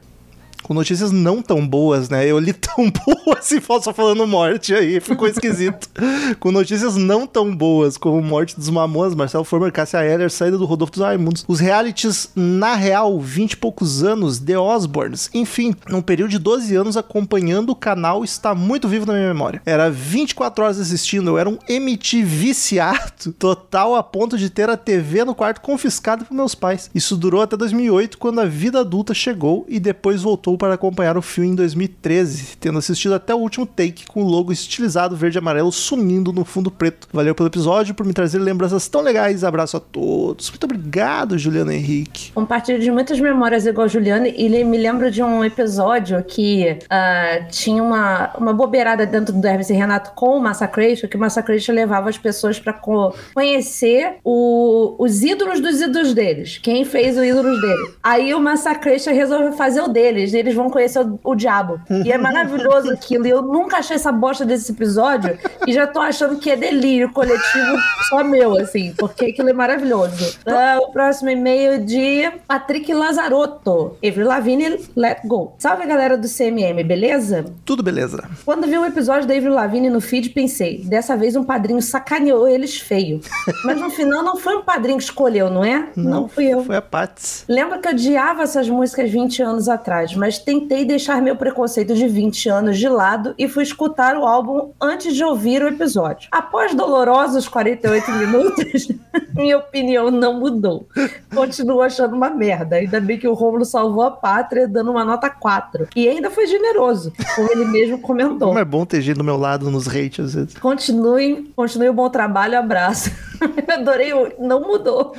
[0.62, 2.26] com notícias não tão boas, né?
[2.26, 5.88] Eu li tão boas e só falando morte aí, ficou esquisito.
[6.38, 10.66] com notícias não tão boas, como morte dos Mamonas, Marcelo Former, Cássia Eller, saída do
[10.66, 11.44] Rodolfo dos Raimundos.
[11.48, 15.30] Os realities, na real, 20 e poucos anos, The Osbournes.
[15.32, 19.62] Enfim, num período de 12 anos acompanhando o canal, está muito vivo na minha memória.
[19.64, 24.76] Era 24 horas assistindo, eu era um MTV viciado, total a ponto de ter a
[24.76, 26.90] TV no quarto confiscada por meus pais.
[26.94, 31.16] Isso durou até 2008, quando a vida adulta chegou e depois voltou voltou para acompanhar
[31.16, 35.38] o filme em 2013, tendo assistido até o último take com o logo estilizado verde
[35.38, 37.08] e amarelo sumindo no fundo preto.
[37.12, 39.44] Valeu pelo episódio, por me trazer lembranças tão legais.
[39.44, 40.50] Abraço a todos.
[40.50, 42.32] Muito obrigado, Juliana Henrique.
[42.32, 47.40] Compartilho de muitas memórias igual a Juliana e me lembra de um episódio que ah,
[47.50, 51.72] tinha uma, uma bobeirada dentro do Hermes e Renato com o Massacration, que o Massacration
[51.72, 56.58] levava as pessoas pra co- conhecer o- os ídolos dos ídolos deles.
[56.62, 57.90] Quem fez os ídolos dele.
[58.02, 60.32] Aí o Massacration resolveu fazer o deles.
[60.32, 61.80] E eles vão conhecer o, o diabo.
[62.04, 63.26] E é maravilhoso aquilo.
[63.26, 65.38] E eu nunca achei essa bosta desse episódio.
[65.66, 67.76] E já tô achando que é delírio coletivo
[68.08, 68.92] só meu, assim.
[68.96, 70.38] Porque aquilo é maravilhoso.
[70.46, 73.96] Ah, o próximo e-mail de Patrick Lazarotto.
[74.06, 75.54] Avril Lavigne, let go.
[75.58, 77.44] Salve, galera do CMM, beleza?
[77.64, 78.28] Tudo beleza.
[78.44, 82.48] Quando vi o episódio da Avril Lavigne no feed, pensei, dessa vez um padrinho sacaneou
[82.48, 83.20] eles feio.
[83.64, 85.88] Mas no final não foi um padrinho que escolheu, não é?
[85.96, 86.64] Não, fui eu.
[86.64, 87.44] Foi a Pats.
[87.48, 92.06] Lembro que eu odiava essas músicas 20 anos atrás, mas tentei deixar meu preconceito de
[92.06, 96.28] 20 anos de lado e fui escutar o álbum antes de ouvir o episódio.
[96.30, 98.88] Após dolorosos 48 minutos,
[99.34, 100.88] minha opinião não mudou.
[101.34, 102.76] Continuo achando uma merda.
[102.76, 105.88] Ainda bem que o Romulo salvou a pátria dando uma nota 4.
[105.96, 108.48] E ainda foi generoso, como ele mesmo comentou.
[108.48, 110.54] Como é bom ter gente do meu lado nos hate às vezes.
[110.58, 113.10] Continue, continue o bom trabalho, abraço.
[113.68, 115.14] Adorei, o não mudou.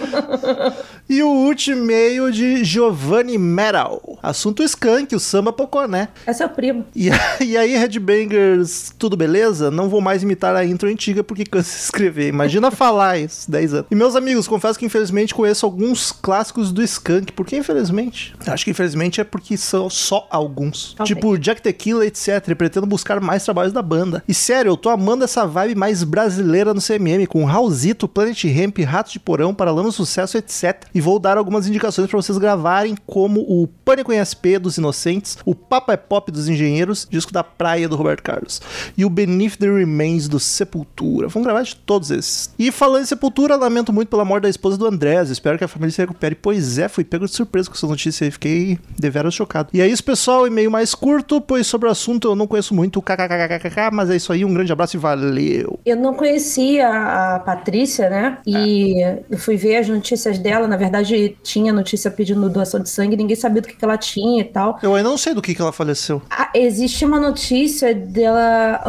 [1.10, 4.18] E o último e-mail de Giovanni Metal.
[4.24, 6.08] Assunto Skank, o samba Poconé.
[6.26, 6.86] É seu primo.
[6.96, 7.10] E,
[7.44, 9.70] e aí, Headbangers, tudo beleza?
[9.70, 12.30] Não vou mais imitar a intro antiga porque cansa de escrever.
[12.30, 13.88] Imagina falar isso, 10 anos.
[13.92, 17.34] E meus amigos, confesso que infelizmente conheço alguns clássicos do Skank.
[17.34, 18.34] Por que infelizmente?
[18.48, 20.94] Acho que infelizmente é porque são só alguns.
[20.94, 21.16] Talvez.
[21.16, 22.48] Tipo Jack Tequila, etc.
[22.48, 24.24] E pretendo buscar mais trabalhos da banda.
[24.28, 28.80] E sério, eu tô amando essa vibe mais brasileira no CMM, com Raulzito, Planet Ramp,
[28.80, 30.93] Ratos de Porão, Paralama Sucesso, etc.
[30.94, 35.38] E vou dar algumas indicações pra vocês gravarem, como o Pânico em SP dos Inocentes,
[35.46, 38.62] o Papa é Pop dos Engenheiros, disco da Praia do Roberto Carlos,
[38.98, 41.28] e o Beneath the Remains do Sepultura.
[41.28, 42.54] Vamos gravar de todos esses.
[42.58, 45.68] E falando em Sepultura, lamento muito pela morte da esposa do Andrés, espero que a
[45.68, 46.36] família se recupere.
[46.36, 49.70] Pois é, fui pego de surpresa com essa notícia aí, fiquei deveras chocado.
[49.74, 53.02] E é isso, pessoal, e-mail mais curto, pois sobre o assunto eu não conheço muito,
[53.02, 55.80] kkkkkk, mas é isso aí, um grande abraço e valeu.
[55.86, 58.38] Eu não conhecia a Patrícia, né?
[58.46, 60.68] E eu fui ver as notícias dela.
[60.68, 64.42] Na verdade, tinha notícia pedindo doação de sangue, ninguém sabia do que, que ela tinha
[64.42, 64.80] e tal.
[64.82, 66.22] Eu ainda não sei do que, que ela faleceu.
[66.30, 68.82] Ah, existe uma notícia dela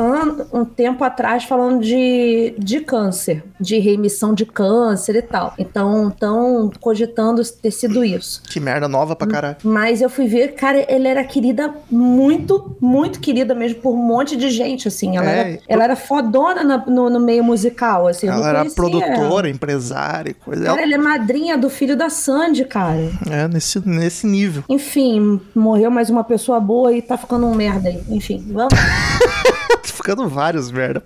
[0.52, 5.54] um tempo atrás falando de, de câncer, de remissão de câncer e tal.
[5.58, 8.42] Então, estão cogitando ter sido isso.
[8.44, 9.56] Que merda nova pra caralho.
[9.62, 14.36] Mas eu fui ver, cara, ela era querida muito, muito querida mesmo por um monte
[14.36, 15.16] de gente, assim.
[15.16, 18.28] Ela, É, era, ela era fodona na- no, no meio musical, assim.
[18.28, 19.48] Ela era produtora, ela.
[19.48, 20.64] empresária e coisa.
[20.64, 23.10] Cara, ela é madrinha do filho da Sandy, cara.
[23.30, 24.64] É, nesse, nesse nível.
[24.68, 28.02] Enfim, morreu mais uma pessoa boa e tá ficando um merda aí.
[28.08, 28.72] Enfim, vamos.
[29.84, 31.02] Tá ficando vários merda.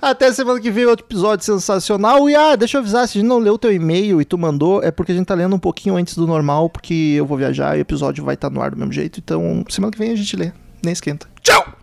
[0.00, 2.28] Até semana que vem, outro episódio sensacional.
[2.28, 4.36] E ah, deixa eu avisar, se a gente não leu o teu e-mail e tu
[4.36, 7.36] mandou, é porque a gente tá lendo um pouquinho antes do normal, porque eu vou
[7.38, 9.20] viajar e o episódio vai estar no ar do mesmo jeito.
[9.20, 10.52] Então, semana que vem a gente lê.
[10.82, 11.28] Nem esquenta.
[11.42, 11.80] Tchau!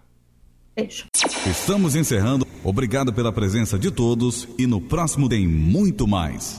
[0.77, 1.05] Beijo.
[1.49, 2.45] Estamos encerrando.
[2.63, 6.55] Obrigado pela presença de todos e no próximo tem muito mais.